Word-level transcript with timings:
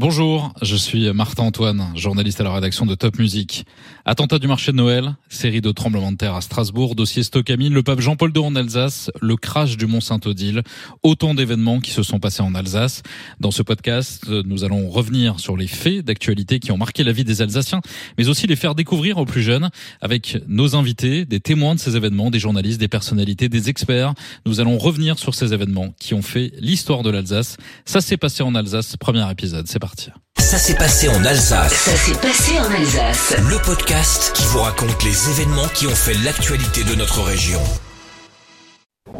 Bonjour, 0.00 0.54
je 0.62 0.76
suis 0.76 1.12
Martin 1.12 1.42
Antoine, 1.42 1.92
journaliste 1.94 2.40
à 2.40 2.44
la 2.44 2.54
rédaction 2.54 2.86
de 2.86 2.94
Top 2.94 3.18
Music. 3.18 3.66
Attentat 4.06 4.38
du 4.38 4.48
marché 4.48 4.72
de 4.72 4.78
Noël, 4.78 5.14
série 5.28 5.60
de 5.60 5.70
tremblements 5.72 6.10
de 6.10 6.16
terre 6.16 6.34
à 6.34 6.40
Strasbourg, 6.40 6.94
dossier 6.94 7.22
Stockamine, 7.22 7.74
le 7.74 7.82
pape 7.82 8.00
Jean-Paul 8.00 8.32
II 8.34 8.42
en 8.42 8.56
Alsace, 8.56 9.10
le 9.20 9.36
crash 9.36 9.76
du 9.76 9.84
Mont 9.84 10.00
Saint-Odile, 10.00 10.62
autant 11.02 11.34
d'événements 11.34 11.80
qui 11.80 11.90
se 11.90 12.02
sont 12.02 12.18
passés 12.18 12.40
en 12.40 12.54
Alsace. 12.54 13.02
Dans 13.40 13.50
ce 13.50 13.62
podcast, 13.62 14.26
nous 14.26 14.64
allons 14.64 14.88
revenir 14.88 15.38
sur 15.38 15.54
les 15.54 15.66
faits 15.66 16.02
d'actualité 16.02 16.60
qui 16.60 16.72
ont 16.72 16.78
marqué 16.78 17.04
la 17.04 17.12
vie 17.12 17.24
des 17.24 17.42
Alsaciens, 17.42 17.82
mais 18.16 18.30
aussi 18.30 18.46
les 18.46 18.56
faire 18.56 18.74
découvrir 18.74 19.18
aux 19.18 19.26
plus 19.26 19.42
jeunes 19.42 19.68
avec 20.00 20.38
nos 20.48 20.76
invités, 20.76 21.26
des 21.26 21.40
témoins 21.40 21.74
de 21.74 21.80
ces 21.80 21.94
événements, 21.94 22.30
des 22.30 22.38
journalistes, 22.38 22.80
des 22.80 22.88
personnalités, 22.88 23.50
des 23.50 23.68
experts. 23.68 24.14
Nous 24.46 24.60
allons 24.60 24.78
revenir 24.78 25.18
sur 25.18 25.34
ces 25.34 25.52
événements 25.52 25.92
qui 26.00 26.14
ont 26.14 26.22
fait 26.22 26.54
l'histoire 26.58 27.02
de 27.02 27.10
l'Alsace. 27.10 27.58
Ça 27.84 28.00
s'est 28.00 28.16
passé 28.16 28.42
en 28.42 28.54
Alsace, 28.54 28.96
premier 28.96 29.30
épisode. 29.30 29.66
C'est 29.68 29.78
parti. 29.78 29.89
Ça 30.38 30.58
s'est 30.58 30.74
passé 30.74 31.08
en 31.08 31.24
Alsace. 31.24 31.72
Ça 31.72 31.96
s'est 31.96 32.18
passé 32.18 32.58
en 32.58 32.72
Alsace. 32.74 33.34
Le 33.38 33.64
podcast 33.64 34.32
qui 34.34 34.44
vous 34.46 34.60
raconte 34.60 35.02
les 35.04 35.30
événements 35.30 35.68
qui 35.74 35.86
ont 35.86 35.94
fait 35.94 36.14
l'actualité 36.24 36.82
de 36.84 36.94
notre 36.94 37.22
région. 37.22 37.60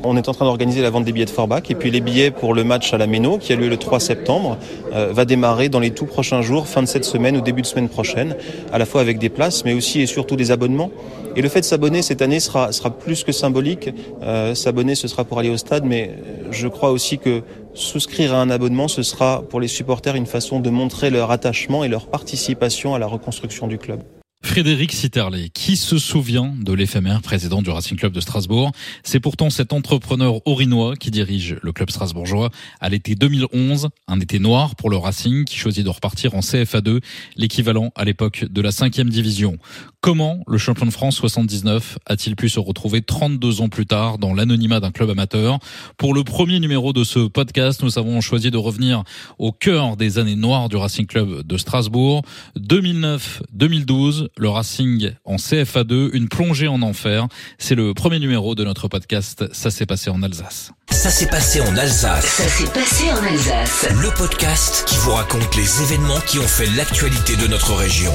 On 0.02 0.16
est 0.16 0.28
en 0.28 0.32
train 0.32 0.44
d'organiser 0.44 0.82
la 0.82 0.90
vente 0.90 1.04
des 1.04 1.12
billets 1.12 1.26
de 1.26 1.30
Forbach 1.30 1.70
et 1.70 1.74
puis 1.74 1.90
les 1.90 2.00
billets 2.00 2.30
pour 2.30 2.54
le 2.54 2.64
match 2.64 2.92
à 2.94 2.98
la 2.98 3.06
Méno 3.06 3.38
qui 3.38 3.52
a 3.52 3.56
lieu 3.56 3.68
le 3.68 3.76
3 3.76 4.00
septembre 4.00 4.56
euh, 4.94 5.12
va 5.12 5.24
démarrer 5.24 5.68
dans 5.68 5.80
les 5.80 5.90
tout 5.90 6.06
prochains 6.06 6.42
jours, 6.42 6.66
fin 6.66 6.82
de 6.82 6.86
cette 6.86 7.04
semaine 7.04 7.36
ou 7.36 7.40
début 7.40 7.62
de 7.62 7.66
semaine 7.66 7.88
prochaine, 7.88 8.36
à 8.72 8.78
la 8.78 8.86
fois 8.86 9.00
avec 9.00 9.18
des 9.18 9.28
places 9.28 9.64
mais 9.64 9.74
aussi 9.74 10.00
et 10.00 10.06
surtout 10.06 10.36
des 10.36 10.52
abonnements. 10.52 10.90
Et 11.36 11.42
le 11.42 11.48
fait 11.48 11.60
de 11.60 11.66
s'abonner 11.66 12.02
cette 12.02 12.22
année 12.22 12.40
sera, 12.40 12.72
sera 12.72 12.90
plus 12.90 13.24
que 13.24 13.32
symbolique. 13.32 13.90
Euh, 14.22 14.54
s'abonner 14.54 14.94
ce 14.94 15.06
sera 15.06 15.24
pour 15.24 15.38
aller 15.38 15.50
au 15.50 15.56
stade 15.56 15.84
mais 15.84 16.16
je 16.50 16.68
crois 16.68 16.90
aussi 16.92 17.18
que 17.18 17.42
souscrire 17.74 18.34
à 18.34 18.40
un 18.40 18.50
abonnement 18.50 18.88
ce 18.88 19.02
sera 19.02 19.42
pour 19.48 19.60
les 19.60 19.68
supporters 19.68 20.16
une 20.16 20.26
façon 20.26 20.60
de 20.60 20.70
montrer 20.70 21.10
leur 21.10 21.30
attachement 21.30 21.84
et 21.84 21.88
leur 21.88 22.08
participation 22.08 22.94
à 22.94 22.98
la 22.98 23.06
reconstruction 23.06 23.66
du 23.66 23.78
club. 23.78 24.02
Frédéric 24.42 24.92
Sitterley, 24.92 25.50
qui 25.50 25.76
se 25.76 25.98
souvient 25.98 26.54
de 26.58 26.72
l'éphémère 26.72 27.20
président 27.20 27.60
du 27.60 27.68
Racing 27.68 27.98
Club 27.98 28.12
de 28.12 28.20
Strasbourg? 28.20 28.72
C'est 29.04 29.20
pourtant 29.20 29.50
cet 29.50 29.74
entrepreneur 29.74 30.40
orinois 30.46 30.96
qui 30.96 31.10
dirige 31.10 31.56
le 31.62 31.72
club 31.72 31.90
strasbourgeois 31.90 32.50
à 32.80 32.88
l'été 32.88 33.14
2011, 33.14 33.90
un 34.08 34.18
été 34.18 34.38
noir 34.38 34.76
pour 34.76 34.88
le 34.88 34.96
Racing 34.96 35.44
qui 35.44 35.56
choisit 35.56 35.84
de 35.84 35.90
repartir 35.90 36.34
en 36.34 36.40
CFA2, 36.40 37.00
l'équivalent 37.36 37.92
à 37.94 38.04
l'époque 38.04 38.46
de 38.50 38.60
la 38.62 38.72
5 38.72 39.00
division. 39.02 39.58
Comment 40.02 40.42
le 40.46 40.56
champion 40.56 40.86
de 40.86 40.90
France 40.90 41.16
79 41.16 41.98
a-t-il 42.06 42.34
pu 42.34 42.48
se 42.48 42.58
retrouver 42.58 43.02
32 43.02 43.60
ans 43.60 43.68
plus 43.68 43.84
tard 43.84 44.16
dans 44.16 44.32
l'anonymat 44.32 44.80
d'un 44.80 44.92
club 44.92 45.10
amateur? 45.10 45.58
Pour 45.98 46.14
le 46.14 46.24
premier 46.24 46.58
numéro 46.58 46.94
de 46.94 47.04
ce 47.04 47.28
podcast, 47.28 47.82
nous 47.82 47.98
avons 47.98 48.22
choisi 48.22 48.50
de 48.50 48.56
revenir 48.56 49.04
au 49.38 49.52
cœur 49.52 49.98
des 49.98 50.18
années 50.18 50.36
noires 50.36 50.70
du 50.70 50.76
Racing 50.76 51.06
Club 51.06 51.42
de 51.46 51.56
Strasbourg, 51.58 52.22
2009-2012 52.58 54.28
le 54.38 54.48
Racing 54.48 55.10
en 55.26 55.36
CFA2, 55.36 56.10
une 56.14 56.28
plongée 56.30 56.68
en 56.68 56.80
enfer. 56.80 57.28
C'est 57.58 57.74
le 57.74 57.92
premier 57.92 58.20
numéro 58.20 58.54
de 58.54 58.64
notre 58.64 58.88
podcast 58.88 59.44
Ça 59.52 59.70
s'est 59.70 59.84
passé 59.84 60.08
en 60.08 60.22
Alsace. 60.22 60.72
Ça 60.90 61.10
s'est 61.10 61.28
passé 61.28 61.60
en 61.60 61.76
Alsace. 61.76 62.24
Ça 62.24 62.48
s'est 62.48 62.72
passé 62.72 63.04
en 63.12 63.22
Alsace. 63.22 63.86
Le 63.90 64.16
podcast 64.16 64.84
qui 64.86 64.96
vous 64.96 65.12
raconte 65.12 65.54
les 65.56 65.82
événements 65.82 66.20
qui 66.26 66.38
ont 66.38 66.48
fait 66.48 66.74
l'actualité 66.74 67.36
de 67.36 67.46
notre 67.48 67.74
région. 67.74 68.12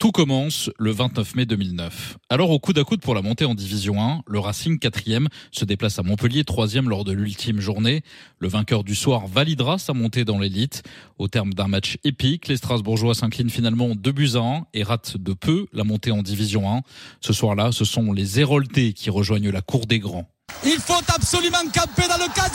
Tout 0.00 0.12
commence 0.12 0.70
le 0.78 0.92
29 0.92 1.34
mai 1.34 1.44
2009. 1.44 2.16
Alors 2.30 2.48
au 2.48 2.58
coup 2.58 2.72
d'à 2.72 2.84
coude 2.84 3.02
pour 3.02 3.14
la 3.14 3.20
montée 3.20 3.44
en 3.44 3.54
Division 3.54 4.02
1, 4.02 4.22
le 4.26 4.38
Racing 4.38 4.78
4e 4.78 5.26
se 5.52 5.66
déplace 5.66 5.98
à 5.98 6.02
Montpellier 6.02 6.42
3e 6.42 6.88
lors 6.88 7.04
de 7.04 7.12
l'ultime 7.12 7.60
journée. 7.60 8.00
Le 8.38 8.48
vainqueur 8.48 8.82
du 8.82 8.94
soir 8.94 9.26
validera 9.26 9.76
sa 9.76 9.92
montée 9.92 10.24
dans 10.24 10.38
l'élite. 10.38 10.84
Au 11.18 11.28
terme 11.28 11.52
d'un 11.52 11.68
match 11.68 11.98
épique, 12.02 12.48
les 12.48 12.56
Strasbourgeois 12.56 13.14
s'inclinent 13.14 13.50
finalement 13.50 13.94
2 13.94 14.12
buts 14.12 14.30
à 14.36 14.38
1 14.38 14.66
et 14.72 14.84
ratent 14.84 15.18
de 15.18 15.34
peu 15.34 15.66
la 15.74 15.84
montée 15.84 16.12
en 16.12 16.22
Division 16.22 16.78
1. 16.78 16.80
Ce 17.20 17.34
soir-là, 17.34 17.70
ce 17.70 17.84
sont 17.84 18.14
les 18.14 18.40
Héroltés 18.40 18.94
qui 18.94 19.10
rejoignent 19.10 19.50
la 19.50 19.60
cour 19.60 19.84
des 19.84 19.98
grands. 19.98 20.30
Il 20.64 20.78
faut 20.78 20.94
absolument 21.14 21.58
camper 21.74 22.08
dans 22.08 22.24
le 22.24 22.32
cas 22.32 22.48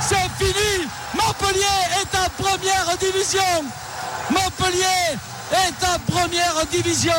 C'est 0.00 0.44
fini 0.44 0.88
Montpellier 1.14 1.78
est 2.02 2.16
en 2.16 2.42
première 2.42 2.98
division 2.98 3.62
Montpellier 4.32 5.16
est 5.52 5.86
en 5.86 5.98
première 6.12 6.66
division 6.70 7.12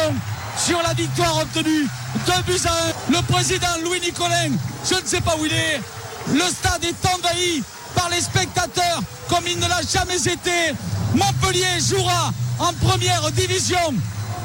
sur 0.57 0.81
la 0.81 0.93
victoire 0.93 1.39
obtenue. 1.41 1.87
2 2.25 2.33
buts 2.45 2.59
à 2.65 3.11
1. 3.11 3.13
Le 3.17 3.21
président 3.23 3.67
Louis 3.83 3.99
Nicolin, 4.01 4.51
je 4.89 4.95
ne 4.95 5.05
sais 5.05 5.21
pas 5.21 5.35
où 5.39 5.45
il 5.45 5.53
est. 5.53 5.81
Le 6.33 6.41
stade 6.41 6.83
est 6.83 7.05
envahi 7.07 7.63
par 7.95 8.09
les 8.09 8.21
spectateurs 8.21 9.01
comme 9.29 9.45
il 9.47 9.57
ne 9.59 9.67
l'a 9.67 9.81
jamais 9.81 10.21
été. 10.21 10.73
Montpellier 11.15 11.79
jouera 11.79 12.31
en 12.59 12.73
première 12.73 13.31
division 13.31 13.93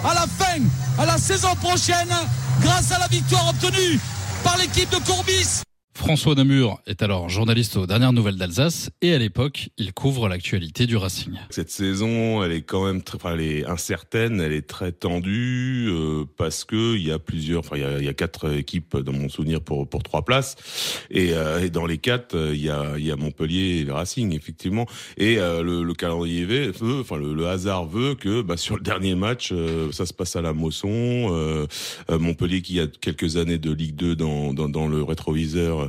à 0.05 0.15
la 0.15 0.27
fin, 0.39 0.63
à 0.99 1.07
la 1.07 1.19
saison 1.19 1.55
prochaine, 1.57 2.15
grâce 2.61 2.93
à 2.93 2.99
la 2.99 3.09
victoire 3.09 3.49
obtenue 3.49 4.01
par 4.43 4.57
l'équipe 4.57 4.91
de 4.91 4.99
Courbis. 4.99 5.63
François 5.97 6.35
Namur 6.35 6.79
est 6.87 7.03
alors 7.03 7.31
journaliste 7.31 7.79
aux 7.79 7.87
dernières 7.87 8.13
nouvelles 8.13 8.37
d'Alsace 8.37 8.91
et 9.01 9.15
à 9.15 9.19
l'époque, 9.19 9.71
il 9.79 9.95
couvre 9.95 10.29
l'actualité 10.29 10.87
du 10.87 10.97
Racing. 10.97 11.33
Cette 11.49 11.71
saison, 11.71 12.45
elle 12.45 12.53
est 12.53 12.63
quand 12.63 12.85
même 12.85 13.03
très, 13.03 13.17
enfin, 13.17 13.33
elle 13.33 13.41
est 13.41 13.67
incertaine, 13.67 14.41
elle 14.41 14.53
est 14.53 14.69
très 14.69 14.93
tendue 14.93 15.89
euh, 15.89 16.25
parce 16.37 16.65
que 16.65 16.97
il 16.97 17.07
y 17.07 17.11
a 17.11 17.19
plusieurs, 17.19 17.61
enfin 17.61 17.77
il 17.77 18.05
y 18.05 18.09
a, 18.09 18.15
quatre 18.15 18.53
équipes 18.53 18.99
dans 18.99 19.13
mon 19.13 19.31
souvenir 19.31 19.63
pour 19.63 19.89
pour 19.89 20.03
trois 20.03 20.23
places 20.23 20.57
et, 21.11 21.33
euh, 21.33 21.65
et 21.65 21.71
dans 21.71 21.87
les 21.87 21.99
quatre, 21.99 22.37
il 22.53 22.61
y 22.61 22.69
a 22.69 22.99
il 22.99 23.05
y 23.05 23.11
a 23.11 23.17
Montpellier 23.17 23.81
et 23.81 23.85
le 23.85 23.95
Racing 23.95 24.35
effectivement 24.35 24.87
et 25.17 25.39
euh, 25.39 25.63
le, 25.63 25.83
le, 25.83 25.95
calendrier 25.95 26.45
veut, 26.45 27.01
enfin 27.01 27.17
le, 27.17 27.47
hasard 27.47 27.87
veut 27.87 28.15
que 28.15 28.43
bah, 28.43 28.57
sur 28.57 28.77
le 28.77 28.83
dernier 28.83 29.15
match, 29.15 29.51
euh, 29.53 29.91
ça 29.93 30.05
se 30.05 30.13
passe 30.13 30.37
à 30.37 30.43
la 30.43 30.53
Mosson, 30.53 30.89
euh, 30.91 31.67
Montpellier 32.11 32.61
qui 32.61 32.81
a 32.81 32.87
quelques 32.87 33.37
années 33.37 33.59
de 33.59 33.73
Ligue 33.73 33.97
2 33.97 34.17
dans 34.17 34.53
dans, 34.53 34.69
dans 34.69 34.87
le 34.87 35.03
rétroviseur 35.03 35.86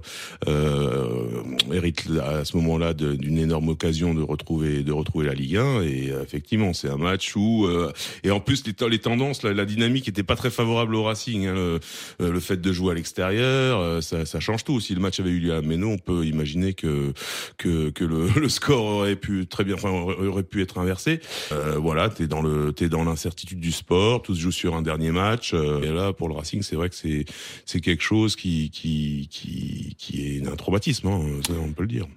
euh, 0.47 1.41
hérite 1.71 2.05
à 2.23 2.45
ce 2.45 2.55
moment-là 2.57 2.93
d'une 2.93 3.37
énorme 3.37 3.69
occasion 3.69 4.13
de 4.13 4.21
retrouver 4.21 4.83
de 4.83 4.91
retrouver 4.91 5.25
la 5.25 5.33
Ligue 5.33 5.57
1 5.57 5.81
et 5.81 6.11
euh, 6.11 6.23
effectivement 6.23 6.73
c'est 6.73 6.89
un 6.89 6.97
match 6.97 7.35
où 7.35 7.65
euh, 7.65 7.91
et 8.23 8.31
en 8.31 8.39
plus 8.39 8.63
les, 8.65 8.89
les 8.89 8.99
tendances 8.99 9.43
la, 9.43 9.53
la, 9.53 9.65
dynamique 9.65 10.07
était 10.07 10.23
pas 10.23 10.35
très 10.35 10.49
favorable 10.49 10.95
au 10.95 11.03
Racing 11.03 11.45
hein, 11.45 11.53
le, 11.53 11.79
euh, 12.21 12.31
le, 12.31 12.39
fait 12.39 12.57
de 12.57 12.73
jouer 12.73 12.91
à 12.91 12.95
l'extérieur 12.95 13.79
euh, 13.79 14.01
ça, 14.01 14.25
ça, 14.25 14.39
change 14.39 14.63
tout. 14.63 14.79
Si 14.79 14.93
le 14.93 15.01
match 15.01 15.19
avait 15.19 15.29
eu 15.29 15.39
lieu 15.39 15.53
à 15.53 15.61
Méno 15.61 15.89
on 15.89 15.97
peut 15.97 16.25
imaginer 16.25 16.73
que 16.73 17.13
que, 17.57 17.89
que 17.89 18.03
le, 18.03 18.29
le, 18.35 18.49
score 18.49 18.83
aurait 18.83 19.15
pu 19.15 19.47
très 19.47 19.63
bien 19.63 19.75
enfin 19.75 19.89
aurait 19.89 20.43
pu 20.43 20.61
être 20.61 20.77
inversé. 20.77 21.19
Voilà 21.77 22.09
t'es 22.09 22.27
dans 22.27 22.41
le 22.41 22.71
t'es 22.73 22.89
dans 22.89 23.03
l'incertitude 23.03 23.59
du 23.59 23.71
sport 23.71 24.21
tout 24.21 24.35
se 24.35 24.39
joue 24.39 24.51
sur 24.51 24.75
un 24.75 24.81
dernier 24.81 25.11
match 25.11 25.53
et 25.53 25.91
là 25.91 26.13
pour 26.13 26.27
le 26.29 26.35
Racing 26.35 26.61
c'est 26.61 26.75
vrai 26.75 26.89
que 26.89 26.95
c'est 26.95 27.25
c'est 27.65 27.81
quelque 27.81 28.03
chose 28.03 28.35
qui 28.35 28.69
qui 28.69 29.27
qui 29.31 29.86
qui, 29.95 30.37
est 30.37 30.47
un 30.47 30.55
traumatisme, 30.55 31.07
hein, 31.07 31.21
on 31.49 31.73
peut 31.73 31.83
le 31.83 31.87
dire. 31.87 32.07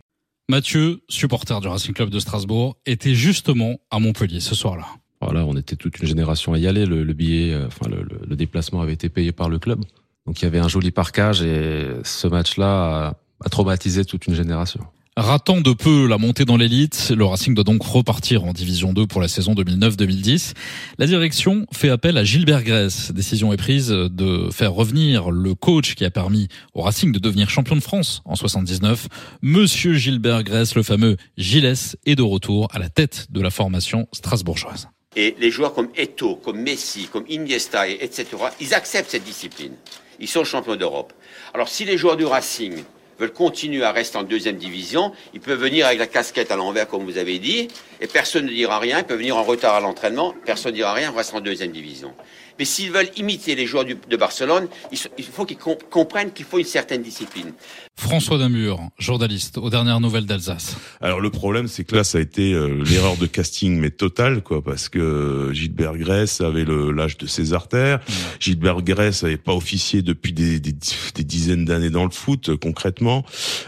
Mathieu, 0.49 1.01
supporter 1.09 1.61
du 1.61 1.69
Racing 1.69 1.95
Club 1.95 2.11
de 2.11 2.19
Strasbourg, 2.19 2.77
était 2.87 3.15
justement 3.15 3.79
à 3.91 3.99
Montpellier 3.99 4.41
ce 4.41 4.55
soir-là. 4.55 4.87
Voilà, 5.21 5.45
on 5.45 5.57
était 5.57 5.77
toute 5.77 6.01
une 6.01 6.09
génération 6.09 6.55
à 6.55 6.59
y 6.59 6.67
aller. 6.67 6.87
Le, 6.87 7.05
billet, 7.13 7.53
euh, 7.53 7.67
enfin 7.67 7.89
le, 7.89 8.05
le, 8.27 8.37
déplacement 8.37 8.81
avait 8.81 8.95
été 8.95 9.09
payé 9.09 9.33
par 9.33 9.49
le 9.49 9.59
club. 9.59 9.85
Donc 10.27 10.41
il 10.41 10.45
y 10.45 10.49
avait 10.49 10.59
un 10.59 10.69
joli 10.69 10.91
parcage 10.91 11.43
et 11.43 11.87
ce 12.05 12.27
match-là 12.27 13.15
a 13.45 13.49
traumatisé 13.49 14.05
toute 14.05 14.27
une 14.27 14.35
génération. 14.35 14.81
Ratant 15.17 15.61
de 15.61 15.73
peu 15.73 16.07
la 16.07 16.19
montée 16.19 16.45
dans 16.45 16.57
l'élite, 16.57 17.13
le 17.15 17.25
Racing 17.25 17.53
doit 17.53 17.65
donc 17.65 17.83
repartir 17.83 18.45
en 18.45 18.53
Division 18.53 18.93
2 18.93 19.09
pour 19.09 19.21
la 19.21 19.27
saison 19.27 19.55
2009-2010. 19.55 20.55
La 20.99 21.07
direction 21.07 21.67
fait 21.73 21.91
appel 21.91 22.17
à 22.17 22.23
Gilbert 22.23 22.63
Grèce. 22.63 23.11
Décision 23.11 23.53
est 23.53 23.57
prise 23.57 23.89
de 23.89 24.49
faire 24.53 24.73
revenir 24.73 25.33
le 25.33 25.57
coach 25.57 25.97
qui 25.97 26.05
a 26.05 26.11
permis 26.11 26.47
au 26.75 26.83
Racing 26.83 27.11
de 27.11 27.19
devenir 27.19 27.51
champion 27.51 27.75
de 27.75 27.81
France 27.81 28.23
en 28.25 28.37
79. 28.37 29.09
Monsieur 29.43 29.95
Gilbert 29.95 30.45
Grèce, 30.45 30.77
le 30.77 30.85
fameux 30.85 31.17
Gilles, 31.37 31.75
est 32.07 32.15
de 32.15 32.23
retour 32.23 32.69
à 32.71 32.79
la 32.79 32.89
tête 32.89 33.27
de 33.31 33.41
la 33.41 33.51
formation 33.51 34.07
strasbourgeoise. 34.13 34.89
Et 35.17 35.35
les 35.41 35.51
joueurs 35.51 35.75
comme 35.75 35.89
Eto, 35.97 36.37
comme 36.37 36.61
Messi, 36.61 37.09
comme 37.11 37.25
Iniesta, 37.29 37.89
etc., 37.89 38.27
ils 38.61 38.75
acceptent 38.75 39.11
cette 39.11 39.25
discipline. 39.25 39.73
Ils 40.21 40.29
sont 40.29 40.45
champions 40.45 40.77
d'Europe. 40.77 41.13
Alors 41.53 41.69
si 41.69 41.85
les 41.85 41.99
joueurs 41.99 42.17
du 42.17 42.25
Racing 42.25 42.85
veulent 43.21 43.33
continuer 43.33 43.85
à 43.85 43.93
rester 43.93 44.17
en 44.17 44.23
deuxième 44.23 44.57
division, 44.57 45.13
ils 45.35 45.41
peuvent 45.41 45.61
venir 45.61 45.87
avec 45.87 45.99
la 45.99 46.07
casquette 46.07 46.51
à 46.51 46.57
l'envers, 46.57 46.89
comme 46.89 47.05
vous 47.05 47.19
avez 47.19 47.39
dit, 47.39 47.69
et 48.01 48.07
personne 48.07 48.47
ne 48.47 48.51
dira 48.51 48.79
rien. 48.79 48.99
Ils 48.99 49.05
peuvent 49.05 49.19
venir 49.19 49.37
en 49.37 49.43
retard 49.43 49.75
à 49.75 49.81
l'entraînement, 49.81 50.35
personne 50.47 50.73
ne 50.73 50.77
dira 50.77 50.95
rien, 50.95 51.13
on 51.13 51.17
reste 51.17 51.35
en 51.35 51.41
deuxième 51.41 51.71
division. 51.71 52.15
Mais 52.61 52.67
s'ils 52.67 52.93
veulent 52.93 53.09
imiter 53.17 53.55
les 53.55 53.65
joueurs 53.65 53.87
de 53.87 54.17
Barcelone, 54.19 54.69
il 54.93 55.25
faut 55.25 55.47
qu'ils 55.47 55.57
comprennent 55.57 56.31
qu'il 56.31 56.45
faut 56.45 56.59
une 56.59 56.65
certaine 56.65 57.01
discipline. 57.01 57.55
François 58.01 58.39
Damur, 58.39 58.81
journaliste 58.99 59.59
aux 59.59 59.69
dernières 59.69 60.01
nouvelles 60.01 60.25
d'Alsace. 60.25 60.77
Alors 61.03 61.21
le 61.21 61.31
problème, 61.31 61.69
c'est 61.69 61.85
que 61.85 61.95
là, 61.97 62.03
ça 62.03 62.17
a 62.17 62.21
été 62.23 62.55
euh, 62.55 62.83
l'erreur 62.83 63.19
de 63.19 63.27
casting, 63.27 63.79
mais 63.79 63.91
totale, 63.91 64.43
quoi, 64.43 64.63
parce 64.63 64.89
que 64.89 65.51
Gilbert 65.53 65.99
Grèce 65.99 66.41
avait 66.41 66.65
l'âge 66.65 67.19
de 67.19 67.27
ses 67.27 67.53
artères. 67.53 68.01
Gilbert 68.41 68.81
Grèce 68.81 69.23
n'avait 69.23 69.37
pas 69.37 69.53
officié 69.53 70.01
depuis 70.01 70.33
des, 70.33 70.61
des, 70.61 70.75
des 71.15 71.25
dizaines 71.25 71.67
d'années 71.67 71.91
dans 71.91 72.05
le 72.05 72.11
foot, 72.11 72.57
concrètement, 72.57 73.25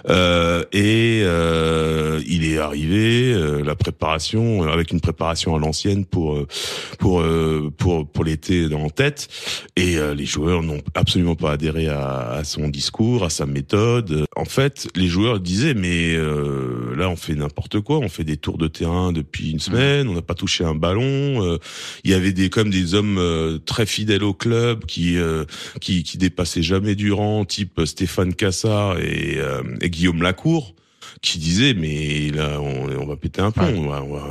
euh, 0.09 0.65
et 0.73 1.21
euh, 1.25 2.23
il 2.27 2.47
est 2.47 2.59
arrivé 2.59 3.35
euh, 3.35 3.63
la 3.63 3.75
préparation 3.75 4.63
avec 4.63 4.93
une 4.93 5.01
préparation 5.01 5.55
à 5.55 5.59
l'ancienne 5.59 6.07
pour 6.07 6.39
pour 6.99 7.23
pour 7.77 8.09
pour 8.09 8.25
l'été 8.25 8.69
en 8.83 8.91
tête, 8.91 9.29
et 9.77 9.97
les 10.15 10.27
joueurs 10.27 10.63
n'ont 10.63 10.83
absolument 10.95 11.35
pas 11.35 11.53
adhéré 11.53 11.89
à, 11.89 12.31
à 12.31 12.45
son 12.45 12.69
discours, 12.69 13.25
à 13.25 13.31
sa 13.31 13.47
méthode. 13.47 14.27
En 14.37 14.45
fait, 14.45 14.89
les 14.97 15.09
joueurs 15.09 15.41
disaient 15.41 15.75
mais 15.75 16.15
euh, 16.15 16.95
là 16.97 17.09
on 17.09 17.17
fait 17.17 17.35
n'importe 17.35 17.81
quoi, 17.81 17.99
on 17.99 18.09
fait 18.09 18.25
des 18.25 18.37
tours 18.37 18.59
de 18.59 18.69
terrain 18.69 19.13
depuis 19.13 19.51
une 19.51 19.61
semaine, 19.61 20.09
on 20.09 20.15
n'a 20.15 20.23
pas 20.23 20.35
touché 20.35 20.65
un 20.65 20.75
ballon. 20.75 21.03
Euh, 21.45 21.59
il 22.05 22.11
y 22.11 22.15
avait 22.15 22.33
des 22.33 22.51
comme 22.51 22.71
des 22.71 22.95
hommes 22.95 23.19
euh, 23.19 23.59
très 23.59 23.87
fidèles 23.87 24.25
au 24.25 24.35
club 24.35 24.85
qui 24.87 25.17
qui 25.81 26.03
qui 26.03 26.19
dépassaient 26.19 26.63
jamais 26.63 26.95
du 26.95 27.13
rang, 27.13 27.45
type 27.45 27.83
Stéphane 27.85 28.35
Cassard 28.35 28.99
et, 28.99 29.39
et 29.81 29.91
Guillaume 29.91 30.23
Lacour 30.23 30.75
qui 31.21 31.39
disaient 31.39 31.75
mais 31.75 32.31
là 32.31 32.61
on, 32.61 33.07
va 33.07 33.17
péter 33.17 33.41
un 33.41 33.51
plomb, 33.51 33.73
on, 33.77 33.89
va, 33.89 34.03
on, 34.03 34.13
va, 34.15 34.23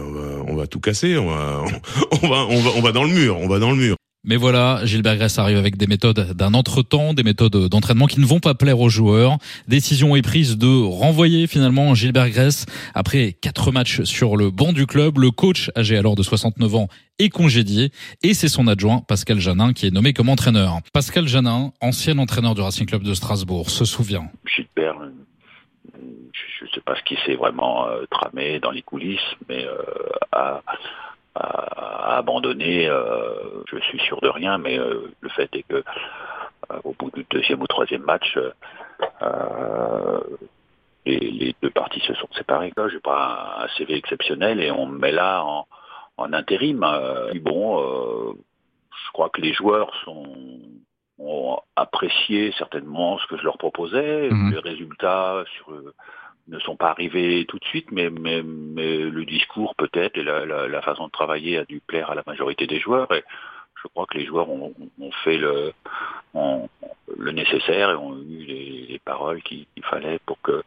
on, 0.47 0.55
va, 0.55 0.67
tout 0.67 0.79
casser, 0.79 1.17
on 1.17 1.27
va, 1.27 1.63
on 2.23 2.27
va 2.27 2.45
on 2.49 2.61
va 2.61 2.71
on 2.75 2.81
va 2.81 2.91
dans 2.91 3.03
le 3.03 3.11
mur, 3.11 3.37
on 3.37 3.47
va 3.47 3.59
dans 3.59 3.71
le 3.71 3.77
mur. 3.77 3.95
Mais 4.23 4.35
voilà, 4.35 4.81
Gilbert 4.85 5.15
Grèce 5.15 5.39
arrive 5.39 5.57
avec 5.57 5.77
des 5.77 5.87
méthodes 5.87 6.33
d'un 6.33 6.53
entretemps, 6.53 7.15
des 7.15 7.23
méthodes 7.23 7.69
d'entraînement 7.69 8.05
qui 8.05 8.19
ne 8.19 8.25
vont 8.25 8.39
pas 8.39 8.53
plaire 8.53 8.79
aux 8.79 8.89
joueurs. 8.89 9.37
Décision 9.67 10.15
est 10.15 10.21
prise 10.21 10.59
de 10.59 10.67
renvoyer 10.67 11.47
finalement 11.47 11.95
Gilbert 11.95 12.29
Grèce 12.29 12.67
après 12.93 13.33
quatre 13.33 13.71
matchs 13.71 14.03
sur 14.03 14.37
le 14.37 14.51
banc 14.51 14.73
du 14.73 14.85
club. 14.85 15.17
Le 15.17 15.31
coach, 15.31 15.71
âgé 15.75 15.97
alors 15.97 16.13
de 16.13 16.21
69 16.21 16.75
ans, 16.75 16.87
est 17.17 17.29
congédié 17.29 17.89
et 18.21 18.35
c'est 18.35 18.47
son 18.47 18.67
adjoint 18.67 19.01
Pascal 19.07 19.39
Janin 19.39 19.73
qui 19.73 19.87
est 19.87 19.91
nommé 19.91 20.13
comme 20.13 20.29
entraîneur. 20.29 20.77
Pascal 20.93 21.27
Janin, 21.27 21.71
ancien 21.81 22.19
entraîneur 22.19 22.53
du 22.53 22.61
Racing 22.61 22.85
Club 22.85 23.01
de 23.01 23.15
Strasbourg, 23.15 23.71
se 23.71 23.85
souvient. 23.85 24.29
Gilbert, 24.45 24.97
je 25.95 26.65
ne 26.65 26.69
sais 26.69 26.81
pas 26.81 26.95
ce 26.95 27.01
qui 27.03 27.17
s'est 27.25 27.35
vraiment 27.35 27.87
euh, 27.87 28.05
tramé 28.11 28.59
dans 28.59 28.69
les 28.69 28.83
coulisses, 28.83 29.19
mais 29.49 29.65
euh, 29.65 29.81
a 30.31 30.61
à, 31.35 32.17
abandonner. 32.17 32.87
Euh, 32.87 33.63
je 33.67 33.77
suis 33.79 33.99
sûr 33.99 34.19
de 34.21 34.29
rien, 34.29 34.57
mais 34.57 34.77
euh, 34.77 35.11
le 35.21 35.29
fait 35.29 35.49
est 35.55 35.63
que 35.63 35.75
euh, 35.75 36.79
au 36.83 36.93
bout 36.93 37.11
du 37.11 37.25
deuxième 37.29 37.61
ou 37.61 37.67
troisième 37.67 38.03
match, 38.03 38.37
les, 41.05 41.55
deux 41.61 41.69
parties 41.71 42.01
se 42.01 42.13
sont 42.13 42.29
séparées. 42.33 42.71
Là, 42.77 42.87
j'ai 42.89 42.99
pas 42.99 43.63
un, 43.63 43.67
CV 43.77 43.95
exceptionnel 43.95 44.61
et 44.61 44.71
on 44.71 44.85
me 44.85 44.97
met 44.97 45.11
là 45.11 45.43
en, 45.43 45.65
intérim. 46.33 46.85
bon, 47.41 48.35
je 48.35 49.11
crois 49.11 49.29
que 49.29 49.41
les 49.41 49.53
joueurs 49.53 49.91
sont 50.05 50.25
ont 51.23 51.59
apprécié 51.75 52.51
certainement 52.57 53.19
ce 53.19 53.27
que 53.27 53.37
je 53.37 53.43
leur 53.43 53.59
proposais, 53.59 54.29
mhm. 54.31 54.53
les 54.53 54.59
résultats 54.59 55.43
sur 55.55 55.71
ne 56.51 56.59
sont 56.59 56.75
pas 56.75 56.89
arrivés 56.89 57.45
tout 57.47 57.57
de 57.57 57.65
suite, 57.65 57.91
mais, 57.91 58.09
mais, 58.09 58.43
mais 58.43 58.97
le 58.97 59.25
discours 59.25 59.73
peut-être 59.75 60.17
et 60.17 60.23
la, 60.23 60.45
la, 60.45 60.81
façon 60.81 61.07
de 61.07 61.11
travailler 61.11 61.57
a 61.57 61.65
dû 61.65 61.79
plaire 61.79 62.11
à 62.11 62.15
la 62.15 62.23
majorité 62.27 62.67
des 62.67 62.79
joueurs. 62.79 63.11
Et 63.13 63.23
je 63.81 63.87
crois 63.87 64.05
que 64.05 64.17
les 64.17 64.25
joueurs 64.25 64.49
ont, 64.49 64.73
fait 65.23 65.37
le, 65.37 65.73
ont, 66.33 66.69
le 67.17 67.31
nécessaire 67.31 67.91
et 67.91 67.95
ont 67.95 68.15
eu 68.17 68.43
les, 68.45 68.85
les 68.89 68.99
paroles 68.99 69.41
qu'il 69.41 69.65
fallait 69.83 70.19
pour 70.25 70.39
que 70.41 70.61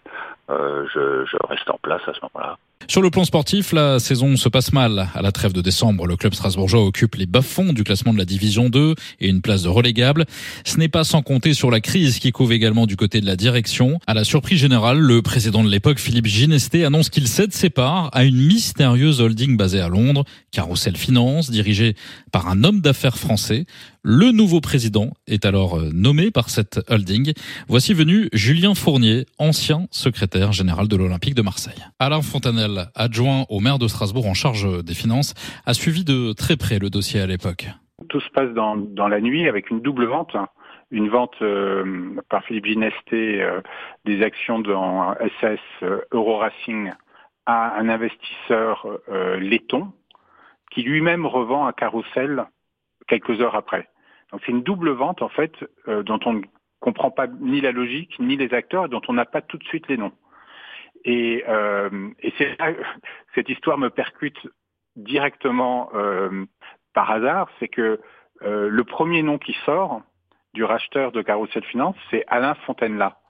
euh, 0.50 0.86
je 0.92 1.46
reste 1.46 1.70
en 1.70 1.78
place 1.78 2.02
à 2.08 2.14
ce 2.14 2.20
moment-là. 2.22 2.58
Sur 2.86 3.00
le 3.00 3.08
plan 3.08 3.24
sportif, 3.24 3.72
la 3.72 3.98
saison 3.98 4.36
se 4.36 4.48
passe 4.48 4.72
mal. 4.72 5.08
À 5.14 5.22
la 5.22 5.32
trêve 5.32 5.54
de 5.54 5.62
décembre, 5.62 6.06
le 6.06 6.16
club 6.16 6.34
strasbourgeois 6.34 6.84
occupe 6.84 7.14
les 7.14 7.24
bas-fonds 7.24 7.72
du 7.72 7.82
classement 7.82 8.12
de 8.12 8.18
la 8.18 8.26
division 8.26 8.68
2 8.68 8.94
et 9.20 9.28
une 9.28 9.40
place 9.40 9.62
de 9.62 9.68
relégable. 9.68 10.26
Ce 10.66 10.76
n'est 10.76 10.88
pas 10.88 11.02
sans 11.02 11.22
compter 11.22 11.54
sur 11.54 11.70
la 11.70 11.80
crise 11.80 12.18
qui 12.18 12.30
couve 12.30 12.52
également 12.52 12.86
du 12.86 12.96
côté 12.96 13.22
de 13.22 13.26
la 13.26 13.36
direction. 13.36 13.98
À 14.06 14.12
la 14.12 14.22
surprise 14.22 14.58
générale, 14.58 14.98
le 14.98 15.22
président 15.22 15.64
de 15.64 15.70
l'époque, 15.70 15.98
Philippe 15.98 16.26
Ginesté, 16.26 16.84
annonce 16.84 17.08
qu'il 17.08 17.26
cède 17.26 17.54
ses 17.54 17.70
parts 17.70 18.10
à 18.12 18.24
une 18.24 18.36
mystérieuse 18.36 19.20
holding 19.20 19.56
basée 19.56 19.80
à 19.80 19.88
Londres, 19.88 20.24
Carousel 20.52 20.96
Finance, 20.96 21.50
dirigée 21.50 21.96
par 22.32 22.48
un 22.48 22.64
homme 22.64 22.80
d'affaires 22.80 23.16
français. 23.16 23.64
Le 24.06 24.32
nouveau 24.32 24.60
président 24.60 25.12
est 25.26 25.46
alors 25.46 25.78
euh, 25.78 25.88
nommé 25.94 26.30
par 26.30 26.50
cette 26.50 26.78
holding. 26.90 27.32
Voici 27.68 27.94
venu 27.94 28.28
Julien 28.34 28.74
Fournier, 28.74 29.24
ancien 29.38 29.86
secrétaire 29.90 30.52
général 30.52 30.88
de 30.88 30.96
l'Olympique 30.96 31.34
de 31.34 31.40
Marseille. 31.40 31.82
Alain 31.98 32.20
Fontanel, 32.20 32.90
adjoint 32.94 33.46
au 33.48 33.60
maire 33.60 33.78
de 33.78 33.88
Strasbourg 33.88 34.26
en 34.26 34.34
charge 34.34 34.84
des 34.84 34.92
finances, 34.92 35.32
a 35.64 35.72
suivi 35.72 36.04
de 36.04 36.34
très 36.34 36.58
près 36.58 36.78
le 36.78 36.90
dossier 36.90 37.18
à 37.18 37.26
l'époque. 37.26 37.66
Tout 38.10 38.20
se 38.20 38.28
passe 38.28 38.52
dans, 38.52 38.76
la 39.08 39.20
nuit 39.22 39.48
avec 39.48 39.70
une 39.70 39.80
double 39.80 40.04
vente 40.04 40.36
une 40.90 41.08
vente 41.08 41.40
euh, 41.40 42.14
par 42.28 42.44
Philippe 42.44 42.66
Ginesté 42.66 43.40
euh, 43.40 43.62
des 44.04 44.22
actions 44.22 44.58
dans 44.58 45.14
SS 45.40 45.86
Euroracing 46.12 46.90
à 47.46 47.78
un 47.78 47.88
investisseur 47.88 48.86
laiton 49.40 49.92
qui 50.70 50.82
lui-même 50.82 51.24
revend 51.24 51.66
à 51.66 51.72
Carousel 51.72 52.44
quelques 53.08 53.40
heures 53.40 53.56
après. 53.56 53.88
Donc 54.34 54.42
c'est 54.44 54.50
une 54.50 54.64
double 54.64 54.90
vente 54.90 55.22
en 55.22 55.28
fait 55.28 55.52
euh, 55.86 56.02
dont 56.02 56.18
on 56.24 56.32
ne 56.32 56.42
comprend 56.80 57.12
pas 57.12 57.28
ni 57.28 57.60
la 57.60 57.70
logique 57.70 58.18
ni 58.18 58.36
les 58.36 58.52
acteurs 58.52 58.86
et 58.86 58.88
dont 58.88 59.00
on 59.06 59.12
n'a 59.12 59.26
pas 59.26 59.40
tout 59.40 59.58
de 59.58 59.62
suite 59.62 59.86
les 59.86 59.96
noms. 59.96 60.10
Et, 61.04 61.44
euh, 61.46 62.10
et 62.18 62.34
cette 63.36 63.48
histoire 63.48 63.78
me 63.78 63.90
percute 63.90 64.48
directement 64.96 65.88
euh, 65.94 66.46
par 66.94 67.12
hasard, 67.12 67.48
c'est 67.60 67.68
que 67.68 68.00
euh, 68.42 68.68
le 68.68 68.82
premier 68.82 69.22
nom 69.22 69.38
qui 69.38 69.56
sort 69.64 70.02
du 70.52 70.64
racheteur 70.64 71.12
de 71.12 71.22
Carousel 71.22 71.62
Finance, 71.66 71.94
c'est 72.10 72.24
Alain 72.26 72.56
Fontaine-là. 72.66 73.20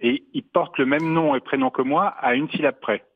Et 0.00 0.26
il 0.34 0.42
porte 0.42 0.76
le 0.76 0.84
même 0.84 1.14
nom 1.14 1.34
et 1.34 1.40
prénom 1.40 1.70
que 1.70 1.80
moi 1.80 2.08
à 2.08 2.34
une 2.34 2.50
syllabe 2.50 2.78
près. 2.78 3.06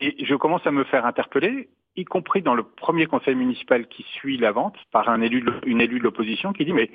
Et 0.00 0.24
je 0.24 0.34
commence 0.34 0.66
à 0.66 0.72
me 0.72 0.82
faire 0.82 1.06
interpeller 1.06 1.68
y 1.96 2.04
compris 2.04 2.42
dans 2.42 2.54
le 2.54 2.62
premier 2.62 3.06
conseil 3.06 3.34
municipal 3.34 3.86
qui 3.88 4.04
suit 4.14 4.38
la 4.38 4.52
vente, 4.52 4.76
par 4.92 5.08
un 5.08 5.20
élu, 5.20 5.44
une 5.66 5.80
élue 5.80 5.98
de 5.98 6.04
l'opposition 6.04 6.52
qui 6.52 6.64
dit 6.64 6.72
mais 6.72 6.90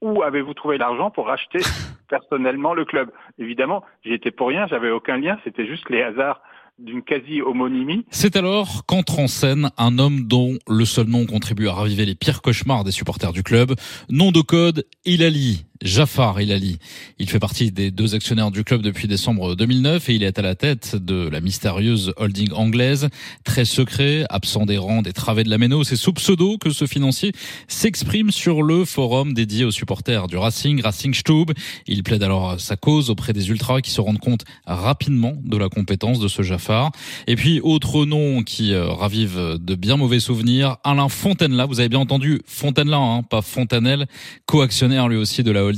où 0.00 0.22
avez-vous 0.22 0.54
trouvé 0.54 0.78
l'argent 0.78 1.10
pour 1.10 1.26
racheter 1.26 1.60
personnellement 2.08 2.74
le 2.74 2.84
club? 2.84 3.10
Évidemment, 3.38 3.84
j'y 4.04 4.12
étais 4.12 4.30
pour 4.30 4.48
rien, 4.48 4.66
j'avais 4.66 4.90
aucun 4.90 5.16
lien, 5.16 5.38
c'était 5.44 5.66
juste 5.66 5.88
les 5.88 6.02
hasards 6.02 6.42
d'une 6.78 7.02
quasi-homonymie. 7.02 8.04
C'est 8.10 8.36
alors 8.36 8.84
qu'entre 8.86 9.20
en 9.20 9.28
scène 9.28 9.70
un 9.78 9.98
homme 9.98 10.26
dont 10.26 10.58
le 10.68 10.84
seul 10.84 11.06
nom 11.06 11.24
contribue 11.24 11.68
à 11.68 11.72
raviver 11.72 12.04
les 12.04 12.16
pires 12.16 12.42
cauchemars 12.42 12.82
des 12.82 12.90
supporters 12.90 13.32
du 13.32 13.42
club. 13.44 13.74
Nom 14.10 14.32
de 14.32 14.40
code, 14.40 14.84
Ilali. 15.04 15.66
Jafar 15.84 16.40
Ilali. 16.40 16.78
Il 17.18 17.28
fait 17.28 17.38
partie 17.38 17.70
des 17.70 17.90
deux 17.90 18.14
actionnaires 18.14 18.50
du 18.50 18.64
club 18.64 18.80
depuis 18.80 19.06
décembre 19.06 19.54
2009 19.54 20.08
et 20.08 20.14
il 20.14 20.22
est 20.22 20.38
à 20.38 20.42
la 20.42 20.54
tête 20.54 20.96
de 20.96 21.28
la 21.28 21.42
mystérieuse 21.42 22.14
holding 22.16 22.52
anglaise, 22.52 23.10
très 23.44 23.66
secret, 23.66 24.24
absent 24.30 24.64
des 24.64 24.78
rangs 24.78 25.02
des 25.02 25.12
travées 25.12 25.44
de 25.44 25.50
la 25.50 25.58
Méno. 25.58 25.84
C'est 25.84 25.96
sous 25.96 26.14
pseudo 26.14 26.56
que 26.56 26.70
ce 26.70 26.86
financier 26.86 27.32
s'exprime 27.68 28.30
sur 28.30 28.62
le 28.62 28.86
forum 28.86 29.34
dédié 29.34 29.66
aux 29.66 29.70
supporters 29.70 30.26
du 30.26 30.38
Racing, 30.38 30.80
Racing 30.80 31.12
Stube. 31.12 31.52
Il 31.86 32.02
plaide 32.02 32.22
alors 32.22 32.58
sa 32.58 32.76
cause 32.76 33.10
auprès 33.10 33.34
des 33.34 33.50
ultras 33.50 33.82
qui 33.82 33.90
se 33.90 34.00
rendent 34.00 34.18
compte 34.18 34.44
rapidement 34.66 35.34
de 35.44 35.58
la 35.58 35.68
compétence 35.68 36.18
de 36.18 36.28
ce 36.28 36.40
Jafar. 36.40 36.92
Et 37.26 37.36
puis, 37.36 37.60
autre 37.60 38.06
nom 38.06 38.42
qui 38.42 38.72
euh, 38.72 38.88
ravive 38.88 39.58
de 39.60 39.74
bien 39.74 39.98
mauvais 39.98 40.20
souvenirs, 40.20 40.78
Alain 40.82 41.10
Fontainela. 41.10 41.66
Vous 41.66 41.80
avez 41.80 41.90
bien 41.90 42.00
entendu 42.00 42.40
Fontainela, 42.46 42.96
hein, 42.96 43.22
pas 43.22 43.42
Fontanelle, 43.42 44.06
co-actionnaire 44.46 45.08
lui 45.08 45.18
aussi 45.18 45.42
de 45.42 45.50
la 45.50 45.62
holding. 45.62 45.73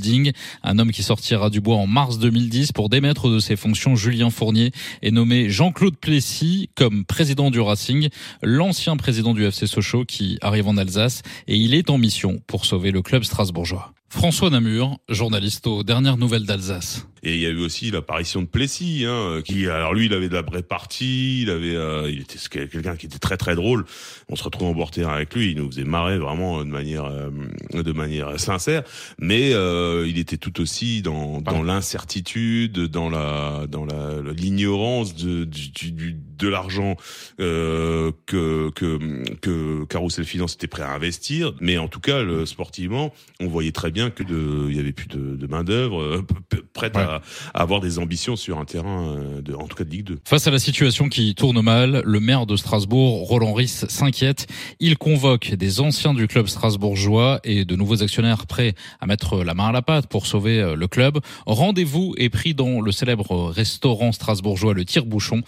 Un 0.62 0.79
homme 0.79 0.93
qui 0.93 1.03
sortira 1.03 1.50
du 1.50 1.61
bois 1.61 1.76
en 1.76 1.87
mars 1.87 2.19
2010 2.19 2.73
pour 2.73 2.88
démettre 2.88 3.29
de 3.29 3.38
ses 3.38 3.57
fonctions 3.57 3.97
Julien 3.97 4.31
Fournier 4.31 4.73
et 5.03 5.11
nommé 5.11 5.49
Jean-Claude 5.49 5.97
Plessis 5.97 6.71
comme 6.75 7.05
président 7.05 7.50
du 7.50 7.61
Racing, 7.61 8.09
l'ancien 8.43 8.97
président 8.97 9.35
du 9.35 9.45
FC 9.45 9.67
Sochaux 9.67 10.05
qui 10.05 10.38
arrive 10.41 10.69
en 10.69 10.76
Alsace 10.76 11.23
et 11.49 11.57
il 11.57 11.75
est 11.75 11.91
en 11.91 11.99
mission 11.99 12.41
pour 12.47 12.65
sauver 12.65 12.91
le 12.91 13.03
club 13.03 13.25
strasbourgeois. 13.25 13.93
François 14.09 14.50
Namur, 14.50 14.99
journaliste 15.09 15.67
aux 15.67 15.83
dernières 15.83 16.17
nouvelles 16.17 16.47
d'Alsace. 16.47 17.07
Et 17.23 17.35
il 17.35 17.41
y 17.41 17.47
a 17.47 17.51
eu 17.51 17.59
aussi 17.59 17.91
l'apparition 17.91 18.43
de 18.43 18.47
Plessis, 18.47 19.05
hein, 19.07 19.41
qui 19.45 19.67
alors 19.69 19.95
lui 19.95 20.07
il 20.07 20.13
avait 20.13 20.29
de 20.29 20.35
la 20.35 20.43
vraie 20.43 20.63
partie, 20.63 21.43
il 21.43 21.51
avait, 21.51 21.75
euh, 21.75 22.11
il 22.11 22.21
était 22.21 22.39
quelqu'un 22.69 22.97
qui 22.97 23.07
était 23.07 23.19
très 23.19 23.37
très 23.37 23.55
drôle. 23.55 23.85
On 24.29 24.37
se 24.37 24.45
retrouve 24.45 24.69
en 24.69 24.75
bord 24.75 24.91
avec 25.07 25.35
lui, 25.35 25.53
il 25.53 25.57
nous 25.57 25.71
faisait 25.71 25.85
marrer 25.85 26.19
vraiment 26.19 26.65
de 26.65 26.71
manière 26.71 27.05
euh, 27.05 27.31
de 27.73 27.93
manière 27.93 28.39
sincère, 28.39 28.83
mais 29.19 29.53
euh, 29.53 30.07
il 30.09 30.19
était 30.19 30.37
tout 30.37 30.61
aussi 30.61 31.03
dans 31.03 31.41
dans 31.41 31.63
l'incertitude, 31.63 32.79
dans 32.87 33.11
la 33.11 33.67
dans 33.69 33.85
la 33.85 34.21
l'ignorance 34.37 35.15
de 35.15 35.45
du, 35.45 35.93
du, 35.93 36.17
de 36.39 36.49
l'argent 36.49 36.97
euh, 37.41 38.13
que 38.27 38.71
que 38.71 38.99
que 39.41 39.85
Carousel 39.85 40.25
Finance 40.25 40.55
était 40.55 40.67
prêt 40.67 40.83
à 40.83 40.93
investir, 40.93 41.55
mais 41.61 41.79
en 41.79 41.89
tout 41.89 42.01
cas 42.01 42.23
le, 42.23 42.47
sportivement, 42.47 43.13
on 43.41 43.49
voyait 43.49 43.73
très 43.73 43.91
bien 43.91 44.11
que 44.11 44.23
de 44.23 44.67
il 44.69 44.77
y 44.77 44.81
avait 44.81 44.93
plus 44.93 45.09
de, 45.09 45.37
de 45.37 45.47
main 45.47 45.65
d'œuvre 45.65 46.01
euh, 46.03 46.27
prête 46.73 46.97
à, 46.97 47.16
avoir 47.55 47.81
des 47.81 47.99
ambitions 47.99 48.37
sur 48.37 48.59
un 48.59 48.65
terrain 48.65 49.17
euh, 49.17 49.41
de 49.41 49.55
en 49.55 49.67
tout 49.67 49.77
cas 49.77 49.85
de 49.85 49.91
Ligue 49.91 50.05
2. 50.05 50.19
Face 50.25 50.47
à 50.47 50.51
la 50.51 50.59
situation 50.59 51.09
qui 51.09 51.35
tourne 51.35 51.61
mal, 51.61 52.03
le 52.05 52.21
maire 52.21 52.47
de 52.47 52.57
Strasbourg, 52.57 53.27
Roland 53.29 53.53
Ries, 53.53 53.69
s'inquiète. 53.69 54.47
Il 54.81 54.99
convoque 54.99 55.55
des 55.55 55.81
anciens 55.81 56.15
du 56.15 56.27
club 56.27 56.47
strasbourgeois 56.47 57.41
et 57.45 57.65
de 57.65 57.77
nouveaux 57.77 58.03
actionnaires 58.03 58.47
prêts 58.47 58.75
à 59.01 59.07
mettre 59.07 59.43
la 59.43 59.55
main 59.55 59.69
à 59.69 59.73
la 59.73 59.83
pâte 59.83 60.07
pour 60.09 60.27
sauver 60.27 60.61
euh, 60.61 60.77
le 60.77 60.89
club. 60.89 61.19
Rendez-vous 61.47 62.15
est 62.19 62.31
pris 62.31 62.55
dans 62.55 62.81
le 62.81 62.93
célèbre 62.93 63.51
restaurant 63.51 64.13
strasbourgeois 64.13 64.75
Le 64.75 64.85
Tire-Bouchon 64.85 65.43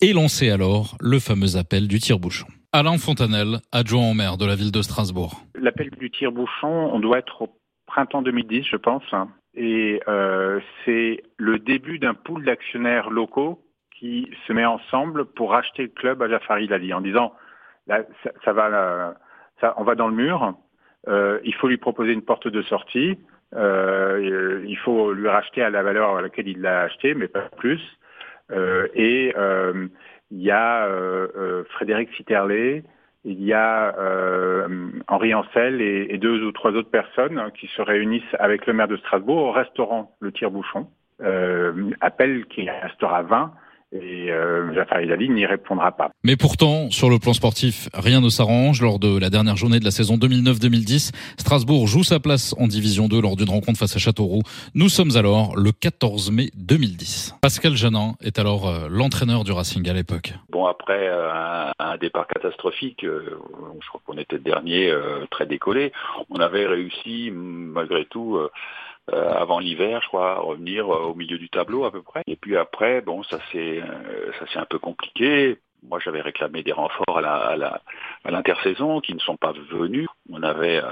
et 0.00 0.12
lancé 0.12 0.50
alors 0.50 0.96
le 1.00 1.18
fameux 1.18 1.56
appel 1.56 1.88
du 1.88 1.98
tire-bouchon. 1.98 2.46
Alain 2.72 2.98
Fontanel, 2.98 3.60
adjoint 3.72 4.10
au 4.10 4.14
maire 4.14 4.36
de 4.36 4.44
la 4.44 4.54
ville 4.54 4.72
de 4.72 4.82
Strasbourg. 4.82 5.40
L'appel 5.54 5.90
du 5.98 6.10
tire-bouchon, 6.10 6.90
on 6.92 7.00
doit 7.00 7.18
être 7.18 7.42
au 7.42 7.48
printemps 7.86 8.20
2010, 8.20 8.64
je 8.70 8.76
pense. 8.76 9.02
Et 9.56 10.00
euh, 10.06 10.60
c'est 10.84 11.22
le 11.38 11.58
début 11.58 11.98
d'un 11.98 12.14
pool 12.14 12.44
d'actionnaires 12.44 13.10
locaux 13.10 13.62
qui 13.98 14.30
se 14.46 14.52
met 14.52 14.64
ensemble 14.64 15.24
pour 15.24 15.52
racheter 15.52 15.82
le 15.82 15.88
club 15.88 16.22
à 16.22 16.28
Jafari 16.28 16.68
Lali 16.68 16.92
en 16.92 17.00
disant 17.00 17.32
là, 17.86 18.02
ça, 18.44 18.52
va, 18.52 19.14
ça, 19.60 19.74
on 19.78 19.84
va 19.84 19.94
dans 19.94 20.08
le 20.08 20.14
mur. 20.14 20.54
Euh, 21.08 21.40
il 21.44 21.54
faut 21.54 21.68
lui 21.68 21.78
proposer 21.78 22.12
une 22.12 22.22
porte 22.22 22.48
de 22.48 22.62
sortie. 22.62 23.18
Euh, 23.54 24.62
il 24.66 24.76
faut 24.78 25.12
lui 25.12 25.28
racheter 25.28 25.62
à 25.62 25.70
la 25.70 25.82
valeur 25.82 26.16
à 26.16 26.22
laquelle 26.22 26.48
il 26.48 26.60
l'a 26.60 26.82
acheté, 26.82 27.14
mais 27.14 27.28
pas 27.28 27.48
plus. 27.56 27.80
Euh, 28.52 28.88
et 28.94 29.32
euh, 29.36 29.88
il 30.30 30.42
y 30.42 30.50
a 30.50 30.86
euh, 30.86 31.64
Frédéric 31.70 32.12
Citerlet, 32.14 32.84
il 33.26 33.42
y 33.42 33.52
a 33.52 33.94
Henri 35.08 35.34
Ancel 35.34 35.82
et, 35.82 36.16
deux 36.18 36.44
ou 36.44 36.52
trois 36.52 36.70
autres 36.70 36.90
personnes 36.90 37.50
qui 37.58 37.66
se 37.66 37.82
réunissent 37.82 38.22
avec 38.38 38.66
le 38.66 38.72
maire 38.72 38.88
de 38.88 38.96
Strasbourg 38.96 39.48
au 39.48 39.52
restaurant 39.52 40.12
Le 40.20 40.32
Tire-Bouchon. 40.32 40.86
appel 42.00 42.46
qui 42.46 42.70
restera 42.70 43.22
20 43.22 43.52
et 44.02 44.30
euh, 44.30 44.74
Jafar 44.74 45.00
n'y 45.00 45.46
répondra 45.46 45.92
pas. 45.92 46.10
Mais 46.24 46.36
pourtant, 46.36 46.90
sur 46.90 47.10
le 47.10 47.18
plan 47.18 47.32
sportif, 47.32 47.88
rien 47.94 48.20
ne 48.20 48.28
s'arrange. 48.28 48.82
Lors 48.82 48.98
de 48.98 49.18
la 49.18 49.30
dernière 49.30 49.56
journée 49.56 49.78
de 49.78 49.84
la 49.84 49.90
saison 49.90 50.16
2009-2010, 50.16 51.12
Strasbourg 51.38 51.86
joue 51.86 52.04
sa 52.04 52.20
place 52.20 52.54
en 52.58 52.66
Division 52.66 53.08
2 53.08 53.20
lors 53.20 53.36
d'une 53.36 53.50
rencontre 53.50 53.78
face 53.78 53.96
à 53.96 53.98
Châteauroux. 53.98 54.42
Nous 54.74 54.88
sommes 54.88 55.16
alors 55.16 55.56
le 55.56 55.72
14 55.72 56.30
mai 56.30 56.50
2010. 56.56 57.36
Pascal 57.40 57.74
Janin 57.74 58.14
est 58.22 58.38
alors 58.38 58.68
euh, 58.68 58.88
l'entraîneur 58.90 59.44
du 59.44 59.52
Racing 59.52 59.88
à 59.88 59.92
l'époque. 59.92 60.32
Bon, 60.48 60.66
après 60.66 61.08
euh, 61.08 61.70
un, 61.78 61.96
départ 61.96 62.26
catastrophique, 62.26 63.04
euh, 63.04 63.38
je 63.80 63.88
crois 63.88 64.00
qu'on 64.04 64.18
était 64.18 64.38
dernier 64.38 64.92
très 65.30 65.46
décollé, 65.46 65.92
on 66.30 66.36
avait 66.36 66.66
réussi 66.66 67.30
malgré 67.32 68.04
tout 68.06 68.38
euh, 69.12 69.32
avant 69.34 69.60
l'hiver, 69.60 70.00
je 70.02 70.08
crois, 70.08 70.40
revenir 70.40 70.92
euh, 70.92 71.04
au 71.04 71.14
milieu 71.14 71.38
du 71.38 71.48
tableau 71.48 71.84
à 71.84 71.92
peu 71.92 72.02
près. 72.02 72.22
Et 72.26 72.34
puis 72.36 72.56
après, 72.56 73.00
bon, 73.02 73.22
ça 73.22 73.38
c'est 73.52 73.80
euh, 73.80 74.32
ça 74.38 74.46
c'est 74.52 74.58
un 74.58 74.64
peu 74.64 74.78
compliqué. 74.78 75.58
Moi, 75.88 76.00
j'avais 76.04 76.20
réclamé 76.20 76.64
des 76.64 76.72
renforts 76.72 77.18
à 77.18 77.20
la 77.20 77.34
à 77.34 77.56
la 77.56 77.80
à 78.24 78.30
l'intersaison 78.32 79.00
qui 79.00 79.14
ne 79.14 79.20
sont 79.20 79.36
pas 79.36 79.52
venus. 79.70 80.08
On 80.32 80.42
avait 80.42 80.82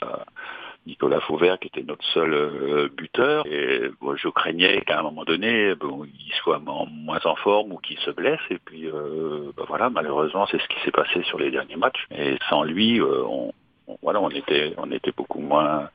Nicolas 0.86 1.20
Fauvert 1.20 1.58
qui 1.58 1.66
était 1.66 1.82
notre 1.82 2.04
seul 2.04 2.90
buteur 2.90 3.44
et 3.46 3.90
je 4.14 4.28
craignais 4.28 4.82
qu'à 4.82 5.00
un 5.00 5.02
moment 5.02 5.24
donné 5.24 5.74
bon, 5.74 6.04
il 6.04 6.32
soit 6.34 6.60
moins 6.60 7.20
en 7.24 7.34
forme 7.36 7.72
ou 7.72 7.78
qu'il 7.78 7.98
se 7.98 8.10
blesse 8.10 8.40
et 8.50 8.58
puis 8.58 8.88
bah 9.56 9.64
voilà 9.66 9.90
malheureusement 9.90 10.46
c'est 10.46 10.60
ce 10.60 10.68
qui 10.68 10.78
s'est 10.84 10.92
passé 10.92 11.22
sur 11.24 11.38
les 11.38 11.50
derniers 11.50 11.76
matchs 11.76 12.06
et 12.12 12.36
sans 12.48 12.62
lui 12.62 13.00
on, 13.00 13.52
voilà 14.02 14.20
on 14.20 14.30
était 14.30 14.74
on 14.76 14.90
était 14.90 15.12
beaucoup 15.12 15.40
moins 15.40 15.80
euh, 15.80 15.86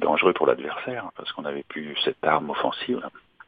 dangereux 0.00 0.32
pour 0.32 0.46
l'adversaire, 0.46 1.10
parce 1.16 1.30
qu'on 1.32 1.42
n'avait 1.42 1.64
plus 1.68 1.96
cette 2.04 2.22
arme 2.24 2.50
offensive. 2.50 3.00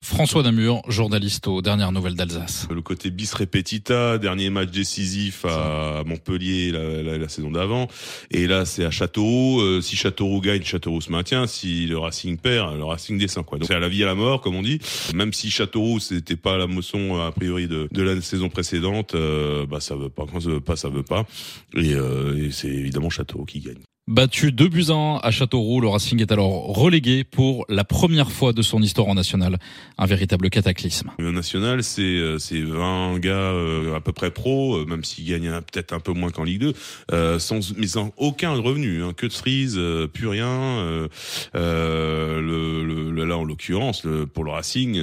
François 0.04 0.42
Damur, 0.42 0.82
journaliste 0.88 1.46
aux 1.46 1.62
dernières 1.62 1.92
nouvelles 1.92 2.16
d'Alsace. 2.16 2.66
Le 2.74 2.82
côté 2.82 3.10
bis 3.10 3.32
repetita, 3.34 4.18
dernier 4.18 4.50
match 4.50 4.70
décisif 4.70 5.44
à 5.44 6.02
Montpellier 6.04 6.72
la, 6.72 7.18
la, 7.18 7.28
saison 7.28 7.52
d'avant. 7.52 7.86
Et 8.32 8.48
là, 8.48 8.64
c'est 8.64 8.84
à 8.84 8.90
Châteauroux. 8.90 9.60
Euh, 9.60 9.80
si 9.80 9.94
Châteauroux 9.94 10.40
gagne, 10.40 10.64
Châteauroux 10.64 11.00
se 11.00 11.12
maintient. 11.12 11.46
Si 11.46 11.86
le 11.86 11.98
Racing 11.98 12.36
perd, 12.36 12.76
le 12.76 12.84
Racing 12.84 13.16
descend. 13.16 13.46
Quoi. 13.46 13.58
Donc 13.58 13.68
c'est 13.68 13.76
à 13.76 13.78
la 13.78 13.88
vie 13.88 14.02
à 14.02 14.06
la 14.06 14.16
mort, 14.16 14.40
comme 14.40 14.56
on 14.56 14.62
dit. 14.62 14.80
Même 15.14 15.32
si 15.32 15.52
Châteauroux, 15.52 16.00
c'était 16.00 16.36
pas 16.36 16.58
la 16.58 16.66
moisson 16.66 17.20
a 17.20 17.30
priori 17.30 17.68
de, 17.68 17.88
de 17.92 18.02
la 18.02 18.20
saison 18.20 18.48
précédente, 18.48 19.14
euh, 19.14 19.66
bah 19.66 19.78
ça 19.78 19.94
veut 19.94 20.10
pas. 20.10 20.26
Quand 20.30 20.40
ça 20.40 20.50
veut 20.50 20.60
pas, 20.60 20.74
ça 20.74 20.88
veut 20.88 21.04
pas. 21.04 21.26
Et, 21.76 21.94
euh, 21.94 22.48
et 22.48 22.50
c'est 22.50 22.68
évidemment 22.68 23.08
Châteauroux 23.08 23.44
qui 23.44 23.60
gagne. 23.60 23.78
Battu 24.08 24.50
2 24.50 24.68
buts 24.68 24.86
1 24.88 25.20
à 25.22 25.30
Châteauroux, 25.30 25.80
le 25.80 25.86
Racing 25.86 26.20
est 26.20 26.32
alors 26.32 26.76
relégué 26.76 27.22
pour 27.22 27.64
la 27.68 27.84
première 27.84 28.32
fois 28.32 28.52
de 28.52 28.60
son 28.60 28.82
histoire 28.82 29.06
en 29.06 29.14
national. 29.14 29.58
Un 29.96 30.06
véritable 30.06 30.50
cataclysme. 30.50 31.12
Le 31.20 31.30
national, 31.30 31.84
c'est 31.84 32.02
euh, 32.02 32.36
c'est 32.40 32.60
20 32.60 33.20
gars 33.20 33.30
euh, 33.30 33.94
à 33.94 34.00
peu 34.00 34.12
près 34.12 34.32
pro, 34.32 34.74
euh, 34.74 34.86
même 34.86 35.04
s'ils 35.04 35.26
gagnent 35.26 35.52
peut-être 35.60 35.92
un 35.92 36.00
peu 36.00 36.12
moins 36.14 36.30
qu'en 36.30 36.42
Ligue 36.42 36.72
2, 37.10 37.38
sans 37.38 37.74
mais 37.76 37.86
sans 37.86 38.12
aucun 38.16 38.50
revenu, 38.54 39.04
hein, 39.04 39.12
que 39.16 39.26
de 39.26 39.32
cerise, 39.32 39.80
plus 40.12 40.26
rien. 40.26 41.08
le, 41.54 42.84
le, 42.84 43.24
là 43.24 43.38
en 43.38 43.44
l'occurrence, 43.44 44.02
pour 44.34 44.42
le 44.42 44.50
Racing, 44.50 45.00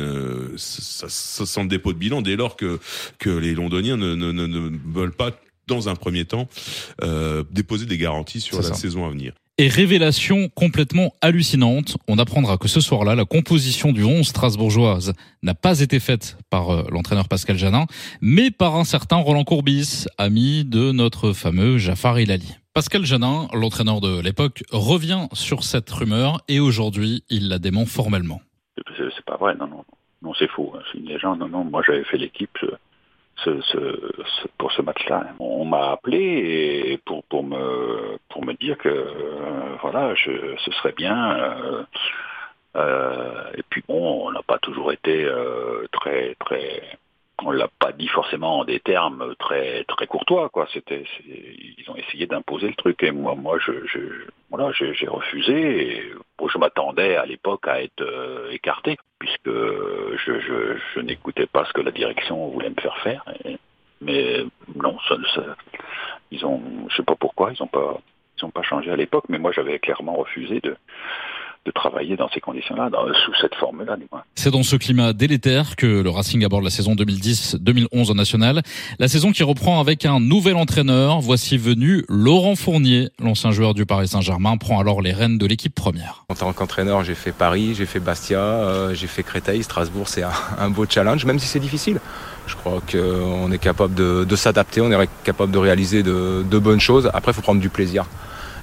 ça, 0.57 1.07
ça, 1.07 1.45
sent 1.45 1.61
le 1.61 1.69
dépôt 1.69 1.93
de 1.93 1.97
bilan 1.97 2.21
dès 2.21 2.35
lors 2.35 2.57
que 2.57 2.79
que 3.17 3.29
les 3.29 3.55
Londoniens 3.55 3.95
ne, 3.95 4.13
ne, 4.13 4.31
ne 4.33 4.77
veulent 4.93 5.15
pas 5.15 5.31
dans 5.69 5.88
un 5.88 5.95
premier 5.95 6.25
temps, 6.25 6.47
euh, 7.01 7.43
déposer 7.51 7.85
des 7.85 7.97
garanties 7.97 8.41
sur 8.41 8.57
la 8.57 8.73
saison 8.73 9.05
à 9.05 9.09
venir. 9.09 9.33
Et 9.61 9.67
révélation 9.67 10.47
complètement 10.55 11.13
hallucinante, 11.21 11.97
on 12.07 12.17
apprendra 12.17 12.57
que 12.57 12.69
ce 12.69 12.79
soir-là, 12.79 13.13
la 13.15 13.25
composition 13.25 13.91
du 13.91 14.05
11 14.05 14.25
strasbourgeoise 14.25 15.13
n'a 15.43 15.53
pas 15.53 15.81
été 15.81 15.99
faite 15.99 16.38
par 16.49 16.69
euh, 16.69 16.83
l'entraîneur 16.89 17.27
Pascal 17.27 17.57
Janin, 17.57 17.85
mais 18.21 18.51
par 18.51 18.77
un 18.77 18.85
certain 18.85 19.17
Roland 19.17 19.43
Courbis, 19.43 20.05
ami 20.17 20.63
de 20.63 20.93
notre 20.93 21.33
fameux 21.33 21.77
Jafar 21.77 22.21
Ilali. 22.21 22.55
Pascal 22.73 23.03
Janin, 23.03 23.49
l'entraîneur 23.53 23.99
de 23.99 24.21
l'époque, 24.21 24.63
revient 24.71 25.27
sur 25.33 25.65
cette 25.65 25.89
rumeur 25.89 26.39
et 26.47 26.61
aujourd'hui, 26.61 27.25
il 27.29 27.49
la 27.49 27.59
dément 27.59 27.85
formellement. 27.85 28.41
C'est 28.97 29.25
pas 29.25 29.35
vrai, 29.35 29.55
non, 29.55 29.67
non, 29.67 29.83
non, 30.21 30.33
c'est 30.39 30.47
faux, 30.47 30.71
c'est 30.89 30.99
une 30.99 31.07
légende, 31.07 31.39
non, 31.39 31.49
non, 31.49 31.65
moi 31.65 31.81
j'avais 31.85 32.05
fait 32.05 32.17
l'équipe, 32.17 32.57
ce, 33.43 34.48
pour 34.58 34.72
ce 34.72 34.81
match-là. 34.81 35.27
On 35.39 35.65
m'a 35.65 35.91
appelé 35.91 37.00
pour, 37.05 37.43
me, 37.43 38.17
pour 38.29 38.46
me 38.46 38.53
dire 38.53 38.77
que 38.77 38.89
euh, 38.89 39.75
voilà, 39.81 40.13
je, 40.15 40.55
ce 40.58 40.72
serait 40.72 40.93
bien. 40.93 41.38
Euh, 41.38 41.84
euh, 42.75 43.51
et 43.55 43.63
puis 43.69 43.84
bon, 43.88 44.27
on 44.27 44.31
n'a 44.31 44.43
pas 44.43 44.60
toujours 44.60 44.91
été 44.91 45.27
très 45.91 46.36
très 46.36 46.81
on 47.46 47.51
l'a 47.51 47.69
pas 47.79 47.91
dit 47.91 48.08
forcément 48.08 48.60
en 48.60 48.65
des 48.65 48.79
termes 48.79 49.36
très 49.39 49.84
très 49.86 50.08
courtois 50.08 50.50
quoi. 50.50 50.67
C'était 50.74 51.03
ils 51.25 51.86
ont 51.89 51.96
essayé 51.96 52.27
d'imposer 52.27 52.67
le 52.67 52.75
truc. 52.75 53.03
Et 53.03 53.12
moi 53.12 53.36
moi 53.36 53.58
je, 53.60 53.72
je 53.88 54.00
voilà 54.50 54.72
j'ai 54.72 55.08
refusé. 55.08 55.98
Et 55.98 56.13
je 56.48 56.58
m'attendais 56.58 57.15
à 57.15 57.25
l'époque 57.25 57.67
à 57.67 57.81
être 57.81 58.01
euh, 58.01 58.50
écarté 58.51 58.98
puisque 59.19 59.50
je, 59.50 60.79
je, 60.96 61.00
n'écoutais 61.01 61.46
pas 61.46 61.65
ce 61.65 61.74
que 61.74 61.81
la 61.81 61.91
direction 61.91 62.48
voulait 62.50 62.69
me 62.69 62.81
faire 62.81 62.98
faire. 63.00 63.24
Mais 64.01 64.43
non 64.75 64.98
ça, 65.08 65.15
ça, 65.36 65.43
ils 66.31 66.46
ont 66.46 66.62
je 66.89 66.96
sais 66.96 67.03
pas 67.03 67.15
pourquoi 67.15 67.51
ils 67.53 67.62
ont 67.62 67.67
pas 67.67 68.00
ils 68.38 68.46
ont 68.46 68.51
pas 68.51 68.63
changé 68.63 68.91
à 68.91 68.96
l'époque. 68.96 69.25
Mais 69.29 69.39
moi 69.39 69.51
j'avais 69.51 69.79
clairement 69.79 70.15
refusé 70.15 70.60
de 70.62 70.75
de 71.65 71.71
travailler 71.71 72.15
dans 72.15 72.29
ces 72.29 72.39
conditions-là, 72.39 72.89
sous 73.25 73.33
cette 73.41 73.55
forme-là. 73.55 73.97
C'est 74.35 74.51
dans 74.51 74.63
ce 74.63 74.75
climat 74.75 75.13
délétère 75.13 75.75
que 75.75 75.85
le 75.85 76.09
Racing 76.09 76.43
aborde 76.45 76.63
la 76.63 76.69
saison 76.69 76.95
2010-2011 76.95 78.11
en 78.11 78.15
national. 78.15 78.61
La 78.97 79.07
saison 79.07 79.31
qui 79.31 79.43
reprend 79.43 79.79
avec 79.79 80.05
un 80.05 80.19
nouvel 80.19 80.55
entraîneur. 80.55 81.19
Voici 81.19 81.57
venu 81.57 82.05
Laurent 82.07 82.55
Fournier, 82.55 83.09
l'ancien 83.19 83.51
joueur 83.51 83.73
du 83.73 83.85
Paris 83.85 84.07
Saint-Germain, 84.07 84.57
prend 84.57 84.79
alors 84.79 85.01
les 85.01 85.11
rênes 85.11 85.37
de 85.37 85.45
l'équipe 85.45 85.75
première. 85.75 86.23
En 86.29 86.35
tant 86.35 86.51
qu'entraîneur, 86.53 87.03
j'ai 87.03 87.15
fait 87.15 87.31
Paris, 87.33 87.75
j'ai 87.75 87.85
fait 87.85 87.99
Bastia, 87.99 88.39
euh, 88.39 88.93
j'ai 88.93 89.07
fait 89.07 89.23
Créteil, 89.23 89.61
Strasbourg. 89.61 90.07
C'est 90.07 90.23
un, 90.23 90.69
beau 90.69 90.85
challenge, 90.89 91.25
même 91.25 91.39
si 91.39 91.47
c'est 91.47 91.59
difficile. 91.59 91.99
Je 92.47 92.55
crois 92.55 92.81
qu'on 92.89 93.51
est 93.51 93.59
capable 93.59 93.93
de, 93.93 94.35
s'adapter, 94.35 94.81
on 94.81 94.91
est 94.91 95.09
capable 95.23 95.51
de 95.51 95.59
réaliser 95.59 96.03
de, 96.03 96.43
de 96.49 96.57
bonnes 96.57 96.79
choses. 96.79 97.11
Après, 97.13 97.31
il 97.31 97.35
faut 97.35 97.41
prendre 97.41 97.61
du 97.61 97.69
plaisir. 97.69 98.05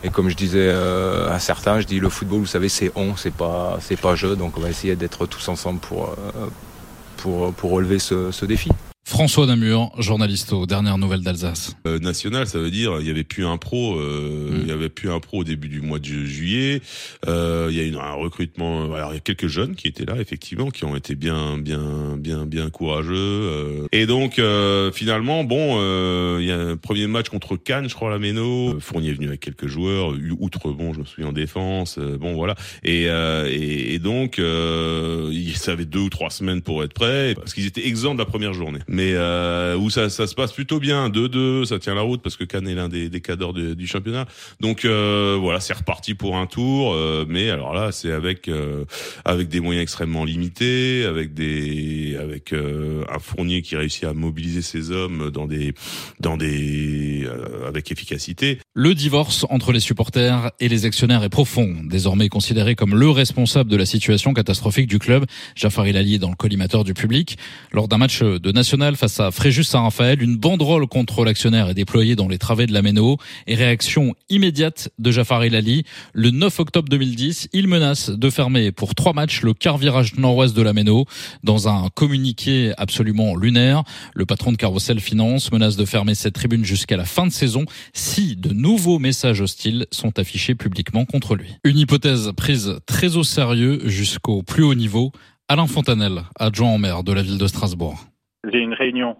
Et 0.04 0.10
comme 0.10 0.28
je 0.28 0.36
disais 0.36 0.68
euh, 0.70 1.30
à 1.32 1.38
certains, 1.38 1.80
je 1.80 1.86
dis 1.86 2.00
le 2.00 2.08
football, 2.08 2.40
vous 2.40 2.46
savez, 2.46 2.68
c'est 2.68 2.92
on, 2.94 3.16
c'est 3.16 3.32
pas, 3.32 3.78
c'est 3.80 4.00
pas 4.00 4.14
je. 4.14 4.28
Donc 4.28 4.56
on 4.56 4.60
va 4.60 4.68
essayer 4.68 4.96
d'être 4.96 5.26
tous 5.26 5.48
ensemble 5.48 5.80
pour, 5.80 6.10
euh, 6.10 7.50
relever 7.62 7.98
ce 7.98 8.44
défi. 8.44 8.70
François 9.16 9.46
Namur, 9.46 9.92
journaliste 9.98 10.52
aux 10.52 10.66
dernières 10.66 10.98
nouvelles 10.98 11.22
d'Alsace. 11.22 11.74
Euh, 11.86 11.98
national, 11.98 12.46
ça 12.46 12.58
veut 12.58 12.70
dire 12.70 12.98
il 13.00 13.06
y 13.06 13.10
avait 13.10 13.24
plus 13.24 13.46
un 13.46 13.56
pro, 13.56 13.98
euh, 13.98 14.50
Mm. 14.50 14.60
il 14.60 14.68
y 14.68 14.72
avait 14.72 14.90
plus 14.90 15.10
un 15.10 15.20
pro 15.20 15.38
au 15.38 15.44
début 15.44 15.68
du 15.68 15.80
mois 15.80 15.98
de 15.98 16.04
ju- 16.04 16.26
juillet. 16.26 16.82
Euh, 17.26 17.68
il 17.70 17.76
y 17.78 17.80
a 17.80 17.84
eu 17.84 17.96
un 17.96 18.12
recrutement. 18.12 18.92
Alors 18.92 19.12
il 19.12 19.14
y 19.14 19.16
a 19.16 19.20
quelques 19.20 19.46
jeunes 19.46 19.74
qui 19.74 19.88
étaient 19.88 20.04
là, 20.04 20.16
effectivement, 20.20 20.68
qui 20.68 20.84
ont 20.84 20.94
été 20.96 21.14
bien, 21.14 21.56
bien, 21.56 22.18
bien, 22.18 22.44
bien 22.44 22.68
courageux. 22.68 23.14
euh. 23.16 23.86
Et 23.90 24.04
donc 24.04 24.38
euh, 24.38 24.92
finalement, 24.92 25.44
bon, 25.44 25.78
euh, 25.80 26.36
il 26.42 26.46
y 26.48 26.52
a 26.52 26.58
un 26.60 26.76
premier 26.76 27.06
match 27.06 27.30
contre 27.30 27.56
Cannes, 27.56 27.88
je 27.88 27.94
crois, 27.94 28.08
à 28.10 28.12
la 28.12 28.18
Méno. 28.18 28.78
Fournier 28.80 29.08
est 29.08 29.14
venu 29.14 29.28
avec 29.28 29.40
quelques 29.40 29.66
joueurs, 29.66 30.14
eu- 30.14 30.34
outre 30.38 30.68
bon, 30.72 30.92
je 30.92 30.98
me 31.00 31.06
souviens 31.06 31.30
en 31.30 31.32
défense. 31.32 31.96
euh, 31.98 32.18
bon 32.18 32.34
voilà. 32.34 32.54
Et, 32.84 33.04
euh, 33.08 33.48
et, 33.50 33.94
et 33.94 33.98
donc 33.98 34.38
euh, 34.38 35.30
ils 35.32 35.70
avaient 35.70 35.86
deux 35.86 36.00
ou 36.00 36.10
trois 36.10 36.28
semaines 36.28 36.60
pour 36.60 36.84
être 36.84 36.92
prêts, 36.92 37.34
parce 37.34 37.54
qu'ils 37.54 37.64
étaient 37.64 37.86
exempts 37.88 38.12
de 38.12 38.18
la 38.18 38.26
première 38.26 38.52
journée. 38.52 38.80
Mais 38.88 39.05
euh, 39.14 39.76
où 39.76 39.90
ça, 39.90 40.08
ça 40.10 40.26
se 40.26 40.34
passe 40.34 40.52
plutôt 40.52 40.78
bien, 40.80 41.08
2-2, 41.08 41.64
ça 41.66 41.78
tient 41.78 41.94
la 41.94 42.00
route 42.02 42.22
parce 42.22 42.36
que 42.36 42.44
Cannes 42.44 42.68
est 42.68 42.74
l'un 42.74 42.88
des, 42.88 43.08
des 43.08 43.20
cadors 43.20 43.52
de- 43.52 43.74
du 43.74 43.86
championnat. 43.86 44.26
Donc 44.60 44.84
euh, 44.84 45.36
voilà, 45.40 45.60
c'est 45.60 45.74
reparti 45.74 46.14
pour 46.14 46.36
un 46.36 46.46
tour. 46.46 46.94
euh, 46.94 47.24
mais 47.28 47.50
alors 47.50 47.74
là, 47.74 47.92
c'est 47.92 48.12
avec 48.12 48.48
euh, 48.48 48.84
avec 49.24 49.48
des 49.48 49.60
moyens 49.60 49.82
extrêmement 49.82 50.24
limités, 50.24 51.04
avec 51.04 51.34
des 51.34 52.16
avec 52.20 52.52
euh, 52.52 53.04
un 53.12 53.18
Fournier 53.18 53.62
qui 53.62 53.76
réussit 53.76 54.04
à 54.04 54.12
mobiliser 54.14 54.62
ses 54.62 54.90
hommes 54.90 55.30
dans 55.30 55.46
des 55.46 55.74
dans 56.20 56.36
des 56.36 57.24
euh, 57.26 57.68
avec 57.68 57.90
efficacité. 57.92 58.58
Le 58.74 58.94
divorce 58.94 59.44
entre 59.50 59.72
les 59.72 59.80
supporters 59.80 60.50
et 60.60 60.68
les 60.68 60.84
actionnaires 60.84 61.22
est 61.24 61.28
profond. 61.28 61.74
Désormais 61.84 62.28
considéré 62.28 62.74
comme 62.74 62.94
le 62.94 63.10
responsable 63.10 63.70
de 63.70 63.76
la 63.76 63.86
situation 63.86 64.32
catastrophique 64.34 64.86
du 64.88 64.98
club, 64.98 65.24
Jafar 65.54 65.86
Ilali 65.86 66.14
est 66.14 66.18
dans 66.18 66.30
le 66.30 66.36
collimateur 66.36 66.84
du 66.84 66.94
public. 66.94 67.36
Lors 67.72 67.88
d'un 67.88 67.98
match 67.98 68.22
de 68.22 68.52
national 68.52 68.95
face 68.96 69.20
à 69.20 69.30
Fréjus 69.30 69.64
Saint-Raphaël, 69.64 70.22
une 70.22 70.36
banderole 70.36 70.86
contre 70.86 71.24
l'actionnaire 71.24 71.68
est 71.68 71.74
déployée 71.74 72.16
dans 72.16 72.28
les 72.28 72.38
travées 72.38 72.66
de 72.66 72.72
la 72.72 72.82
Méno 72.82 73.18
et 73.46 73.54
réaction 73.54 74.14
immédiate 74.28 74.88
de 74.98 75.10
Jafar 75.10 75.44
Ilali. 75.44 75.84
Le 76.12 76.30
9 76.30 76.58
octobre 76.60 76.88
2010, 76.88 77.48
il 77.52 77.68
menace 77.68 78.10
de 78.10 78.30
fermer 78.30 78.72
pour 78.72 78.94
trois 78.94 79.12
matchs 79.12 79.42
le 79.42 79.54
quart 79.54 79.78
virage 79.78 80.16
nord-ouest 80.16 80.56
de 80.56 80.62
la 80.62 80.72
Méno 80.72 81.04
dans 81.44 81.68
un 81.68 81.88
communiqué 81.90 82.72
absolument 82.78 83.36
lunaire. 83.36 83.84
Le 84.14 84.26
patron 84.26 84.52
de 84.52 84.56
Carrousel 84.56 85.00
Finance 85.00 85.52
menace 85.52 85.76
de 85.76 85.84
fermer 85.84 86.14
cette 86.14 86.34
tribune 86.34 86.64
jusqu'à 86.64 86.96
la 86.96 87.04
fin 87.04 87.26
de 87.26 87.32
saison 87.32 87.64
si 87.92 88.34
de 88.34 88.52
nouveaux 88.52 88.98
messages 88.98 89.40
hostiles 89.40 89.86
sont 89.92 90.18
affichés 90.18 90.54
publiquement 90.54 91.04
contre 91.04 91.36
lui. 91.36 91.54
Une 91.64 91.78
hypothèse 91.78 92.32
prise 92.36 92.78
très 92.86 93.16
au 93.16 93.24
sérieux 93.24 93.82
jusqu'au 93.84 94.42
plus 94.42 94.64
haut 94.64 94.74
niveau. 94.74 95.12
Alain 95.48 95.66
Fontanel, 95.68 96.24
adjoint 96.40 96.74
au 96.74 96.78
maire 96.78 97.04
de 97.04 97.12
la 97.12 97.22
ville 97.22 97.38
de 97.38 97.46
Strasbourg. 97.46 98.04
J'ai 98.46 98.60
une 98.60 98.74
réunion 98.74 99.16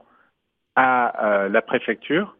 à 0.75 1.25
euh, 1.25 1.49
la 1.49 1.63
préfecture 1.63 2.37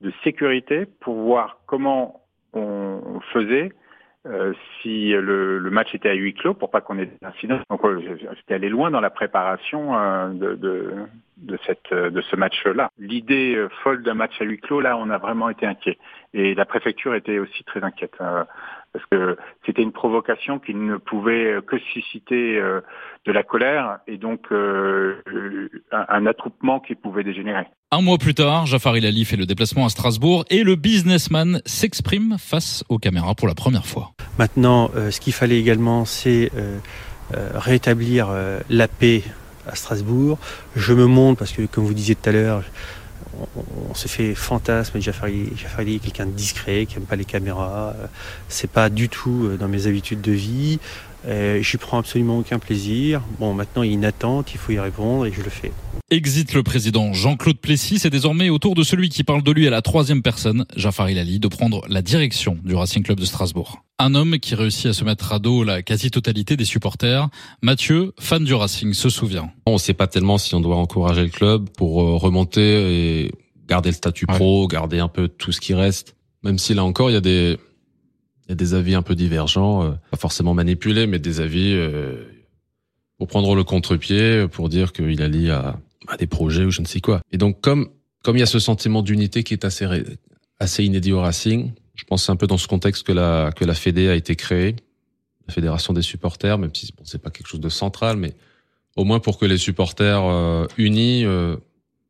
de 0.00 0.12
sécurité 0.24 0.86
pour 1.00 1.16
voir 1.16 1.58
comment 1.66 2.20
on 2.52 3.20
faisait 3.32 3.72
euh, 4.26 4.52
si 4.80 5.10
le, 5.10 5.58
match 5.70 5.94
était 5.94 6.10
à 6.10 6.14
huis 6.14 6.34
clos 6.34 6.54
pour 6.54 6.70
pas 6.70 6.80
qu'on 6.80 6.98
ait 6.98 7.10
d'incident. 7.22 7.58
Donc 7.70 7.84
euh, 7.84 8.00
j'étais 8.36 8.54
allé 8.54 8.68
loin 8.68 8.90
dans 8.90 9.00
la 9.00 9.10
préparation 9.10 9.92
de, 10.34 10.54
de, 10.54 11.58
cette, 11.66 11.92
de 11.92 12.20
ce 12.20 12.36
match-là. 12.36 12.90
L'idée 12.98 13.66
folle 13.82 14.02
d'un 14.02 14.14
match 14.14 14.40
à 14.40 14.44
huis 14.44 14.58
clos, 14.58 14.80
là, 14.80 14.96
on 14.96 15.10
a 15.10 15.18
vraiment 15.18 15.48
été 15.48 15.66
inquiet. 15.66 15.98
Et 16.34 16.54
la 16.54 16.66
préfecture 16.66 17.14
était 17.14 17.38
aussi 17.38 17.64
très 17.64 17.82
inquiète. 17.82 18.16
Euh, 18.94 18.98
parce 18.98 19.04
que 19.10 19.36
c'était 19.66 19.82
une 19.82 19.92
provocation 19.92 20.58
qui 20.58 20.74
ne 20.74 20.96
pouvait 20.96 21.58
que 21.66 21.78
susciter 21.78 22.58
euh, 22.58 22.80
de 23.26 23.32
la 23.32 23.42
colère 23.42 23.98
et 24.06 24.18
donc 24.18 24.46
euh, 24.52 25.16
un, 25.92 26.04
un 26.08 26.26
attroupement 26.26 26.80
qui 26.80 26.94
pouvait 26.94 27.24
dégénérer. 27.24 27.66
Un 27.90 28.00
mois 28.00 28.18
plus 28.18 28.34
tard, 28.34 28.66
Jafar 28.66 28.96
Ilali 28.96 29.24
fait 29.24 29.36
le 29.36 29.46
déplacement 29.46 29.84
à 29.84 29.88
Strasbourg 29.88 30.44
et 30.50 30.62
le 30.62 30.76
businessman 30.76 31.60
s'exprime 31.66 32.36
face 32.38 32.84
aux 32.88 32.98
caméras 32.98 33.34
pour 33.34 33.48
la 33.48 33.54
première 33.54 33.86
fois. 33.86 34.12
Maintenant, 34.38 34.90
euh, 34.96 35.10
ce 35.10 35.20
qu'il 35.20 35.32
fallait 35.32 35.58
également, 35.58 36.04
c'est 36.04 36.50
euh, 36.56 36.78
euh, 37.34 37.50
rétablir 37.54 38.28
euh, 38.30 38.60
la 38.70 38.88
paix 38.88 39.22
à 39.66 39.74
Strasbourg. 39.74 40.38
Je 40.74 40.92
me 40.94 41.06
montre 41.06 41.38
parce 41.40 41.52
que, 41.52 41.66
comme 41.66 41.84
vous 41.84 41.94
disiez 41.94 42.14
tout 42.14 42.28
à 42.28 42.32
l'heure, 42.32 42.62
on, 43.40 43.62
on 43.90 43.94
se 43.94 44.08
fait 44.08 44.34
fantasme. 44.34 45.00
Jafar 45.00 45.24
Ali 45.24 45.52
Jafar 45.56 45.80
Ali 45.80 45.96
est 45.96 45.98
quelqu'un 45.98 46.26
de 46.26 46.32
discret, 46.32 46.86
qui 46.86 46.96
aime 46.96 47.04
pas 47.04 47.16
les 47.16 47.24
caméras. 47.24 47.94
Euh, 47.98 48.06
C'est 48.48 48.70
pas 48.70 48.88
du 48.88 49.08
tout 49.08 49.44
euh, 49.46 49.56
dans 49.56 49.68
mes 49.68 49.86
habitudes 49.86 50.20
de 50.20 50.32
vie. 50.32 50.78
Euh, 51.26 51.62
J'y 51.62 51.76
prends 51.76 51.98
absolument 51.98 52.38
aucun 52.38 52.58
plaisir. 52.58 53.22
Bon, 53.38 53.54
maintenant, 53.54 53.82
il 53.82 53.90
y 53.90 53.92
a 53.92 53.94
une 53.94 54.04
attente, 54.04 54.52
il 54.54 54.58
faut 54.58 54.72
y 54.72 54.78
répondre 54.78 55.26
et 55.26 55.32
je 55.32 55.42
le 55.42 55.50
fais. 55.50 55.72
Exit 56.10 56.52
le 56.52 56.62
président 56.62 57.12
Jean-Claude 57.12 57.58
Plessis. 57.58 57.98
C'est 57.98 58.10
désormais 58.10 58.50
au 58.50 58.58
tour 58.58 58.74
de 58.74 58.82
celui 58.82 59.08
qui 59.08 59.24
parle 59.24 59.42
de 59.42 59.50
lui 59.50 59.66
à 59.66 59.70
la 59.70 59.82
troisième 59.82 60.22
personne, 60.22 60.66
Jafar 60.76 61.08
Ilali, 61.08 61.38
de 61.38 61.48
prendre 61.48 61.82
la 61.88 62.02
direction 62.02 62.58
du 62.64 62.74
Racing 62.74 63.02
Club 63.02 63.18
de 63.18 63.24
Strasbourg. 63.24 63.82
Un 63.98 64.14
homme 64.14 64.38
qui 64.38 64.54
réussit 64.54 64.86
à 64.86 64.92
se 64.92 65.04
mettre 65.04 65.32
à 65.32 65.38
dos 65.38 65.64
la 65.64 65.82
quasi-totalité 65.82 66.56
des 66.56 66.64
supporters. 66.64 67.28
Mathieu, 67.62 68.12
fan 68.18 68.44
du 68.44 68.52
Racing, 68.52 68.92
se 68.92 69.08
souvient. 69.08 69.50
On 69.66 69.74
ne 69.74 69.78
sait 69.78 69.94
pas 69.94 70.06
tellement 70.06 70.38
si 70.38 70.54
on 70.54 70.60
doit 70.60 70.76
encourager 70.76 71.22
le 71.22 71.30
club 71.30 71.68
pour 71.70 72.02
euh, 72.02 72.16
remonter 72.16 73.22
et 73.24 73.32
garder 73.68 73.90
le 73.90 73.94
statut 73.94 74.26
pro, 74.26 74.66
garder 74.66 74.98
un 74.98 75.08
peu 75.08 75.28
tout 75.28 75.52
ce 75.52 75.60
qui 75.60 75.72
reste. 75.72 76.16
Même 76.42 76.58
si 76.58 76.74
là 76.74 76.84
encore, 76.84 77.10
il 77.10 77.14
y 77.14 77.16
a 77.16 77.20
des, 77.20 77.58
il 78.46 78.50
y 78.50 78.52
a 78.52 78.54
des 78.54 78.74
avis 78.74 78.94
un 78.94 79.02
peu 79.02 79.14
divergents, 79.14 79.84
euh, 79.84 79.90
pas 80.10 80.16
forcément 80.16 80.54
manipulés, 80.54 81.06
mais 81.06 81.18
des 81.18 81.40
avis 81.40 81.72
euh, 81.74 82.24
pour 83.18 83.28
prendre 83.28 83.54
le 83.54 83.64
contre-pied, 83.64 84.46
pour 84.48 84.68
dire 84.68 84.92
qu'il 84.92 85.22
allie 85.22 85.50
à, 85.50 85.78
à 86.08 86.16
des 86.16 86.26
projets 86.26 86.64
ou 86.64 86.70
je 86.70 86.80
ne 86.80 86.86
sais 86.86 87.00
quoi. 87.00 87.20
Et 87.30 87.38
donc, 87.38 87.60
comme 87.60 87.88
comme 88.22 88.36
il 88.36 88.40
y 88.40 88.44
a 88.44 88.46
ce 88.46 88.58
sentiment 88.58 89.02
d'unité 89.02 89.42
qui 89.42 89.54
est 89.54 89.64
assez 89.64 89.86
assez 90.58 90.84
inédit 90.84 91.12
au 91.12 91.20
Racing, 91.20 91.72
je 91.94 92.04
pense 92.04 92.24
c'est 92.24 92.32
un 92.32 92.36
peu 92.36 92.46
dans 92.46 92.58
ce 92.58 92.68
contexte 92.68 93.06
que 93.06 93.12
la 93.12 93.50
que 93.54 93.64
la 93.64 93.74
Fédé 93.74 94.08
a 94.08 94.14
été 94.14 94.36
créée, 94.36 94.76
la 95.46 95.54
Fédération 95.54 95.92
des 95.92 96.02
supporters, 96.02 96.58
même 96.58 96.74
si 96.74 96.92
bon, 96.96 97.04
c'est 97.04 97.20
pas 97.20 97.30
quelque 97.30 97.48
chose 97.48 97.60
de 97.60 97.68
central, 97.68 98.16
mais 98.16 98.34
au 98.96 99.04
moins 99.04 99.20
pour 99.20 99.38
que 99.38 99.46
les 99.46 99.58
supporters 99.58 100.22
euh, 100.24 100.66
unis 100.78 101.24
euh, 101.24 101.56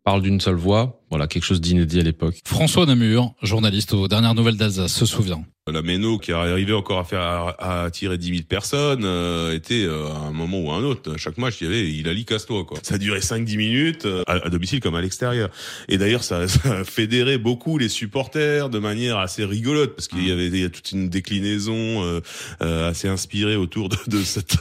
parlent 0.05 0.23
d'une 0.23 0.41
seule 0.41 0.57
voix. 0.57 1.02
Voilà, 1.13 1.27
quelque 1.27 1.45
chose 1.45 1.61
d'inédit 1.61 2.01
à 2.01 2.03
l'époque. 2.03 2.41
François 2.43 2.87
Namur, 2.87 3.35
journaliste 3.43 3.93
aux 3.93 4.09
dernières 4.09 4.35
nouvelles 4.35 4.57
d'Alsace, 4.57 4.95
se 4.95 5.05
souvient. 5.05 5.45
La 5.71 5.81
Méno 5.81 6.19
qui 6.19 6.33
arrivait 6.33 6.73
encore 6.73 6.99
à 6.99 7.05
faire 7.05 7.21
à, 7.21 7.51
à 7.61 7.85
attirer 7.85 8.19
10 8.19 8.29
000 8.31 8.41
personnes 8.49 9.05
euh, 9.05 9.55
était 9.55 9.85
euh, 9.85 10.09
à 10.09 10.27
un 10.27 10.33
moment 10.33 10.59
ou 10.59 10.71
à 10.73 10.75
un 10.75 10.83
autre. 10.83 11.15
À 11.15 11.17
chaque 11.19 11.39
match, 11.39 11.59
il 11.61 11.65
y 11.65 11.67
avait 11.69 11.89
il 11.89 12.09
a 12.09 12.15
casse-toi 12.25 12.65
quoi. 12.65 12.79
Ça 12.83 12.99
durait 12.99 13.21
5-10 13.21 13.57
minutes 13.57 14.07
euh, 14.07 14.25
à, 14.27 14.45
à 14.45 14.49
domicile 14.49 14.81
comme 14.81 14.97
à 14.97 15.01
l'extérieur. 15.01 15.51
Et 15.89 15.99
d'ailleurs, 15.99 16.25
ça, 16.25 16.49
ça 16.49 16.79
a 16.79 16.85
fédéré 16.85 17.39
beaucoup 17.39 17.79
les 17.79 17.89
supporters 17.89 18.71
de 18.71 18.81
manière 18.81 19.19
assez 19.19 19.45
rigolote 19.45 19.95
parce 19.95 20.09
qu'il 20.09 20.27
y 20.27 20.33
avait 20.33 20.49
il 20.49 20.61
y 20.61 20.65
a 20.65 20.69
toute 20.69 20.91
une 20.91 21.09
déclinaison 21.09 22.03
euh, 22.03 22.21
euh, 22.63 22.91
assez 22.91 23.07
inspirée 23.07 23.55
autour 23.55 23.89
de, 23.89 23.97
de 24.09 24.23
cette 24.23 24.57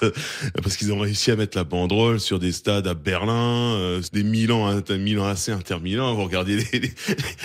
parce 0.61 0.77
qu'ils 0.77 0.93
ont 0.93 0.99
réussi 0.99 1.31
à 1.31 1.35
mettre 1.35 1.57
la 1.57 1.63
banderole 1.63 2.19
sur 2.19 2.37
des 2.37 2.51
stades 2.51 2.85
à 2.85 2.93
Berlin, 2.93 3.75
euh, 3.75 4.01
des 4.13 4.23
Milan, 4.23 4.81
Milan 4.91 5.25
AC, 5.25 5.49
Inter 5.49 5.79
Milan. 5.81 6.13
Vous 6.13 6.25
regardez 6.25 6.40
les, 6.43 6.57
les, 6.79 6.91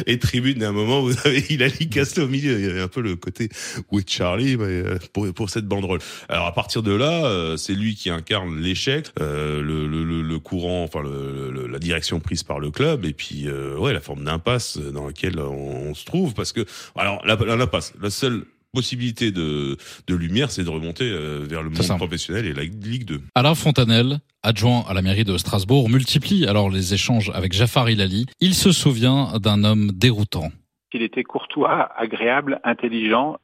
les 0.06 0.18
tribunes 0.18 0.58
d'un 0.58 0.72
moment, 0.72 1.02
vous 1.02 1.14
avez 1.24 1.44
il 1.50 1.62
a 1.62 1.70
casse 1.70 2.18
au 2.18 2.28
milieu. 2.28 2.58
Il 2.58 2.66
y 2.66 2.70
avait 2.70 2.80
un 2.80 2.88
peu 2.88 3.00
le 3.00 3.16
côté 3.16 3.48
où 3.90 3.98
est 3.98 4.08
Charlie 4.10 4.56
mais, 4.56 4.64
euh, 4.64 4.98
pour, 5.12 5.32
pour 5.34 5.50
cette 5.50 5.66
banderole. 5.66 6.00
Alors 6.28 6.46
à 6.46 6.52
partir 6.52 6.82
de 6.82 6.92
là, 6.92 7.26
euh, 7.26 7.56
c'est 7.56 7.74
lui 7.74 7.94
qui 7.94 8.10
incarne 8.10 8.60
l'échec, 8.60 9.06
euh, 9.20 9.62
le, 9.62 9.86
le, 9.86 10.22
le, 10.22 10.38
courant, 10.38 10.84
enfin 10.84 11.02
le, 11.02 11.66
la 11.66 11.78
direction 11.78 12.20
prise 12.20 12.42
par 12.42 12.58
le 12.60 12.70
club, 12.70 13.04
et 13.04 13.12
puis 13.12 13.46
euh, 13.46 13.76
ouais 13.76 13.92
la 13.92 14.00
forme 14.00 14.24
d'impasse 14.24 14.78
dans 14.78 15.06
laquelle 15.06 15.38
on, 15.38 15.90
on 15.90 15.94
se 15.94 16.04
trouve, 16.04 16.34
parce 16.34 16.52
que 16.52 16.64
alors 16.96 17.24
la, 17.26 17.36
la- 17.36 17.56
l'impasse, 17.56 17.92
la 18.00 18.10
seule 18.10 18.44
possibilité 18.72 19.30
de, 19.32 19.76
de 20.06 20.14
lumière, 20.14 20.50
c'est 20.50 20.64
de 20.64 20.68
remonter 20.70 21.04
euh, 21.10 21.44
vers 21.48 21.62
le 21.62 21.70
monde 21.70 21.96
professionnel 21.98 22.46
et 22.46 22.52
la 22.52 22.62
Ligue 22.64 23.04
2. 23.04 23.20
Alain 23.34 23.54
Fontanel, 23.54 24.18
adjoint 24.42 24.84
à 24.88 24.94
la 24.94 25.02
mairie 25.02 25.24
de 25.24 25.36
Strasbourg, 25.38 25.88
multiplie 25.88 26.46
alors 26.46 26.68
les 26.70 26.92
échanges 26.94 27.30
avec 27.34 27.52
Jafar 27.52 27.88
Ilali. 27.90 28.26
Il 28.40 28.54
se 28.54 28.72
souvient 28.72 29.38
d'un 29.40 29.64
homme 29.64 29.90
déroutant. 29.92 30.48
Il 30.92 31.02
était 31.02 31.24
courtois, 31.24 31.90
agréable, 31.96 32.60
intelligent 32.64 33.38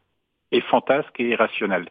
et 0.52 0.60
fantasque 0.60 1.18
et 1.18 1.30
irrationnel. 1.30 1.88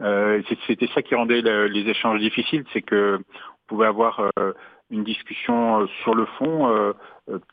Euh, 0.00 0.42
C'était 0.66 0.88
ça 0.94 1.02
qui 1.02 1.14
rendait 1.14 1.42
le- 1.42 1.66
les 1.68 1.88
échanges 1.90 2.20
difficiles, 2.20 2.64
c'est 2.72 2.82
que 2.82 3.18
on 3.18 3.76
pouvait 3.76 3.86
avoir 3.86 4.20
euh, 4.38 4.52
une 4.90 5.04
discussion 5.04 5.86
sur 6.02 6.14
le 6.14 6.26
fond, 6.38 6.68
euh, 6.68 6.92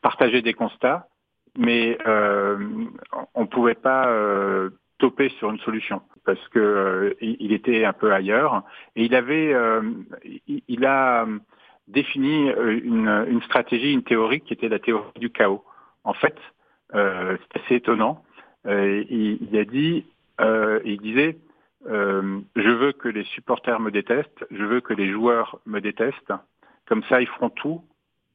partager 0.02 0.42
des 0.42 0.54
constats, 0.54 1.08
mais 1.58 1.98
euh, 2.08 2.58
on 3.36 3.46
pouvait 3.46 3.76
pas 3.76 4.08
toper 4.98 5.30
sur 5.38 5.50
une 5.52 5.60
solution 5.60 6.02
parce 6.26 6.46
que 6.50 6.60
euh, 6.60 7.14
il 7.22 7.54
était 7.54 7.86
un 7.86 7.94
peu 7.94 8.12
ailleurs 8.12 8.64
et 8.96 9.06
il 9.06 9.16
avait, 9.16 9.54
euh, 9.54 9.82
il, 10.48 10.62
il 10.68 10.86
a 10.86 11.26
défini 11.88 12.50
euh, 12.50 12.80
une, 12.84 13.26
une 13.30 13.42
stratégie, 13.44 13.94
une 13.94 14.04
théorie 14.04 14.42
qui 14.42 14.54
était 14.54 14.70
la 14.70 14.80
théorie 14.80 15.20
du 15.20 15.30
chaos. 15.30 15.64
En 16.04 16.14
fait, 16.14 16.38
euh, 16.96 17.38
c'est 17.40 17.62
assez 17.62 17.76
étonnant. 17.76 18.24
euh, 18.66 19.04
il, 19.10 19.40
il, 19.42 19.58
a 19.58 19.66
dit, 19.66 20.06
euh, 20.42 20.80
il 20.84 21.00
disait, 21.00 21.38
je 21.86 22.70
veux 22.70 22.92
que 22.92 23.08
les 23.08 23.24
supporters 23.24 23.80
me 23.80 23.92
détestent, 23.92 24.46
je 24.52 24.66
veux 24.66 24.82
que 24.82 24.94
les 24.94 25.10
joueurs 25.10 25.60
me 25.66 25.80
détestent. 25.80 26.34
Comme 26.86 27.04
ça, 27.04 27.22
ils 27.22 27.28
feront 27.28 27.50
tout 27.50 27.82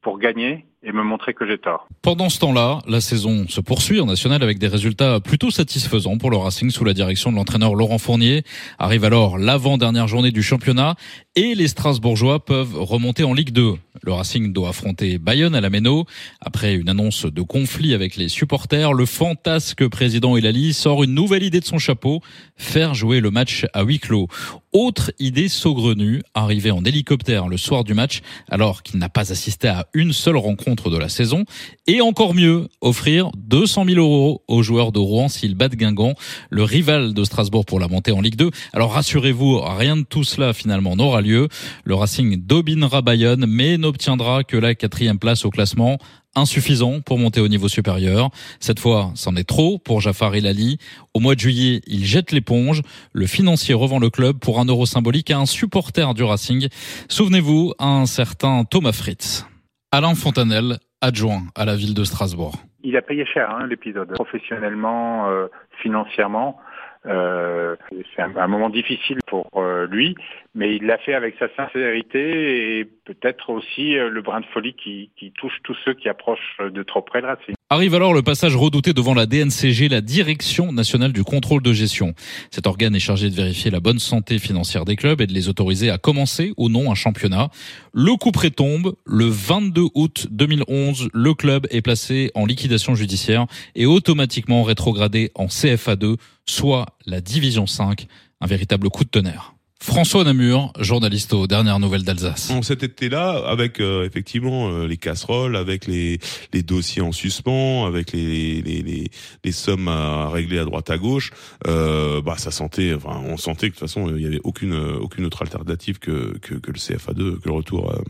pour 0.01 0.19
gagner 0.19 0.65
et 0.85 0.93
me 0.93 1.03
montrer 1.03 1.35
que 1.35 1.47
j'ai 1.47 1.59
tort. 1.59 1.87
Pendant 2.03 2.29
ce 2.29 2.41
temps-là, 2.41 2.81
la 2.89 3.01
saison 3.01 3.47
se 3.49 3.61
poursuit 3.61 4.01
en 4.01 4.07
national 4.07 4.43
avec 4.43 4.59
des 4.59 4.67
résultats 4.67 5.21
plutôt 5.21 5.51
satisfaisants 5.51 6.19
pour 6.19 6.31
le 6.31 6.37
Racing 6.37 6.71
sous 6.71 6.85
la 6.85 6.93
direction 6.93 7.31
de 7.31 7.37
l'entraîneur 7.37 7.75
Laurent 7.75 7.99
Fournier. 7.99 8.43
Arrive 8.79 9.05
alors 9.05 9.39
l'avant-dernière 9.39 10.09
journée 10.09 10.33
du 10.33 10.43
championnat 10.43 10.97
et 11.37 11.55
les 11.55 11.69
Strasbourgeois 11.69 12.45
peuvent 12.45 12.75
remonter 12.75 13.23
en 13.23 13.33
Ligue 13.33 13.53
2. 13.53 13.75
Le 14.03 14.13
Racing 14.13 14.53
doit 14.53 14.71
affronter 14.71 15.19
Bayonne 15.19 15.55
à 15.55 15.61
la 15.61 15.71
Méno. 15.71 16.07
Après 16.41 16.75
une 16.75 16.89
annonce 16.89 17.27
de 17.27 17.43
conflit 17.43 17.95
avec 17.95 18.17
les 18.17 18.29
supporters, 18.29 18.93
le 18.93 19.07
fantasque 19.07 19.87
président 19.89 20.37
Elali 20.37 20.73
sort 20.73 21.05
une 21.05 21.15
nouvelle 21.15 21.45
idée 21.45 21.61
de 21.61 21.65
son 21.65 21.79
chapeau, 21.79 22.21
faire 22.57 22.95
jouer 22.95 23.21
le 23.21 23.31
match 23.31 23.67
à 23.73 23.85
huis 23.85 24.01
clos. 24.01 24.27
Autre 24.73 25.13
idée 25.19 25.49
saugrenue, 25.49 26.23
arriver 26.35 26.71
en 26.71 26.83
hélicoptère 26.85 27.47
le 27.47 27.59
soir 27.59 27.85
du 27.85 27.93
match 27.93 28.23
alors 28.49 28.83
qu'il 28.83 28.99
n'a 28.99 29.11
pas 29.11 29.31
assisté 29.31 29.69
à 29.69 29.87
une 29.93 30.15
seule 30.15 30.39
rencontre 30.39 30.72
de 30.75 30.99
la 30.99 31.09
saison. 31.09 31.45
Et 31.87 32.01
encore 32.01 32.35
mieux, 32.35 32.69
offrir 32.81 33.31
200 33.37 33.85
000 33.87 33.99
euros 33.99 34.43
aux 34.49 34.63
joueurs 34.63 34.93
de 34.93 34.99
Rouen 34.99 35.29
s'ils 35.29 35.55
battent 35.55 35.77
Guingamp, 35.77 36.15
le 36.51 36.63
rival 36.63 37.15
de 37.15 37.25
Strasbourg 37.25 37.65
pour 37.65 37.81
la 37.81 37.89
montée 37.89 38.13
en 38.13 38.21
Ligue 38.21 38.37
2. 38.37 38.51
Alors 38.73 38.93
rassurez-vous, 38.93 39.61
rien 39.61 39.97
de 39.97 40.03
tout 40.03 40.25
cela 40.25 40.53
finalement 40.53 40.97
n'aura 40.97 41.21
lieu. 41.21 41.49
Le 41.85 41.95
Racing 41.95 42.45
dominera 42.45 43.03
Bayonne, 43.03 43.47
mais 43.47 43.79
n'obtiendra 43.79 44.45
que 44.45 44.57
la 44.57 44.75
quatrième 44.75 45.19
place 45.19 45.45
au 45.45 45.51
classement 45.51 45.99
insuffisant 46.35 47.01
pour 47.01 47.19
monter 47.19 47.41
au 47.41 47.49
niveau 47.49 47.69
supérieur. 47.69 48.31
Cette 48.61 48.81
fois, 48.81 49.13
c'en 49.15 49.37
est 49.37 49.45
trop 49.45 49.79
pour 49.79 50.01
Jafar 50.01 50.35
Elali. 50.35 50.79
Au 51.15 51.21
mois 51.21 51.35
de 51.35 51.41
juillet, 51.41 51.83
il 51.87 52.05
jette 52.05 52.33
l'éponge. 52.33 52.83
Le 53.13 53.27
financier 53.27 53.75
revend 53.75 53.99
le 53.99 54.11
club 54.11 54.39
pour 54.39 54.61
un 54.61 54.65
euro 54.65 54.87
symbolique 54.87 55.31
à 55.31 55.39
un 55.39 55.47
supporter 55.47 56.15
du 56.15 56.23
Racing. 56.23 56.69
Souvenez-vous, 57.09 57.75
un 57.79 58.07
certain 58.07 58.65
Thomas 58.65 58.93
Fritz. 58.93 59.45
Alain 59.95 60.15
Fontanel, 60.15 60.79
adjoint 61.03 61.43
à 61.55 61.67
la 61.67 61.77
ville 61.77 61.93
de 61.93 62.03
Strasbourg. 62.05 62.55
Il 62.83 62.97
a 62.97 63.03
payé 63.03 63.27
cher 63.27 63.51
hein, 63.51 63.67
l'épisode, 63.67 64.11
professionnellement, 64.15 65.29
euh, 65.29 65.49
financièrement. 65.83 66.59
Euh, 67.05 67.77
c'est 68.15 68.23
un, 68.23 68.47
moment 68.47 68.71
difficile 68.71 69.19
pour 69.27 69.51
euh, 69.57 69.87
lui, 69.87 70.15
mais 70.55 70.77
il 70.77 70.87
l'a 70.87 70.99
fait 70.99 71.15
avec 71.15 71.35
sa 71.39 71.49
sincérité 71.57 72.79
et 72.79 72.85
peut-être 72.85 73.51
aussi 73.51 73.99
euh, 73.99 74.09
le 74.09 74.23
brin 74.23 74.41
de 74.41 74.47
folie 74.47 74.75
qui, 74.75 75.11
qui, 75.17 75.33
touche 75.33 75.59
tous 75.65 75.77
ceux 75.85 75.95
qui 75.95 76.09
approchent 76.09 76.59
de 76.61 76.83
trop 76.85 77.03
près 77.03 77.21
de 77.21 77.27
Racing. 77.27 77.55
Arrive 77.73 77.95
alors 77.95 78.13
le 78.13 78.21
passage 78.21 78.55
redouté 78.55 78.93
devant 78.93 79.15
la 79.15 79.25
DNCG, 79.25 79.89
la 79.89 80.03
Direction 80.03 80.73
nationale 80.73 81.15
du 81.15 81.25
contrôle 81.25 81.63
de 81.63 81.73
gestion. 81.73 82.13
Cet 82.51 82.67
organe 82.67 82.95
est 82.95 83.01
chargé 83.01 83.31
de 83.31 83.35
vérifier 83.35 83.71
la 83.71 83.81
bonne 83.81 83.99
santé 83.99 84.39
financière 84.39 84.85
des 84.85 84.95
clubs 84.95 85.23
et 85.23 85.27
de 85.27 85.33
les 85.33 85.49
autoriser 85.49 85.89
à 85.89 85.97
commencer 85.97 86.53
ou 86.59 86.69
non 86.69 86.93
un 86.93 86.95
championnat. 86.95 87.49
Le 87.95 88.15
coup 88.17 88.31
près 88.31 88.51
tombe. 88.51 88.95
Le 89.07 89.25
22 89.25 89.87
août 89.95 90.27
2011, 90.31 91.09
le 91.15 91.33
club 91.33 91.67
est 91.71 91.81
placé 91.81 92.31
en 92.35 92.45
liquidation 92.45 92.95
judiciaire 92.95 93.47
et 93.75 93.87
automatiquement 93.87 94.65
rétrogradé 94.65 95.33
en 95.35 95.47
CFA2, 95.47 96.19
soit 96.45 96.85
la 97.07 97.23
division 97.23 97.67
5. 97.67 98.07
Un 98.43 98.47
véritable 98.47 98.91
coup 98.91 99.05
de 99.05 99.09
tonnerre. 99.09 99.55
François 99.83 100.23
Namur, 100.23 100.73
journaliste 100.79 101.33
aux 101.35 101.49
dernières 101.49 101.81
nouvelles 101.81 102.05
d'Alsace. 102.05 102.53
Cet 102.63 102.85
été-là, 102.85 103.43
avec 103.49 103.81
euh, 103.81 104.07
effectivement 104.07 104.71
euh, 104.71 104.87
les 104.87 104.97
casseroles, 104.97 105.57
avec 105.57 105.89
les, 105.89 106.21
les 106.53 106.63
dossiers 106.63 107.03
en 107.03 107.11
suspens, 107.11 107.85
avec 107.85 108.13
les, 108.13 108.63
les, 108.63 108.83
les, 108.83 109.11
les, 109.43 109.53
sommes 109.53 109.89
à 109.89 110.29
régler 110.29 110.61
à 110.61 110.65
droite 110.65 110.89
à 110.89 110.99
gauche, 110.99 111.33
euh, 111.67 112.23
bah 112.23 112.37
ça 112.39 112.53
sentait, 112.53 112.95
enfin 112.95 113.21
on 113.27 113.37
sentait 113.37 113.71
que 113.71 113.75
de 113.75 113.81
toute 113.81 113.89
façon 113.89 114.09
il 114.15 114.23
y 114.23 114.27
avait 114.27 114.41
aucune 114.45 114.73
aucune 114.75 115.25
autre 115.25 115.43
alternative 115.43 115.99
que 115.99 116.39
que, 116.39 116.55
que 116.55 116.71
le 116.71 116.79
CFA2, 116.79 117.41
que 117.41 117.49
le 117.49 117.53
retour 117.53 117.91
euh, 117.91 118.01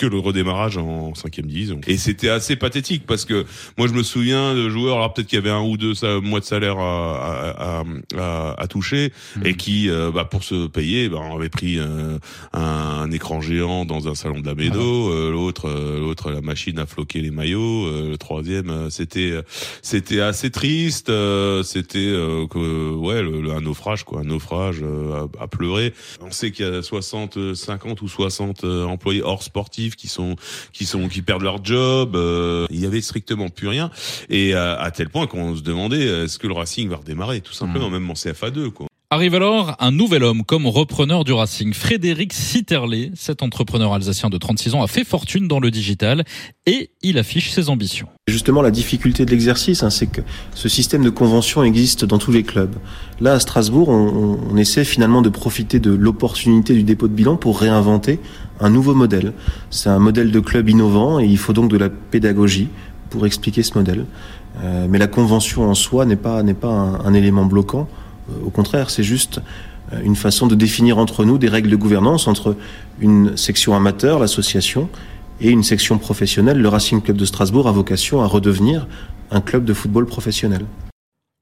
que 0.00 0.06
le 0.06 0.18
redémarrage 0.18 0.78
en 0.78 1.14
cinquième 1.14 1.46
division. 1.46 1.78
Et 1.86 1.98
c'était 1.98 2.30
assez 2.30 2.56
pathétique 2.56 3.04
parce 3.06 3.26
que 3.26 3.44
moi 3.76 3.86
je 3.86 3.92
me 3.92 4.02
souviens 4.02 4.54
de 4.54 4.70
joueurs, 4.70 4.96
alors 4.96 5.12
peut-être 5.12 5.28
qu'il 5.28 5.36
y 5.36 5.42
avait 5.42 5.50
un 5.50 5.60
ou 5.60 5.76
deux 5.76 5.92
mois 6.22 6.40
de 6.40 6.44
salaire 6.46 6.78
à, 6.78 7.50
à, 7.50 7.84
à, 8.16 8.54
à 8.58 8.66
toucher 8.66 9.12
mmh. 9.36 9.46
et 9.46 9.54
qui, 9.54 9.90
euh, 9.90 10.10
bah, 10.10 10.24
pour 10.24 10.42
se 10.42 10.68
payer, 10.68 11.10
bah, 11.10 11.18
on 11.20 11.36
avait 11.36 11.50
pris 11.50 11.78
un, 11.78 12.18
un, 12.58 13.10
écran 13.10 13.42
géant 13.42 13.84
dans 13.84 14.08
un 14.08 14.14
salon 14.14 14.40
de 14.40 14.46
la 14.46 14.54
Médo, 14.54 14.80
ah. 14.80 15.14
euh, 15.14 15.30
l'autre, 15.30 15.68
euh, 15.68 16.00
l'autre 16.00 16.30
la 16.30 16.40
machine 16.40 16.78
à 16.78 16.86
floquer 16.86 17.20
les 17.20 17.30
maillots, 17.30 17.86
euh, 17.86 18.10
le 18.10 18.16
troisième 18.16 18.88
c'était 18.88 19.34
c'était 19.82 20.20
assez 20.20 20.50
triste, 20.50 21.12
c'était 21.62 21.98
que 22.50 22.94
ouais 22.94 23.22
le, 23.22 23.50
un 23.52 23.60
naufrage 23.60 24.04
quoi, 24.04 24.20
un 24.20 24.24
naufrage 24.24 24.82
à, 25.38 25.46
pleurer. 25.46 25.92
On 26.22 26.30
sait 26.30 26.52
qu'il 26.52 26.64
y 26.64 26.68
a 26.68 26.82
60, 26.82 27.54
50 27.54 28.00
ou 28.00 28.08
60 28.08 28.64
employés 28.64 29.22
hors 29.22 29.42
sportifs 29.42 29.89
qui 29.96 30.08
sont 30.08 30.36
qui 30.72 30.86
sont 30.86 31.08
qui 31.08 31.22
perdent 31.22 31.42
leur 31.42 31.64
job. 31.64 32.16
Euh, 32.16 32.66
il 32.70 32.80
y 32.80 32.86
avait 32.86 33.00
strictement 33.00 33.48
plus 33.48 33.68
rien 33.68 33.90
et 34.28 34.54
à, 34.54 34.74
à 34.74 34.90
tel 34.90 35.08
point 35.08 35.26
qu'on 35.26 35.56
se 35.56 35.62
demandait 35.62 36.04
est-ce 36.24 36.38
que 36.38 36.46
le 36.46 36.54
Racing 36.54 36.88
va 36.88 36.96
redémarrer 36.96 37.40
tout 37.40 37.52
simplement, 37.52 37.88
mmh. 37.88 37.92
même 37.92 38.10
en 38.10 38.14
CFA2 38.14 38.70
quoi. 38.70 38.86
Arrive 39.12 39.34
alors 39.34 39.74
un 39.80 39.90
nouvel 39.90 40.22
homme 40.22 40.44
comme 40.44 40.68
repreneur 40.68 41.24
du 41.24 41.32
Racing, 41.32 41.74
Frédéric 41.74 42.32
Sitterlé. 42.32 43.10
Cet 43.16 43.42
entrepreneur 43.42 43.92
alsacien 43.92 44.30
de 44.30 44.38
36 44.38 44.76
ans 44.76 44.84
a 44.84 44.86
fait 44.86 45.02
fortune 45.02 45.48
dans 45.48 45.58
le 45.58 45.72
digital 45.72 46.22
et 46.64 46.92
il 47.02 47.18
affiche 47.18 47.50
ses 47.50 47.70
ambitions. 47.70 48.06
Justement, 48.28 48.62
la 48.62 48.70
difficulté 48.70 49.24
de 49.24 49.32
l'exercice, 49.32 49.82
hein, 49.82 49.90
c'est 49.90 50.06
que 50.06 50.20
ce 50.54 50.68
système 50.68 51.02
de 51.02 51.10
convention 51.10 51.64
existe 51.64 52.04
dans 52.04 52.18
tous 52.18 52.30
les 52.30 52.44
clubs. 52.44 52.76
Là, 53.20 53.32
à 53.32 53.40
Strasbourg, 53.40 53.88
on, 53.88 54.38
on 54.48 54.56
essaie 54.56 54.84
finalement 54.84 55.22
de 55.22 55.28
profiter 55.28 55.80
de 55.80 55.90
l'opportunité 55.90 56.72
du 56.74 56.84
dépôt 56.84 57.08
de 57.08 57.12
bilan 57.12 57.36
pour 57.36 57.58
réinventer 57.58 58.20
un 58.60 58.70
nouveau 58.70 58.94
modèle. 58.94 59.32
C'est 59.70 59.88
un 59.88 59.98
modèle 59.98 60.30
de 60.30 60.40
club 60.40 60.68
innovant 60.68 61.18
et 61.18 61.26
il 61.26 61.38
faut 61.38 61.52
donc 61.52 61.70
de 61.70 61.76
la 61.76 61.88
pédagogie 61.88 62.68
pour 63.10 63.26
expliquer 63.26 63.62
ce 63.62 63.76
modèle. 63.76 64.04
Euh, 64.62 64.86
mais 64.88 64.98
la 64.98 65.06
convention 65.06 65.68
en 65.68 65.74
soi 65.74 66.04
n'est 66.04 66.16
pas, 66.16 66.40
un, 66.40 67.04
un 67.04 67.14
élément 67.14 67.44
bloquant. 67.44 67.88
Euh, 68.30 68.46
au 68.46 68.50
contraire, 68.50 68.90
c'est 68.90 69.02
juste 69.02 69.40
euh, 69.92 70.00
une 70.02 70.16
façon 70.16 70.46
de 70.46 70.54
définir 70.54 70.98
entre 70.98 71.24
nous 71.24 71.38
des 71.38 71.48
règles 71.48 71.70
de 71.70 71.76
gouvernance 71.76 72.28
entre 72.28 72.56
une 73.00 73.36
section 73.36 73.74
amateur, 73.74 74.18
l'association, 74.18 74.88
et 75.40 75.50
une 75.50 75.62
section 75.62 75.98
professionnelle. 75.98 76.58
Le 76.58 76.68
Racing 76.68 77.00
Club 77.00 77.16
de 77.16 77.24
Strasbourg 77.24 77.66
a 77.66 77.72
vocation 77.72 78.20
à 78.20 78.26
redevenir 78.26 78.86
un 79.30 79.40
club 79.40 79.64
de 79.64 79.72
football 79.72 80.06
professionnel. 80.06 80.66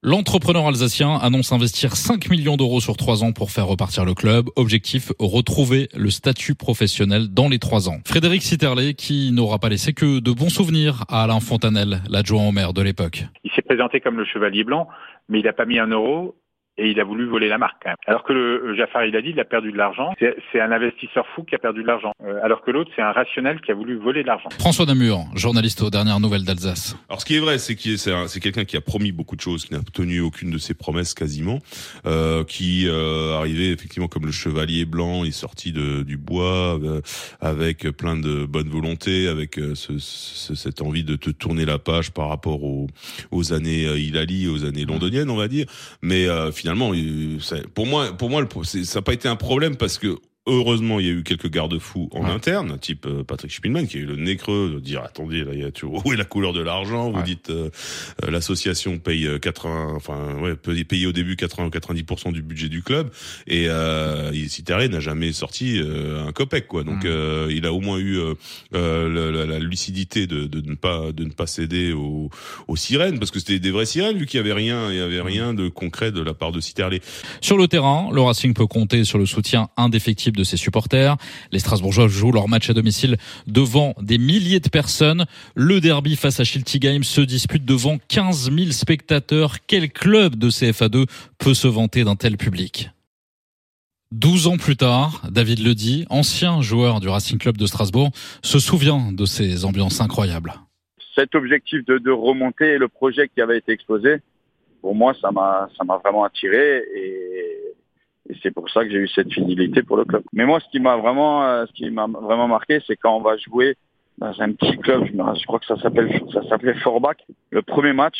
L'entrepreneur 0.01 0.65
alsacien 0.65 1.17
annonce 1.17 1.51
investir 1.51 1.97
5 1.97 2.29
millions 2.29 2.55
d'euros 2.55 2.79
sur 2.79 2.95
3 2.95 3.25
ans 3.25 3.33
pour 3.33 3.51
faire 3.51 3.67
repartir 3.67 4.05
le 4.05 4.13
club. 4.13 4.45
Objectif, 4.55 5.11
retrouver 5.19 5.89
le 5.93 6.09
statut 6.09 6.55
professionnel 6.55 7.27
dans 7.33 7.49
les 7.49 7.59
3 7.59 7.89
ans. 7.89 7.97
Frédéric 8.05 8.41
Sitterlé, 8.41 8.93
qui 8.93 9.33
n'aura 9.33 9.59
pas 9.59 9.67
laissé 9.67 9.91
que 9.91 10.21
de 10.21 10.31
bons 10.31 10.47
souvenirs 10.47 11.03
à 11.09 11.23
Alain 11.23 11.41
Fontanel, 11.41 12.01
l'adjoint 12.09 12.47
au 12.47 12.53
maire 12.53 12.71
de 12.71 12.81
l'époque. 12.81 13.25
Il 13.43 13.51
s'est 13.51 13.61
présenté 13.61 13.99
comme 13.99 14.17
le 14.17 14.23
chevalier 14.23 14.63
blanc, 14.63 14.87
mais 15.27 15.41
il 15.41 15.43
n'a 15.43 15.51
pas 15.51 15.65
mis 15.65 15.79
un 15.79 15.87
euro 15.87 16.33
et 16.79 16.89
il 16.89 16.99
a 16.99 17.03
voulu 17.03 17.27
voler 17.27 17.47
la 17.47 17.57
marque. 17.57 17.77
Quand 17.83 17.89
même. 17.89 17.97
Alors 18.07 18.23
que 18.23 18.33
le 18.33 18.75
Jafar 18.75 19.05
il 19.05 19.15
a 19.15 19.21
dit, 19.21 19.29
il 19.29 19.39
a 19.39 19.45
perdu 19.45 19.71
de 19.71 19.77
l'argent. 19.77 20.13
C'est 20.51 20.61
un 20.61 20.71
investisseur 20.71 21.25
fou 21.35 21.43
qui 21.43 21.55
a 21.55 21.59
perdu 21.59 21.81
de 21.81 21.87
l'argent. 21.87 22.13
Euh, 22.23 22.39
alors 22.43 22.61
que 22.61 22.71
l'autre, 22.71 22.91
c'est 22.95 23.01
un 23.01 23.11
rationnel 23.11 23.61
qui 23.61 23.71
a 23.71 23.75
voulu 23.75 23.97
voler 23.97 24.23
de 24.23 24.27
l'argent. 24.27 24.49
François 24.59 24.85
Namur, 24.85 25.25
journaliste 25.35 25.81
aux 25.81 25.89
dernières 25.89 26.19
nouvelles 26.19 26.45
d'Alsace. 26.45 26.95
Alors 27.09 27.21
ce 27.21 27.25
qui 27.25 27.35
est 27.35 27.39
vrai, 27.39 27.57
c'est 27.57 27.75
qu'il 27.75 27.97
c'est 27.99 28.39
quelqu'un 28.39 28.65
qui 28.65 28.77
a 28.77 28.81
promis 28.81 29.11
beaucoup 29.11 29.35
de 29.35 29.41
choses, 29.41 29.65
qui 29.65 29.73
n'a 29.73 29.81
tenu 29.93 30.19
aucune 30.21 30.51
de 30.51 30.57
ses 30.57 30.73
promesses 30.73 31.13
quasiment, 31.13 31.59
euh, 32.05 32.43
qui 32.43 32.87
euh, 32.87 33.37
arrivait 33.37 33.69
effectivement 33.69 34.07
comme 34.07 34.25
le 34.25 34.31
chevalier 34.31 34.85
blanc, 34.85 35.23
il 35.23 35.29
est 35.29 35.31
sorti 35.31 35.71
de, 35.71 36.03
du 36.03 36.17
bois 36.17 36.79
euh, 36.81 37.01
avec 37.41 37.89
plein 37.91 38.17
de 38.17 38.45
bonne 38.45 38.69
volonté, 38.69 39.27
avec 39.27 39.57
euh, 39.57 39.75
ce, 39.75 39.97
ce, 39.97 40.55
cette 40.55 40.81
envie 40.81 41.03
de 41.03 41.15
te 41.15 41.29
tourner 41.29 41.65
la 41.65 41.79
page 41.79 42.11
par 42.11 42.29
rapport 42.29 42.63
aux, 42.63 42.87
aux 43.31 43.53
années 43.53 43.85
euh, 43.85 43.99
Hilali, 43.99 44.47
aux 44.47 44.65
années 44.65 44.85
londoniennes, 44.85 45.29
on 45.29 45.35
va 45.35 45.47
dire. 45.47 45.65
Mais 46.01 46.27
finalement 46.51 46.68
finalement, 46.69 46.91
pour 47.73 47.85
moi, 47.85 48.13
pour 48.13 48.29
moi, 48.29 48.43
ça 48.63 48.99
n'a 48.99 49.01
pas 49.01 49.13
été 49.13 49.27
un 49.27 49.35
problème 49.35 49.75
parce 49.75 49.97
que 49.97 50.17
Heureusement, 50.49 50.99
il 50.99 51.05
y 51.05 51.09
a 51.09 51.13
eu 51.13 51.23
quelques 51.23 51.49
garde-fous 51.49 52.09
en 52.11 52.25
ouais. 52.25 52.31
interne, 52.31 52.77
type 52.79 53.05
euh, 53.05 53.23
Patrick 53.23 53.51
Spielmann, 53.51 53.87
qui 53.87 53.97
a 53.97 53.99
eu 53.99 54.05
le 54.05 54.15
nez 54.15 54.35
creux 54.35 54.71
de 54.73 54.79
dire 54.79 55.03
attendez, 55.03 55.43
là, 55.43 55.51
il 55.53 55.59
y 55.59 55.63
a 55.63 55.71
toujours 55.71 56.01
où 56.05 56.13
est 56.13 56.17
la 56.17 56.25
couleur 56.25 56.53
de 56.53 56.61
l'argent? 56.61 57.11
Vous 57.11 57.17
ouais. 57.17 57.23
dites 57.23 57.49
euh, 57.49 57.69
euh, 58.23 58.31
l'association 58.31 58.97
paye 58.97 59.27
80, 59.39 59.93
enfin 59.95 60.39
ouais, 60.41 60.55
peut 60.55 60.75
payer 60.83 61.05
au 61.05 61.11
début 61.11 61.35
80 61.35 61.67
ou 61.67 61.69
90% 61.69 62.33
du 62.33 62.41
budget 62.41 62.69
du 62.69 62.81
club, 62.81 63.11
et 63.47 63.69
euh, 63.69 64.31
Citeré 64.47 64.89
n'a 64.89 64.99
jamais 64.99 65.31
sorti 65.33 65.79
euh, 65.79 66.25
un 66.27 66.31
copec 66.31 66.67
quoi. 66.67 66.83
Donc 66.83 67.03
mmh. 67.03 67.51
il 67.51 67.65
a 67.65 67.73
au 67.73 67.81
moins 67.81 67.99
eu 67.99 68.17
la, 68.71 69.07
la, 69.07 69.45
la, 69.45 69.59
lucidité 69.59 70.25
de, 70.25 70.47
de, 70.47 70.67
ne 70.67 70.75
pas 70.75 71.11
de 71.11 71.23
ne 71.23 71.31
pas 71.31 71.45
céder 71.45 71.93
aux, 71.93 72.29
aux 72.67 72.75
sirènes, 72.75 73.19
parce 73.19 73.31
que 73.31 73.39
c'était 73.39 73.59
des 73.59 73.71
vraies 73.71 73.85
sirènes, 73.85 74.17
vu 74.17 74.25
qu'il 74.25 74.37
y 74.37 74.41
avait 74.41 74.53
rien, 74.53 74.89
il 74.91 74.97
y 74.97 75.01
avait 75.01 75.21
rien 75.21 75.53
de 75.53 75.69
concret 75.69 76.11
de 76.11 76.21
la 76.21 76.33
part 76.33 76.51
de 76.51 76.59
Citerlé. 76.59 77.01
Sur 77.41 77.57
le 77.57 77.67
terrain, 77.67 78.09
le 78.11 78.21
Racing 78.21 78.53
peut 78.53 78.67
compter 78.67 79.03
sur 79.03 79.17
le 79.17 79.25
soutien 79.25 79.69
indéfectible 79.77 80.38
de 80.39 80.43
ses 80.43 80.57
supporters. 80.57 81.17
Les 81.51 81.59
Strasbourgeois 81.59 82.07
jouent 82.07 82.31
leur 82.31 82.47
match 82.47 82.69
à 82.69 82.73
domicile 82.73 83.17
devant 83.45 83.93
des 84.01 84.17
milliers 84.17 84.59
de 84.59 84.69
personnes. 84.69 85.25
Le 85.55 85.81
derby 85.81 86.15
face 86.15 86.39
à 86.39 86.43
Schiltigheim 86.43 87.03
se 87.03 87.21
dispute 87.21 87.65
devant 87.65 87.97
15 88.07 88.51
000 88.51 88.71
spectateurs. 88.71 89.57
Quel 89.67 89.91
club 89.91 90.35
de 90.35 90.49
CFA2 90.49 91.05
peut 91.37 91.53
se 91.53 91.67
vanter 91.67 92.03
d'un 92.03 92.15
tel 92.15 92.37
public? 92.37 92.89
12 94.11 94.47
ans 94.47 94.57
plus 94.57 94.75
tard, 94.75 95.21
David 95.29 95.59
Ledy, 95.59 96.05
ancien 96.09 96.61
joueur 96.61 96.99
du 96.99 97.07
Racing 97.07 97.37
Club 97.37 97.57
de 97.57 97.67
Strasbourg, 97.67 98.09
se 98.41 98.57
souvient 98.57 99.11
de 99.11 99.25
ces 99.25 99.65
ambiances 99.65 100.01
incroyables. 100.01 100.53
Cet 101.13 101.35
objectif 101.35 101.85
de, 101.85 102.09
remonter 102.09 102.79
le 102.79 102.87
projet 102.87 103.27
qui 103.27 103.39
avait 103.39 103.59
été 103.59 103.71
exposé, 103.71 104.17
pour 104.81 104.95
moi, 104.95 105.13
ça 105.21 105.31
m'a, 105.31 105.69
ça 105.77 105.83
m'a 105.83 105.97
vraiment 105.97 106.23
attiré 106.23 106.81
et, 106.95 107.58
et 108.29 108.35
c'est 108.41 108.51
pour 108.51 108.69
ça 108.69 108.83
que 108.83 108.91
j'ai 108.91 108.97
eu 108.97 109.07
cette 109.07 109.33
fidélité 109.33 109.81
pour 109.81 109.97
le 109.97 110.05
club. 110.05 110.23
Mais 110.33 110.45
moi, 110.45 110.59
ce 110.59 110.69
qui 110.69 110.79
m'a 110.79 110.95
vraiment, 110.97 111.43
euh, 111.45 111.65
ce 111.65 111.73
qui 111.73 111.89
m'a 111.89 112.05
vraiment 112.07 112.47
marqué, 112.47 112.79
c'est 112.85 112.95
quand 112.95 113.15
on 113.17 113.21
va 113.21 113.37
jouer 113.37 113.75
dans 114.19 114.39
un 114.41 114.51
petit 114.51 114.77
club, 114.77 115.05
je, 115.05 115.45
crois 115.45 115.59
que 115.59 115.65
ça 115.65 115.77
s'appelle, 115.77 116.21
ça 116.33 116.43
s'appelait 116.47 116.75
Forbach, 116.75 117.17
le 117.51 117.61
premier 117.61 117.93
match, 117.93 118.17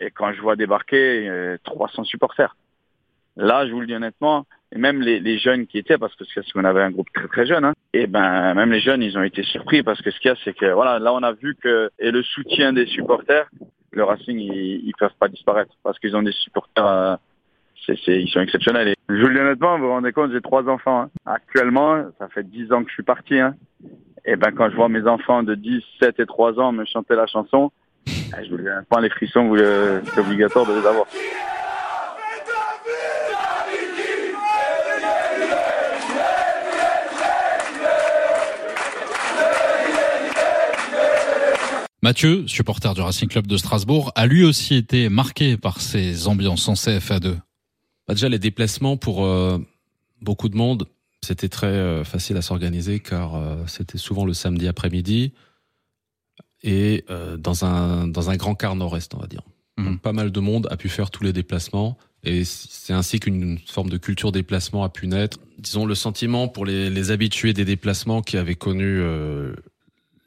et 0.00 0.10
quand 0.10 0.32
je 0.32 0.40
vois 0.40 0.56
débarquer 0.56 1.28
euh, 1.28 1.58
300 1.64 2.04
supporters. 2.04 2.56
Là, 3.36 3.66
je 3.66 3.72
vous 3.72 3.80
le 3.80 3.86
dis 3.86 3.94
honnêtement, 3.94 4.46
et 4.72 4.78
même 4.78 5.02
les, 5.02 5.38
jeunes 5.38 5.66
qui 5.66 5.78
étaient, 5.78 5.98
parce 5.98 6.14
que 6.14 6.24
parce 6.34 6.52
qu'on 6.52 6.64
avait 6.64 6.82
un 6.82 6.90
groupe 6.90 7.12
très 7.12 7.28
très 7.28 7.46
jeune, 7.46 7.64
hein, 7.64 7.74
et 7.92 8.06
ben 8.06 8.54
même 8.54 8.70
les 8.70 8.80
jeunes, 8.80 9.02
ils 9.02 9.18
ont 9.18 9.22
été 9.22 9.42
surpris 9.42 9.82
parce 9.82 10.00
que 10.00 10.10
ce 10.10 10.20
qu'il 10.20 10.28
y 10.30 10.32
a, 10.32 10.36
c'est 10.44 10.54
que 10.54 10.66
voilà, 10.66 10.98
là 10.98 11.12
on 11.12 11.22
a 11.22 11.32
vu 11.32 11.56
que 11.56 11.90
et 11.98 12.10
le 12.10 12.22
soutien 12.22 12.72
des 12.72 12.86
supporters, 12.86 13.48
le 13.92 14.04
Racing, 14.04 14.38
ils, 14.38 14.86
ils 14.86 14.94
peuvent 14.98 15.14
pas 15.18 15.28
disparaître 15.28 15.72
parce 15.82 15.98
qu'ils 15.98 16.16
ont 16.16 16.22
des 16.22 16.32
supporters, 16.32 16.86
euh, 16.86 17.16
c'est, 17.86 17.96
ils 18.06 18.28
sont 18.28 18.40
exceptionnels. 18.40 18.94
Je 19.08 19.14
vous 19.14 19.28
le 19.28 19.34
dis 19.34 19.40
honnêtement, 19.40 19.78
vous 19.78 19.84
vous 19.86 19.90
rendez 19.90 20.12
compte, 20.12 20.32
j'ai 20.32 20.40
trois 20.40 20.68
enfants. 20.68 21.02
hein. 21.02 21.10
Actuellement, 21.26 22.04
ça 22.18 22.28
fait 22.28 22.48
dix 22.48 22.72
ans 22.72 22.82
que 22.82 22.88
je 22.88 22.94
suis 22.94 23.02
parti. 23.02 23.38
Hein. 23.38 23.54
Et 24.24 24.36
ben 24.36 24.52
quand 24.52 24.70
je 24.70 24.76
vois 24.76 24.88
mes 24.88 25.06
enfants 25.06 25.42
de 25.42 25.54
10, 25.54 25.82
7 26.00 26.20
et 26.20 26.26
3 26.26 26.58
ans 26.60 26.72
me 26.72 26.84
chanter 26.84 27.14
la 27.14 27.26
chanson, 27.26 27.72
eh, 28.06 28.44
je 28.44 28.50
vous 28.50 28.56
le 28.58 28.64
dis 28.64 28.68
honnêtement, 28.68 28.98
les 28.98 29.10
frissons, 29.10 29.54
euh, 29.56 30.00
c'est 30.14 30.20
obligatoire 30.20 30.66
de 30.66 30.72
les 30.78 30.86
avoir. 30.86 31.06
Mathieu, 42.02 42.46
supporter 42.46 42.94
du 42.94 43.02
Racing 43.02 43.28
Club 43.28 43.46
de 43.46 43.56
Strasbourg, 43.58 44.10
a 44.14 44.26
lui 44.26 44.42
aussi 44.44 44.74
été 44.74 45.08
marqué 45.10 45.56
par 45.58 45.80
ces 45.80 46.28
ambiances 46.28 46.66
en 46.68 46.72
CFA2. 46.72 47.36
Bah, 48.06 48.14
déjà 48.14 48.28
les 48.28 48.38
déplacements 48.38 48.96
pour 48.96 49.24
euh, 49.24 49.58
beaucoup 50.20 50.48
de 50.48 50.56
monde, 50.56 50.88
c'était 51.22 51.48
très 51.48 51.66
euh, 51.66 52.04
facile 52.04 52.36
à 52.36 52.42
s'organiser 52.42 53.00
car 53.00 53.34
euh, 53.34 53.64
c'était 53.66 53.98
souvent 53.98 54.24
le 54.24 54.34
samedi 54.34 54.68
après-midi 54.68 55.32
et 56.62 57.06
dans 57.38 57.64
un 57.64 58.06
dans 58.06 58.28
un 58.28 58.36
grand 58.36 58.54
quart 58.54 58.76
nord-est, 58.76 59.14
on 59.14 59.18
va 59.18 59.26
dire. 59.26 59.40
Donc, 59.78 60.02
pas 60.02 60.12
mal 60.12 60.30
de 60.30 60.40
monde 60.40 60.68
a 60.70 60.76
pu 60.76 60.90
faire 60.90 61.10
tous 61.10 61.24
les 61.24 61.32
déplacements 61.32 61.96
et 62.22 62.44
c'est 62.44 62.92
ainsi 62.92 63.18
qu'une 63.18 63.58
forme 63.64 63.88
de 63.88 63.96
culture 63.96 64.30
déplacement 64.30 64.84
a 64.84 64.90
pu 64.90 65.06
naître. 65.06 65.38
Disons 65.58 65.86
le 65.86 65.94
sentiment 65.94 66.48
pour 66.48 66.66
les, 66.66 66.90
les 66.90 67.10
habitués 67.12 67.54
des 67.54 67.64
déplacements 67.64 68.20
qui 68.20 68.36
avaient 68.36 68.56
connu 68.56 69.02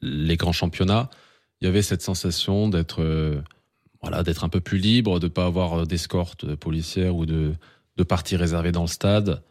les 0.02 0.36
grands 0.38 0.54
championnats, 0.54 1.12
il 1.62 1.66
y 1.66 1.68
avait 1.68 1.84
cette 1.84 2.02
sensation 2.02 2.68
d'être 2.68 3.04
voilà 4.04 4.22
d'être 4.22 4.44
un 4.44 4.50
peu 4.50 4.60
plus 4.60 4.78
libre, 4.78 5.20
de 5.20 5.28
pas 5.28 5.46
avoir 5.46 5.88
d'escorte 5.88 6.54
policière 6.56 7.16
ou 7.16 7.26
de 7.26 7.56
de 7.98 8.04
parties 8.04 8.36
réservées 8.36 8.72
dans 8.72 8.82
le 8.82 8.88
stade, 8.88 9.44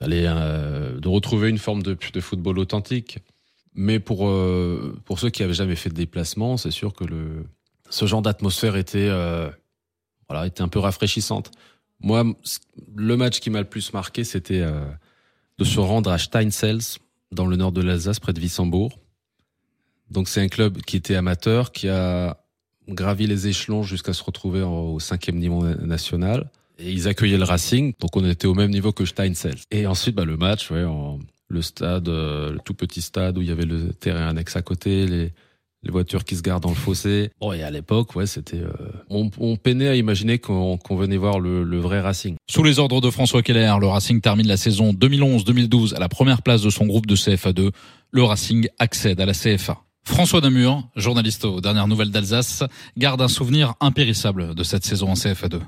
d'aller 0.00 0.24
euh, 0.26 0.98
de 0.98 1.08
retrouver 1.08 1.48
une 1.50 1.58
forme 1.58 1.82
de, 1.82 1.96
de 2.12 2.20
football 2.20 2.58
authentique. 2.58 3.18
Mais 3.74 4.00
pour 4.00 4.28
euh, 4.28 4.96
pour 5.04 5.18
ceux 5.18 5.30
qui 5.30 5.42
avaient 5.42 5.54
jamais 5.54 5.76
fait 5.76 5.90
de 5.90 5.94
déplacement, 5.94 6.56
c'est 6.56 6.70
sûr 6.70 6.92
que 6.92 7.04
le 7.04 7.46
ce 7.88 8.06
genre 8.06 8.22
d'atmosphère 8.22 8.76
était 8.76 9.08
euh, 9.08 9.48
voilà 10.28 10.46
était 10.46 10.62
un 10.62 10.68
peu 10.68 10.78
rafraîchissante. 10.78 11.50
Moi, 12.00 12.24
le 12.96 13.16
match 13.16 13.40
qui 13.40 13.50
m'a 13.50 13.60
le 13.60 13.68
plus 13.68 13.92
marqué, 13.92 14.24
c'était 14.24 14.62
euh, 14.62 14.84
de 15.58 15.64
se 15.64 15.78
rendre 15.78 16.10
à 16.10 16.18
Steinzels, 16.18 16.98
dans 17.30 17.46
le 17.46 17.56
nord 17.56 17.72
de 17.72 17.82
l'Alsace, 17.82 18.18
près 18.20 18.32
de 18.32 18.40
Wissembourg. 18.40 18.98
Donc 20.10 20.28
c'est 20.28 20.40
un 20.40 20.48
club 20.48 20.80
qui 20.80 20.96
était 20.96 21.14
amateur, 21.14 21.72
qui 21.72 21.88
a 21.88 22.38
gravi 22.94 23.26
les 23.26 23.48
échelons 23.48 23.82
jusqu'à 23.82 24.12
se 24.12 24.22
retrouver 24.22 24.62
au 24.62 24.98
cinquième 25.00 25.36
niveau 25.38 25.64
na- 25.64 25.76
national. 25.76 26.50
Et 26.78 26.90
ils 26.90 27.08
accueillaient 27.08 27.36
le 27.38 27.44
Racing, 27.44 27.92
donc 28.00 28.16
on 28.16 28.24
était 28.24 28.46
au 28.46 28.54
même 28.54 28.70
niveau 28.70 28.92
que 28.92 29.04
Steinzels. 29.04 29.58
Et 29.70 29.86
ensuite, 29.86 30.14
bah, 30.14 30.24
le 30.24 30.36
match, 30.36 30.70
ouais, 30.70 30.84
le 31.48 31.62
stade, 31.62 32.08
euh, 32.08 32.52
le 32.52 32.58
tout 32.64 32.74
petit 32.74 33.02
stade 33.02 33.36
où 33.36 33.42
il 33.42 33.48
y 33.48 33.50
avait 33.50 33.66
le 33.66 33.92
terrain 33.92 34.28
annexe 34.28 34.56
à 34.56 34.62
côté, 34.62 35.06
les, 35.06 35.32
les 35.82 35.90
voitures 35.90 36.24
qui 36.24 36.36
se 36.36 36.42
garent 36.42 36.60
dans 36.60 36.70
le 36.70 36.74
fossé. 36.74 37.30
Bon, 37.40 37.52
et 37.52 37.62
à 37.62 37.70
l'époque, 37.70 38.14
ouais, 38.16 38.24
c'était, 38.26 38.60
euh, 38.60 38.70
on, 39.10 39.30
on 39.38 39.56
peinait 39.56 39.88
à 39.88 39.94
imaginer 39.96 40.38
qu'on 40.38 40.78
qu'on 40.78 40.96
venait 40.96 41.16
voir 41.18 41.38
le, 41.40 41.64
le 41.64 41.78
vrai 41.80 42.00
Racing. 42.00 42.36
Sous 42.50 42.62
les 42.62 42.78
ordres 42.78 43.00
de 43.02 43.10
François 43.10 43.42
Keller, 43.42 43.74
le 43.80 43.86
Racing 43.86 44.20
termine 44.22 44.46
la 44.46 44.56
saison 44.56 44.92
2011-2012 44.94 45.94
à 45.94 45.98
la 45.98 46.08
première 46.08 46.40
place 46.42 46.62
de 46.62 46.70
son 46.70 46.86
groupe 46.86 47.06
de 47.06 47.16
CFA2. 47.16 47.72
Le 48.10 48.22
Racing 48.22 48.68
accède 48.78 49.20
à 49.20 49.26
la 49.26 49.34
CFA. 49.34 49.78
François 50.04 50.40
Namur, 50.40 50.88
journaliste 50.96 51.44
aux 51.44 51.60
dernières 51.60 51.88
nouvelles 51.88 52.10
d'Alsace, 52.10 52.64
garde 52.96 53.22
un 53.22 53.28
souvenir 53.28 53.74
impérissable 53.80 54.54
de 54.54 54.62
cette 54.62 54.84
saison 54.84 55.10
en 55.10 55.14
CFA2. 55.14 55.60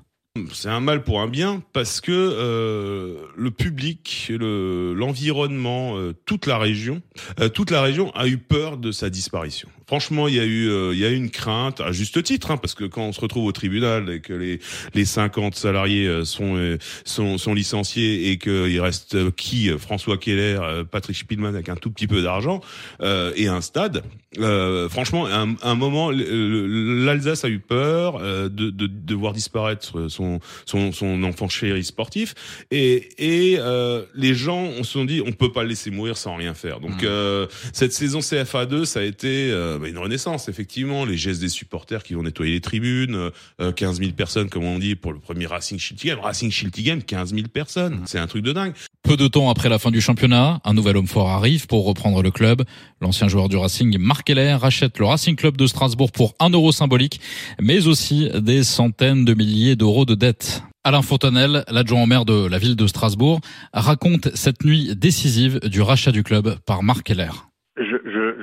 C'est 0.55 0.71
un 0.71 0.81
mal 0.81 1.05
pour 1.05 1.21
un 1.21 1.29
bien 1.29 1.63
parce 1.75 2.01
que 2.01 2.11
euh, 2.11 3.27
le 3.37 3.51
public, 3.51 4.29
le 4.31 4.95
l'environnement, 4.95 5.99
euh, 5.99 6.15
toute 6.25 6.47
la 6.47 6.57
région, 6.57 7.03
euh, 7.39 7.51
toute 7.51 7.71
la 7.71 7.83
région 7.83 8.11
a 8.15 8.27
eu 8.27 8.39
peur 8.39 8.79
de 8.79 8.93
sa 8.93 9.11
disparition. 9.11 9.69
Franchement, 9.93 10.27
il 10.27 10.37
y 10.37 10.41
a 10.41 10.45
eu 10.45 10.71
euh, 10.71 10.95
il 10.95 11.01
y 11.01 11.05
a 11.05 11.11
eu 11.11 11.17
une 11.17 11.29
crainte 11.29 11.83
à 11.83 11.93
juste 11.93 12.23
titre 12.23 12.51
hein, 12.51 12.57
parce 12.57 12.75
que 12.75 12.85
quand 12.85 13.03
on 13.03 13.13
se 13.13 13.21
retrouve 13.21 13.45
au 13.45 13.53
tribunal 13.53 14.09
et 14.09 14.21
que 14.21 14.33
les 14.33 14.59
les 14.95 15.05
50 15.05 15.55
salariés 15.55 16.07
euh, 16.07 16.25
sont 16.25 16.57
euh, 16.57 16.79
sont 17.05 17.37
sont 17.37 17.53
licenciés 17.53 18.31
et 18.31 18.39
qu'il 18.39 18.81
reste 18.81 19.31
qui 19.33 19.69
François 19.77 20.17
Keller, 20.17 20.59
euh, 20.63 20.83
Patrick 20.83 21.15
Spielmann 21.15 21.55
avec 21.55 21.69
un 21.69 21.77
tout 21.77 21.91
petit 21.91 22.07
peu 22.07 22.23
d'argent 22.23 22.63
euh, 23.03 23.35
et 23.37 23.49
un 23.49 23.61
stade. 23.61 24.03
Euh, 24.39 24.89
franchement, 24.89 25.27
un, 25.27 25.57
un 25.63 25.75
moment, 25.75 26.11
l'Alsace 26.11 27.45
a 27.45 27.49
eu 27.49 27.59
peur 27.59 28.17
euh, 28.17 28.49
de, 28.49 28.71
de, 28.71 28.87
de 28.87 29.15
voir 29.15 29.35
disparaître 29.35 30.09
son, 30.09 30.41
son, 30.65 30.93
son 30.93 31.23
enfant 31.23 31.49
chéri 31.49 31.85
sportif, 31.85 32.35
et, 32.71 33.09
et 33.19 33.59
euh, 33.59 34.05
les 34.15 34.35
gens 34.35 34.63
on 34.79 34.85
se 34.85 34.93
sont 34.93 35.05
dit 35.05 35.23
on 35.25 35.33
peut 35.33 35.53
pas 35.53 35.63
le 35.65 35.69
laisser 35.69 35.91
mourir 35.91 36.17
sans 36.17 36.37
rien 36.37 36.55
faire. 36.55 36.81
Donc 36.81 37.05
euh, 37.05 37.47
cette 37.75 37.93
saison 37.93 38.21
CFA2, 38.21 38.87
ça 38.87 39.01
a 39.01 39.03
été 39.03 39.51
euh, 39.51 39.79
bah, 39.83 39.89
une 39.89 39.99
renaissance 39.99 40.49
effectivement. 40.49 41.05
Les 41.05 41.17
gestes 41.17 41.41
des 41.41 41.49
supporters 41.49 42.03
qui 42.03 42.15
vont 42.15 42.23
nettoyer 42.23 42.53
les 42.53 42.61
tribunes, 42.61 43.31
euh, 43.61 43.73
15 43.73 43.99
000 43.99 44.13
personnes 44.13 44.49
comme 44.49 44.65
on 44.65 44.79
dit 44.79 44.95
pour 44.95 45.13
le 45.13 45.19
premier 45.19 45.47
Racing 45.47 45.79
Schiltigheim. 45.79 46.21
Racing 46.21 46.51
Schiltigheim, 46.51 47.01
15 47.01 47.35
000 47.35 47.49
personnes, 47.49 48.03
c'est 48.07 48.19
un 48.19 48.27
truc 48.27 48.45
de 48.45 48.53
dingue. 48.53 48.73
Peu 49.03 49.17
de 49.17 49.27
temps 49.27 49.51
après 49.51 49.69
la 49.69 49.81
fin 49.81 49.91
du 49.91 50.01
championnat, 50.01 50.61
un 50.65 50.75
nouvel 50.75 50.97
homme 50.97 51.09
fort 51.09 51.29
arrive 51.29 51.67
pour 51.67 51.85
reprendre 51.85 52.23
le 52.23 52.31
club. 52.31 52.63
L'ancien 53.01 53.27
joueur 53.27 53.49
du 53.49 53.57
Racing, 53.57 53.99
Marc 53.99 54.31
Heller, 54.31 54.61
rachète 54.61 54.99
le 54.99 55.07
Racing 55.07 55.35
Club 55.35 55.57
de 55.57 55.67
Strasbourg 55.67 56.13
pour 56.13 56.35
un 56.39 56.51
euro 56.51 56.71
symbolique, 56.71 57.21
mais 57.61 57.89
aussi 57.89 58.31
des 58.41 58.63
centaines 58.63 59.25
de 59.25 59.35
milliers 59.35 59.75
d'euros 59.75 60.05
de 60.05 60.15
dettes. 60.15 60.63
Alain 60.85 61.03
Fontenelle, 61.03 61.65
l'adjoint 61.69 62.03
au 62.03 62.07
maire 62.07 62.25
de 62.25 62.47
la 62.47 62.59
ville 62.59 62.77
de 62.77 62.87
Strasbourg, 62.87 63.41
raconte 63.73 64.35
cette 64.35 64.65
nuit 64.65 64.95
décisive 64.97 65.59
du 65.61 65.81
rachat 65.81 66.13
du 66.13 66.23
club 66.23 66.57
par 66.65 66.83
Marc 66.83 67.11
Heller. 67.11 67.52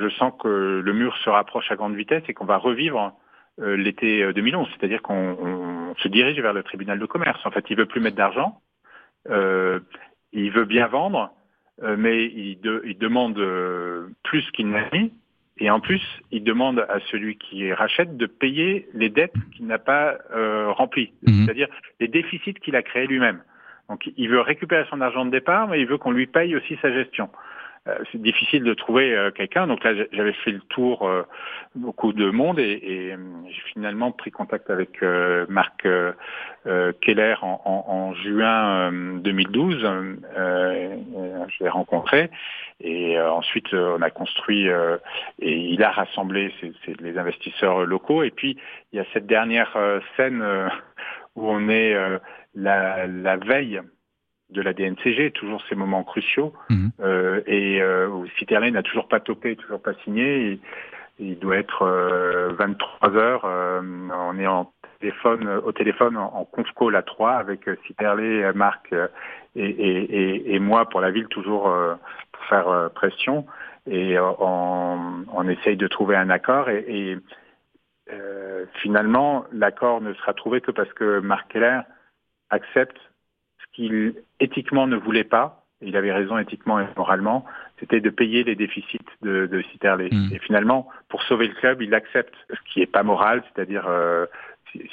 Je, 0.09 0.15
sens 0.15 0.33
que 0.41 0.81
le 0.83 0.93
mur 0.93 1.15
se 1.17 1.29
rapproche 1.29 1.71
à 1.71 1.75
grande 1.75 1.95
vitesse 1.95 2.23
et 2.27 2.33
qu'on 2.33 2.45
va 2.45 2.57
revivre 2.57 3.13
euh, 3.61 3.75
l'été 3.75 4.23
euh, 4.23 4.33
2011, 4.33 4.67
c'est-à-dire 4.77 5.01
qu'on 5.01 5.37
on 5.39 5.95
se 5.95 6.07
dirige 6.07 6.39
vers 6.39 6.53
le 6.53 6.63
tribunal 6.63 6.99
de 6.99 7.05
commerce. 7.05 7.45
En 7.45 7.51
fait, 7.51 7.65
il 7.69 7.77
veut 7.77 7.85
plus 7.85 8.01
mettre 8.01 8.15
d'argent, 8.17 8.61
euh, 9.29 9.79
il 10.31 10.51
veut 10.51 10.65
bien 10.65 10.87
vendre, 10.87 11.31
euh, 11.83 11.95
mais 11.97 12.25
il, 12.25 12.59
de- 12.61 12.81
il 12.85 12.97
demande 12.97 13.37
euh, 13.39 14.07
plus 14.23 14.49
qu'il 14.51 14.69
n'a 14.69 14.89
mis, 14.93 15.11
et 15.59 15.69
en 15.69 15.79
plus, 15.81 16.01
il 16.31 16.43
demande 16.43 16.79
à 16.87 16.99
celui 17.11 17.37
qui 17.37 17.71
rachète 17.73 18.15
de 18.15 18.25
payer 18.27 18.87
les 18.93 19.09
dettes 19.09 19.33
qu'il 19.55 19.67
n'a 19.67 19.77
pas 19.79 20.17
euh, 20.33 20.71
remplies, 20.71 21.11
c'est-à-dire 21.45 21.67
les 21.99 22.07
déficits 22.07 22.53
qu'il 22.53 22.75
a 22.75 22.81
créés 22.81 23.07
lui-même. 23.07 23.41
Donc, 23.89 24.09
il 24.15 24.29
veut 24.29 24.39
récupérer 24.39 24.85
son 24.89 25.01
argent 25.01 25.25
de 25.25 25.31
départ, 25.31 25.67
mais 25.67 25.81
il 25.81 25.87
veut 25.87 25.97
qu'on 25.97 26.11
lui 26.11 26.27
paye 26.27 26.55
aussi 26.55 26.77
sa 26.81 26.93
gestion. 26.93 27.29
Euh, 27.87 27.97
c'est 28.11 28.21
difficile 28.21 28.63
de 28.63 28.73
trouver 28.73 29.15
euh, 29.15 29.31
quelqu'un. 29.31 29.67
Donc 29.67 29.83
là, 29.83 29.93
j'avais 30.11 30.33
fait 30.33 30.51
le 30.51 30.59
tour 30.69 31.07
euh, 31.07 31.23
beaucoup 31.75 32.13
de 32.13 32.29
monde 32.29 32.59
et, 32.59 32.71
et, 32.71 33.15
j'ai 33.47 33.61
finalement 33.73 34.11
pris 34.11 34.31
contact 34.31 34.69
avec 34.69 35.01
Marc 35.47 35.87
Keller 37.01 37.35
en, 37.41 37.61
en- 37.65 37.85
en 37.91 38.13
juin 38.15 38.91
euh, 38.91 39.17
2012. 39.19 39.83
Euh, 39.83 40.15
euh, 40.37 40.95
je 41.47 41.63
l'ai 41.63 41.69
rencontré 41.69 42.29
et 42.81 43.19
ensuite 43.19 43.73
on 43.73 44.01
a 44.01 44.09
construit 44.09 44.67
et 44.67 45.55
il 45.57 45.83
a 45.83 45.91
rassemblé 45.91 46.53
ces- 46.59 46.73
ces- 46.85 46.95
les 47.01 47.17
investisseurs 47.17 47.85
locaux. 47.85 48.23
Et 48.23 48.31
puis 48.31 48.57
il 48.91 48.97
y 48.97 48.99
a 48.99 49.05
cette 49.13 49.25
dernière 49.27 49.75
scène 50.17 50.43
où 51.35 51.49
on 51.49 51.69
est 51.69 51.95
la, 52.55 53.07
la 53.07 53.37
veille 53.37 53.81
de 54.51 54.61
la 54.61 54.73
DNCG, 54.73 55.31
toujours 55.31 55.61
ces 55.69 55.75
moments 55.75 56.03
cruciaux. 56.03 56.53
Euh, 56.99 57.41
et 57.45 57.81
euh, 57.81 58.09
n'a 58.71 58.83
toujours 58.83 59.07
pas 59.07 59.19
topé, 59.19 59.55
toujours 59.55 59.81
pas 59.81 59.93
signé. 60.03 60.59
Il, 61.19 61.37
doit 61.37 61.57
être 61.57 61.85
23 62.57 63.15
heures. 63.15 63.43
on 63.45 64.39
est 64.39 64.47
en 64.47 64.71
téléphone, 64.99 65.47
au 65.65 65.71
téléphone 65.71 66.17
en, 66.17 66.33
en 66.33 66.45
conf 66.45 66.67
call 66.77 66.95
à 66.95 67.01
3 67.01 67.33
avec 67.33 67.69
Citerlé, 67.87 68.49
Marc 68.55 68.93
et, 69.55 69.63
et, 69.63 70.55
et, 70.55 70.59
moi 70.59 70.87
pour 70.87 71.01
la 71.01 71.11
ville, 71.11 71.27
toujours 71.27 71.63
pour 72.31 72.45
faire 72.45 72.89
pression. 72.95 73.45
Et 73.89 74.17
on, 74.19 75.25
on, 75.33 75.49
essaye 75.49 75.75
de 75.75 75.87
trouver 75.87 76.15
un 76.15 76.29
accord. 76.29 76.69
Et, 76.69 76.85
et 76.87 77.17
finalement, 78.81 79.45
l'accord 79.51 79.99
ne 79.99 80.13
sera 80.13 80.33
trouvé 80.33 80.61
que 80.61 80.71
parce 80.71 80.91
que 80.93 81.19
Marc 81.19 81.51
Keller 81.51 81.81
accepte 82.49 82.97
qu'il 83.79 84.13
éthiquement 84.41 84.87
ne 84.87 84.97
voulait 84.97 85.23
pas, 85.23 85.63
il 85.81 85.95
avait 85.95 86.11
raison 86.11 86.37
éthiquement 86.37 86.79
et 86.79 86.85
moralement, 86.97 87.45
c'était 87.79 88.01
de 88.01 88.09
payer 88.09 88.43
les 88.43 88.55
déficits 88.55 88.99
de, 89.21 89.47
de 89.47 89.61
Citerlé. 89.71 90.09
Mm. 90.11 90.33
Et 90.33 90.39
finalement, 90.39 90.89
pour 91.07 91.23
sauver 91.23 91.47
le 91.47 91.53
club, 91.53 91.81
il 91.81 91.93
accepte 91.93 92.33
ce 92.49 92.73
qui 92.73 92.81
n'est 92.81 92.87
pas 92.87 93.03
moral, 93.03 93.43
c'est-à-dire 93.47 93.85
euh, 93.87 94.25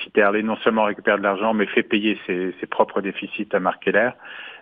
Citerlé 0.04 0.44
non 0.44 0.56
seulement 0.58 0.84
récupère 0.84 1.18
de 1.18 1.24
l'argent, 1.24 1.52
mais 1.52 1.66
fait 1.66 1.82
payer 1.82 2.16
ses, 2.26 2.54
ses, 2.60 2.66
propres 2.66 3.00
déficits 3.00 3.48
à 3.52 3.58
Marc 3.58 3.82
Keller. 3.82 4.10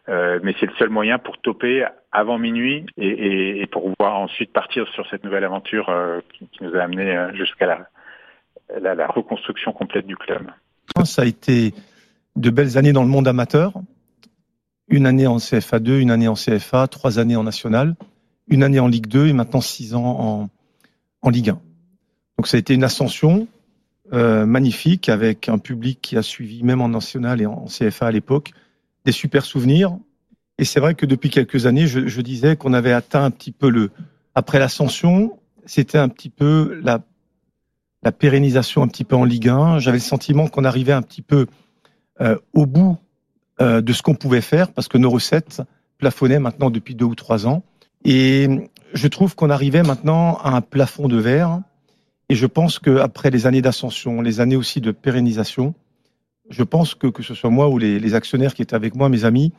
Euh, 0.09 0.41
mais 0.43 0.55
c'est 0.59 0.67
le 0.67 0.75
seul 0.79 0.89
moyen 0.89 1.19
pour 1.19 1.39
toper 1.39 1.87
avant 2.13 2.39
minuit 2.39 2.87
et, 2.97 3.07
et, 3.07 3.61
et, 3.63 3.67
pour 3.67 3.83
pouvoir 3.91 4.17
ensuite 4.17 4.53
partir 4.53 4.87
sur 4.89 5.07
cette 5.09 5.25
nouvelle 5.25 5.45
aventure 5.45 5.89
euh, 5.89 6.21
qui, 6.33 6.47
qui, 6.49 6.63
nous 6.63 6.75
a 6.75 6.81
amené 6.81 7.17
euh, 7.17 7.35
jusqu'à 7.35 7.67
la, 7.67 7.89
la, 8.81 8.95
la 8.95 9.07
reconstruction 9.07 9.73
complète 9.73 10.07
du 10.07 10.17
club. 10.17 10.51
Ça 11.05 11.23
a 11.23 11.25
été 11.25 11.73
de 12.37 12.51
belles 12.51 12.77
années 12.77 12.93
dans 12.93 13.03
le 13.03 13.09
monde 13.09 13.29
amateur 13.29 13.73
une 14.95 15.07
année 15.07 15.27
en 15.27 15.39
CFA 15.39 15.81
2, 15.81 15.99
une 15.99 16.11
année 16.11 16.29
en 16.29 16.35
CFA, 16.35 16.87
trois 16.87 17.19
années 17.19 17.35
en 17.35 17.43
national, 17.43 17.97
une 18.47 18.63
année 18.63 18.79
en 18.79 18.87
Ligue 18.87 19.09
2 19.09 19.27
et 19.27 19.33
maintenant 19.33 19.61
six 19.61 19.95
ans 19.95 20.05
en, 20.05 20.51
en 21.23 21.31
Ligue 21.31 21.51
1. 21.51 21.61
Donc 22.39 22.47
ça 22.47 22.57
a 22.57 22.61
été 22.61 22.75
une 22.75 22.85
ascension 22.85 23.49
euh, 24.13 24.47
magnifique 24.47 25.09
avec 25.09 25.49
un 25.49 25.59
public 25.59 25.99
qui 26.01 26.17
a 26.17 26.23
suivi 26.23 26.63
même 26.63 26.81
en 26.81 26.89
national 26.89 27.41
et 27.41 27.47
en 27.47 27.65
CFA 27.65 28.07
à 28.07 28.11
l'époque 28.13 28.53
des 29.05 29.13
super 29.13 29.45
souvenirs. 29.45 29.99
Et 30.59 30.65
c'est 30.65 30.79
vrai 30.79 30.95
que 30.95 31.07
depuis 31.07 31.31
quelques 31.31 31.67
années, 31.67 31.89
je, 31.89 32.07
je 32.07 32.21
disais 32.21 32.55
qu'on 32.55 32.73
avait 32.73 32.93
atteint 32.93 33.25
un 33.25 33.31
petit 33.31 33.53
peu 33.53 33.71
le 33.71 33.91
après 34.37 34.59
l'ascension, 34.59 35.39
c'était 35.67 35.99
un 35.99 36.09
petit 36.09 36.31
peu 36.31 36.81
la 36.83 37.03
la 38.05 38.13
pérennisation 38.13 38.83
un 38.83 38.89
petit 38.89 39.05
peu 39.05 39.17
en 39.17 39.25
Ligue 39.25 39.49
1. 39.49 39.79
J'avais 39.81 39.97
le 39.97 40.03
sentiment 40.03 40.47
qu'on 40.47 40.65
arrivait 40.65 40.93
un 40.93 41.03
petit 41.03 41.23
peu 41.23 41.47
euh, 42.21 42.37
au 42.53 42.67
bout 42.67 42.99
euh, 43.61 43.81
de 43.81 43.93
ce 43.93 44.03
qu'on 44.03 44.15
pouvait 44.15 44.41
faire 44.41 44.73
parce 44.73 44.89
que 44.89 44.99
nos 44.99 45.11
recettes 45.11 45.63
plafonnaient 45.99 46.39
maintenant 46.39 46.71
depuis 46.71 46.95
deux 46.95 47.05
ou 47.05 47.15
trois 47.15 47.47
ans. 47.47 47.63
Et 48.05 48.69
je 48.93 49.09
trouve 49.09 49.35
qu'on 49.35 49.51
arrivait 49.51 49.83
maintenant 49.83 50.37
à 50.39 50.51
un 50.51 50.61
plafond 50.61 51.09
de 51.09 51.17
verre. 51.17 51.61
Et 52.29 52.35
je 52.35 52.47
pense 52.47 52.79
qu'après 52.79 53.31
les 53.31 53.47
années 53.47 53.63
d'ascension, 53.63 54.21
les 54.21 54.41
années 54.41 54.57
aussi 54.57 54.81
de 54.81 54.91
pérennisation, 54.91 55.75
je 56.51 56.63
pense 56.63 56.95
que 56.95 57.07
que 57.07 57.23
ce 57.23 57.35
soit 57.35 57.51
moi 57.51 57.69
ou 57.69 57.79
les, 57.79 57.99
les 58.01 58.15
actionnaires 58.15 58.55
qui 58.55 58.63
étaient 58.63 58.77
avec 58.77 58.95
moi, 58.95 59.09
mes 59.09 59.25
amis, 59.25 59.53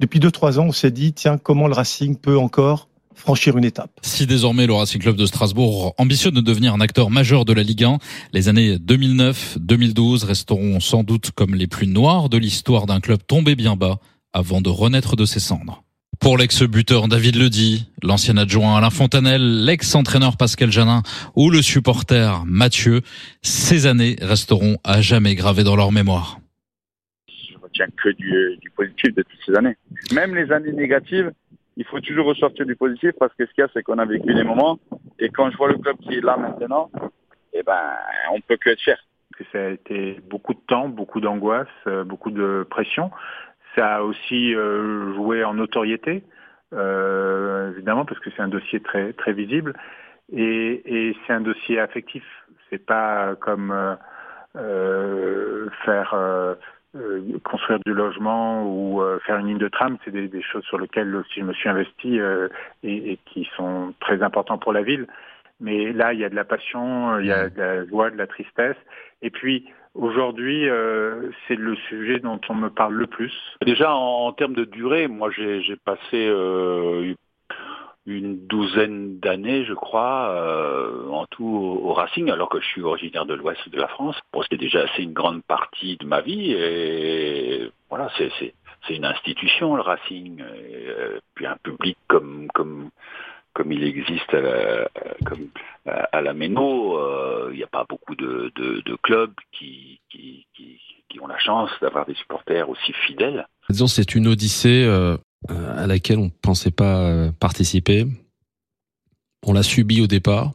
depuis 0.00 0.20
deux 0.20 0.30
trois 0.30 0.58
ans, 0.58 0.66
on 0.66 0.72
s'est 0.72 0.90
dit 0.90 1.12
tiens 1.12 1.38
comment 1.38 1.68
le 1.68 1.74
Racing 1.74 2.16
peut 2.16 2.38
encore 2.38 2.88
franchir 3.16 3.56
une 3.58 3.64
étape. 3.64 3.90
Si 4.02 4.26
désormais 4.26 4.66
le 4.66 4.74
Racing 4.74 5.00
Club 5.00 5.16
de 5.16 5.26
Strasbourg 5.26 5.94
ambitionne 5.98 6.34
de 6.34 6.40
devenir 6.40 6.74
un 6.74 6.80
acteur 6.80 7.10
majeur 7.10 7.44
de 7.44 7.52
la 7.52 7.62
Ligue 7.62 7.84
1, 7.84 7.98
les 8.32 8.48
années 8.48 8.76
2009-2012 8.76 10.24
resteront 10.24 10.78
sans 10.80 11.02
doute 11.02 11.32
comme 11.32 11.54
les 11.54 11.66
plus 11.66 11.86
noires 11.86 12.28
de 12.28 12.38
l'histoire 12.38 12.86
d'un 12.86 13.00
club 13.00 13.20
tombé 13.26 13.56
bien 13.56 13.76
bas 13.76 13.98
avant 14.32 14.60
de 14.60 14.68
renaître 14.68 15.16
de 15.16 15.24
ses 15.24 15.40
cendres. 15.40 15.82
Pour 16.20 16.38
l'ex-buteur 16.38 17.08
David 17.08 17.36
Ledy, 17.36 17.88
l'ancien 18.02 18.36
adjoint 18.36 18.76
Alain 18.76 18.90
Fontanel, 18.90 19.64
l'ex-entraîneur 19.64 20.36
Pascal 20.36 20.70
Janin 20.70 21.02
ou 21.34 21.50
le 21.50 21.62
supporter 21.62 22.42
Mathieu, 22.46 23.02
ces 23.42 23.86
années 23.86 24.16
resteront 24.22 24.78
à 24.82 25.00
jamais 25.02 25.34
gravées 25.34 25.64
dans 25.64 25.76
leur 25.76 25.92
mémoire. 25.92 26.40
Je 27.28 27.54
retiens 27.62 27.86
que 28.02 28.08
du, 28.10 28.56
du 28.60 28.70
positif 28.70 29.14
de 29.14 29.22
toutes 29.22 29.40
ces 29.46 29.54
années. 29.56 29.76
Même 30.12 30.34
les 30.34 30.50
années 30.52 30.72
négatives, 30.72 31.32
il 31.76 31.84
faut 31.84 32.00
toujours 32.00 32.26
ressortir 32.26 32.64
du 32.66 32.74
positif 32.74 33.12
parce 33.18 33.34
que 33.34 33.46
ce 33.46 33.52
qu'il 33.52 33.62
y 33.62 33.64
a, 33.64 33.68
c'est 33.72 33.82
qu'on 33.82 33.98
a 33.98 34.06
vécu 34.06 34.34
des 34.34 34.44
moments. 34.44 34.78
Et 35.18 35.28
quand 35.28 35.50
je 35.50 35.56
vois 35.56 35.68
le 35.68 35.78
club 35.78 35.96
qui 35.98 36.14
est 36.14 36.24
là 36.24 36.36
maintenant, 36.36 36.90
eh 37.52 37.62
ben, 37.62 37.82
on 38.32 38.40
peut 38.40 38.56
que 38.56 38.70
être 38.70 38.80
fier. 38.80 38.98
Ça 39.52 39.58
a 39.58 39.68
été 39.68 40.18
beaucoup 40.30 40.54
de 40.54 40.60
temps, 40.66 40.88
beaucoup 40.88 41.20
d'angoisse, 41.20 41.68
euh, 41.86 42.04
beaucoup 42.04 42.30
de 42.30 42.66
pression. 42.68 43.10
Ça 43.74 43.96
a 43.96 44.02
aussi 44.02 44.54
euh, 44.54 45.14
joué 45.14 45.44
en 45.44 45.52
notoriété, 45.52 46.24
euh, 46.72 47.72
évidemment, 47.72 48.06
parce 48.06 48.18
que 48.20 48.30
c'est 48.34 48.40
un 48.40 48.48
dossier 48.48 48.80
très 48.80 49.12
très 49.12 49.34
visible 49.34 49.74
et, 50.32 51.14
c'est 51.26 51.34
un 51.34 51.42
dossier 51.42 51.78
affectif. 51.78 52.24
C'est 52.70 52.84
pas 52.84 53.36
comme 53.36 53.96
faire 55.84 56.14
euh, 56.96 57.38
construire 57.44 57.78
du 57.84 57.92
logement 57.92 58.64
ou 58.64 59.02
euh, 59.02 59.18
faire 59.26 59.38
une 59.38 59.48
ligne 59.48 59.58
de 59.58 59.68
tram, 59.68 59.96
c'est 60.04 60.10
des, 60.10 60.28
des, 60.28 60.42
choses 60.42 60.64
sur 60.64 60.78
lesquelles 60.78 61.14
aussi 61.14 61.40
je 61.40 61.44
me 61.44 61.52
suis 61.52 61.68
investi 61.68 62.18
euh, 62.18 62.48
et, 62.82 63.12
et, 63.12 63.18
qui 63.26 63.48
sont 63.56 63.94
très 64.00 64.22
importants 64.22 64.58
pour 64.58 64.72
la 64.72 64.82
ville. 64.82 65.06
Mais 65.60 65.92
là, 65.92 66.12
il 66.12 66.20
y 66.20 66.24
a 66.24 66.28
de 66.28 66.34
la 66.34 66.44
passion, 66.44 67.18
il 67.18 67.26
y 67.26 67.32
a 67.32 67.48
de 67.48 67.58
la 67.58 67.86
joie, 67.86 68.10
de 68.10 68.16
la 68.16 68.26
tristesse. 68.26 68.76
Et 69.22 69.30
puis, 69.30 69.66
aujourd'hui, 69.94 70.68
euh, 70.68 71.30
c'est 71.46 71.56
le 71.56 71.76
sujet 71.88 72.18
dont 72.18 72.40
on 72.50 72.54
me 72.54 72.68
parle 72.68 72.94
le 72.94 73.06
plus. 73.06 73.32
Déjà, 73.64 73.94
en, 73.94 74.26
en 74.26 74.32
termes 74.32 74.54
de 74.54 74.64
durée, 74.64 75.08
moi, 75.08 75.30
j'ai 75.30 75.76
passé 75.84 76.30
une 78.06 78.46
douzaine 78.46 79.18
d'années, 79.18 79.64
je 79.64 79.74
crois, 79.74 80.30
euh, 80.30 81.08
en 81.10 81.26
tout 81.26 81.44
au, 81.44 81.88
au, 81.88 81.92
Racing, 81.92 82.30
alors 82.30 82.48
que 82.48 82.60
je 82.60 82.66
suis 82.66 82.82
originaire 82.82 83.26
de 83.26 83.34
l'ouest 83.34 83.68
de 83.68 83.78
la 83.78 83.88
France. 83.88 84.16
Bon, 84.32 84.42
c'était 84.42 84.56
déjà 84.56 84.82
assez 84.82 85.02
une 85.02 85.12
grande 85.12 85.42
partie 85.42 85.96
de 85.96 86.06
ma 86.06 86.20
vie 86.20 86.52
et 86.52 87.70
voilà, 87.90 88.10
c'est 88.16 88.30
c'est 88.86 88.94
une 88.94 89.04
institution 89.04 89.74
le 89.74 89.82
Racing, 89.82 90.40
et, 90.40 90.86
euh, 90.88 91.18
puis 91.34 91.46
un 91.46 91.56
public 91.56 91.98
comme 92.06 92.46
comme 92.54 92.90
comme 93.52 93.72
il 93.72 93.82
existe 93.84 94.32
à 94.34 94.40
la, 94.40 94.88
comme 95.24 95.48
à 95.86 96.20
la 96.20 96.34
Méno, 96.34 96.98
euh, 96.98 97.48
il 97.52 97.56
n'y 97.56 97.62
a 97.62 97.68
pas 97.68 97.86
beaucoup 97.88 98.14
de, 98.14 98.52
de, 98.54 98.82
de 98.84 98.96
clubs 99.02 99.32
qui, 99.52 99.98
qui, 100.10 100.46
qui, 100.54 100.78
qui, 101.08 101.20
ont 101.20 101.26
la 101.26 101.38
chance 101.38 101.70
d'avoir 101.80 102.04
des 102.04 102.14
supporters 102.14 102.68
aussi 102.68 102.92
fidèles. 103.06 103.46
Disons, 103.70 103.86
c'est 103.86 104.14
une 104.14 104.26
odyssée 104.26 104.84
euh, 104.84 105.16
à 105.48 105.86
laquelle 105.86 106.18
on 106.18 106.30
pensait 106.30 106.70
pas 106.70 107.00
euh, 107.00 107.32
participer. 107.32 108.06
On 109.44 109.52
l'a 109.52 109.62
subi 109.62 110.00
au 110.00 110.06
départ, 110.06 110.52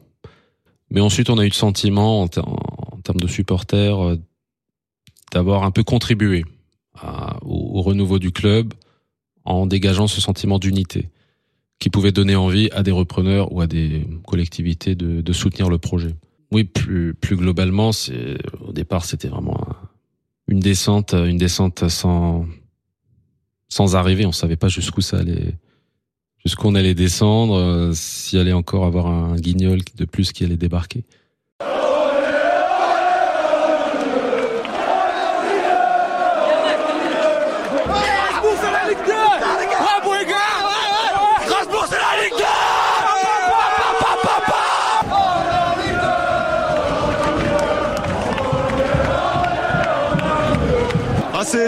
mais 0.90 1.00
ensuite 1.00 1.30
on 1.30 1.38
a 1.38 1.44
eu 1.44 1.48
le 1.48 1.54
sentiment, 1.54 2.22
en, 2.22 2.24
en 2.24 2.98
termes 3.02 3.20
de 3.20 3.26
supporters, 3.26 3.98
euh, 3.98 4.16
d'avoir 5.32 5.64
un 5.64 5.70
peu 5.70 5.82
contribué 5.82 6.44
à, 6.94 7.38
au, 7.42 7.78
au, 7.78 7.82
renouveau 7.82 8.18
du 8.18 8.32
club 8.32 8.74
en 9.44 9.66
dégageant 9.66 10.06
ce 10.06 10.20
sentiment 10.20 10.58
d'unité 10.58 11.08
qui 11.78 11.90
pouvait 11.90 12.12
donner 12.12 12.36
envie 12.36 12.68
à 12.72 12.82
des 12.82 12.92
repreneurs 12.92 13.52
ou 13.52 13.60
à 13.60 13.66
des 13.66 14.06
collectivités 14.26 14.94
de, 14.94 15.20
de 15.20 15.32
soutenir 15.32 15.68
le 15.68 15.78
projet. 15.78 16.14
Oui, 16.52 16.64
plus, 16.64 17.14
plus 17.14 17.36
globalement, 17.36 17.92
c'est 17.92 18.36
au 18.60 18.72
départ 18.72 19.04
c'était 19.04 19.28
vraiment 19.28 19.58
une 20.48 20.60
descente, 20.60 21.14
une 21.14 21.38
descente 21.38 21.88
sans 21.88 22.46
sans 23.72 23.96
arriver. 23.96 24.26
On 24.26 24.32
savait 24.32 24.56
pas 24.56 24.68
jusqu'où 24.68 25.00
ça 25.00 25.18
allait, 25.18 25.54
jusqu'où 26.44 26.68
on 26.68 26.74
allait 26.74 26.94
descendre, 26.94 27.54
euh, 27.54 27.92
s'il 27.94 28.38
allait 28.38 28.52
encore 28.52 28.84
avoir 28.84 29.06
un 29.06 29.36
guignol 29.36 29.80
de 29.96 30.04
plus 30.04 30.32
qui 30.32 30.44
allait 30.44 30.58
débarquer. 30.58 31.04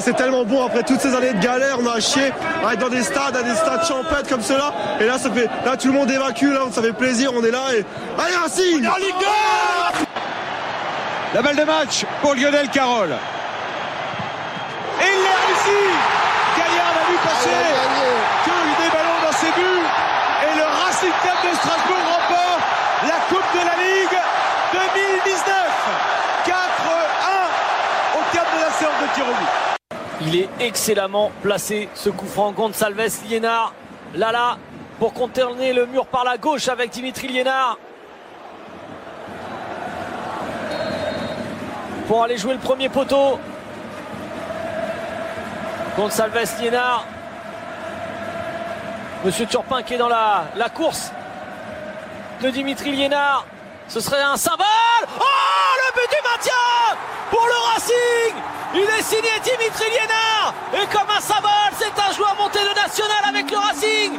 C'est 0.00 0.14
tellement 0.14 0.44
bon 0.44 0.64
après 0.64 0.83
toutes 0.83 1.00
ces 1.00 1.14
années 1.14 1.33
de 1.33 1.40
galère, 1.40 1.78
on 1.80 1.87
a 1.87 2.00
chier 2.00 2.33
à 2.66 2.72
être 2.72 2.80
dans 2.80 2.88
des 2.88 3.02
stades, 3.02 3.37
à 3.37 3.42
des 3.42 3.54
stades 3.54 3.85
champêtres 3.85 4.28
comme 4.28 4.42
cela. 4.42 4.72
Et 5.00 5.04
là, 5.04 5.18
ça 5.18 5.30
fait, 5.30 5.48
là 5.64 5.76
tout 5.76 5.88
le 5.88 5.94
monde 5.94 6.11
évacue, 6.11 6.50
là, 6.50 6.61
ça 6.70 6.83
fait 6.83 6.92
plaisir, 6.92 7.30
on 7.35 7.44
est 7.44 7.50
là 7.50 7.64
et 7.76 7.85
allez 8.18 8.37
Racing 8.37 8.87
en 8.87 8.96
Ligue 8.96 9.14
2 9.20 9.26
La 11.35 11.42
balle 11.42 11.57
de 11.57 11.64
match 11.64 12.04
pour 12.22 12.35
Lionel 12.35 12.68
Carole. 12.68 13.14
Et 15.00 15.04
il 15.04 15.22
l'a 15.22 15.37
réussi 15.46 15.83
Gaillard 16.57 16.92
l'a 16.94 17.04
vu 17.11 17.18
passer 17.24 17.50
que 18.44 18.83
des 18.83 18.90
ballons 18.90 19.20
dans 19.24 19.37
ses 19.37 19.52
buts. 19.52 19.87
Et 20.44 20.57
le 20.57 20.64
Racing 20.64 21.12
Club 21.22 21.50
de 21.50 21.57
Strasbourg 21.57 22.04
remporte 22.04 22.62
la 23.02 23.18
Coupe 23.28 23.50
de 23.54 23.66
la 23.66 23.74
Ligue 23.83 24.18
2019. 24.72 25.54
4-1 26.46 26.50
au 28.14 28.33
terme 28.33 28.46
de 28.57 28.61
la 28.61 28.70
séance 28.70 29.00
de 29.02 29.14
tir 29.14 29.24
au 29.24 29.33
but. 29.33 29.63
Il 30.26 30.37
est 30.37 30.48
excellemment 30.60 31.30
placé 31.42 31.88
ce 31.94 32.08
coup 32.08 32.26
franc. 32.26 32.52
Gonçalves 32.52 33.24
Liénard. 33.28 33.74
Lala 34.14 34.58
pour 34.98 35.12
contourner 35.12 35.72
le 35.72 35.87
mur 35.87 36.06
par 36.06 36.24
la 36.24 36.38
gauche 36.38 36.68
avec 36.68 36.90
Dimitri 36.90 37.28
Liénard. 37.28 37.78
Pour 42.06 42.22
aller 42.22 42.38
jouer 42.38 42.54
le 42.54 42.60
premier 42.60 42.88
poteau. 42.88 43.38
Gonçalves 45.96 46.60
Liénard. 46.60 47.04
Monsieur 49.24 49.46
Turpin 49.46 49.82
qui 49.82 49.94
est 49.94 49.98
dans 49.98 50.08
la, 50.08 50.68
course 50.74 51.10
de 52.42 52.51
Dimitri 52.51 52.92
Liénard. 52.92 53.46
Ce 53.88 54.01
serait 54.01 54.22
un 54.22 54.36
symbole. 54.36 54.66
Oh, 55.18 55.22
le 55.78 56.01
but 56.01 56.11
du 56.11 56.22
maintien 56.30 56.96
pour 57.30 57.44
le 57.46 57.72
Racing. 57.72 58.63
Il 58.77 58.81
est 58.81 59.03
signé 59.03 59.31
Dimitri 59.45 59.85
Liénard. 59.89 60.53
Et 60.72 60.87
comme 60.93 61.09
un 61.16 61.20
symbole, 61.20 61.70
c'est 61.79 61.93
un 61.97 62.12
joueur 62.12 62.35
monté 62.37 62.59
de 62.59 62.75
national 62.75 63.22
avec 63.29 63.49
le 63.49 63.57
Racing 63.57 64.18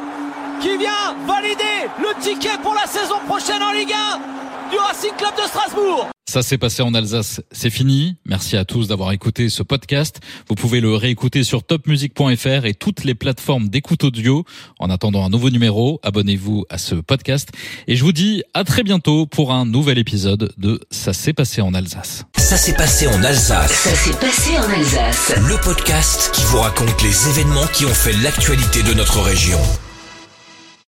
qui 0.62 0.78
vient 0.78 1.14
valider 1.28 1.90
le 2.00 2.14
ticket 2.22 2.58
pour 2.64 2.74
la 2.74 2.88
saison 2.88 3.20
prochaine 3.28 3.62
en 3.62 3.72
Ligue 3.72 3.94
1 3.94 4.70
du 4.72 4.78
Racing 4.78 5.14
Club 5.18 5.36
de 5.36 5.42
Strasbourg. 5.42 6.15
Ça 6.28 6.42
s'est 6.42 6.58
passé 6.58 6.82
en 6.82 6.94
Alsace, 6.96 7.40
c'est 7.52 7.70
fini. 7.70 8.16
Merci 8.26 8.58
à 8.58 8.66
tous 8.66 8.88
d'avoir 8.88 9.12
écouté 9.12 9.48
ce 9.48 9.62
podcast. 9.62 10.20
Vous 10.50 10.56
pouvez 10.56 10.82
le 10.82 10.96
réécouter 10.96 11.44
sur 11.44 11.64
topmusic.fr 11.64 12.66
et 12.66 12.74
toutes 12.74 13.04
les 13.04 13.14
plateformes 13.14 13.70
d'écoute 13.70 14.04
audio. 14.04 14.44
En 14.80 14.90
attendant 14.90 15.24
un 15.24 15.30
nouveau 15.30 15.52
numéro, 15.52 16.00
abonnez-vous 16.02 16.66
à 16.72 16.80
ce 16.80 16.96
podcast. 16.96 17.50
Et 17.88 17.96
je 17.96 18.04
vous 18.04 18.12
dis 18.12 18.42
à 18.56 18.64
très 18.64 18.82
bientôt 18.82 19.28
pour 19.28 19.54
un 19.54 19.66
nouvel 19.68 20.00
épisode 20.00 20.52
de 20.58 20.82
Ça 20.90 21.14
s'est 21.14 21.34
passé 21.34 21.62
en 21.62 21.76
Alsace. 21.76 22.26
Ça 22.38 22.58
s'est 22.58 22.74
passé 22.76 23.08
en 23.08 23.24
Alsace. 23.24 23.72
Ça 23.72 23.96
s'est 23.96 24.20
passé 24.20 24.58
en 24.58 24.70
Alsace. 24.70 25.32
Le 25.38 25.64
podcast 25.64 26.32
qui 26.34 26.42
vous 26.46 26.58
raconte 26.58 27.04
les 27.04 27.30
événements 27.30 27.68
qui 27.72 27.86
ont 27.86 27.94
fait 27.94 28.14
l'actualité 28.24 28.82
de 28.82 28.94
notre 28.96 29.22
région. 29.22 29.60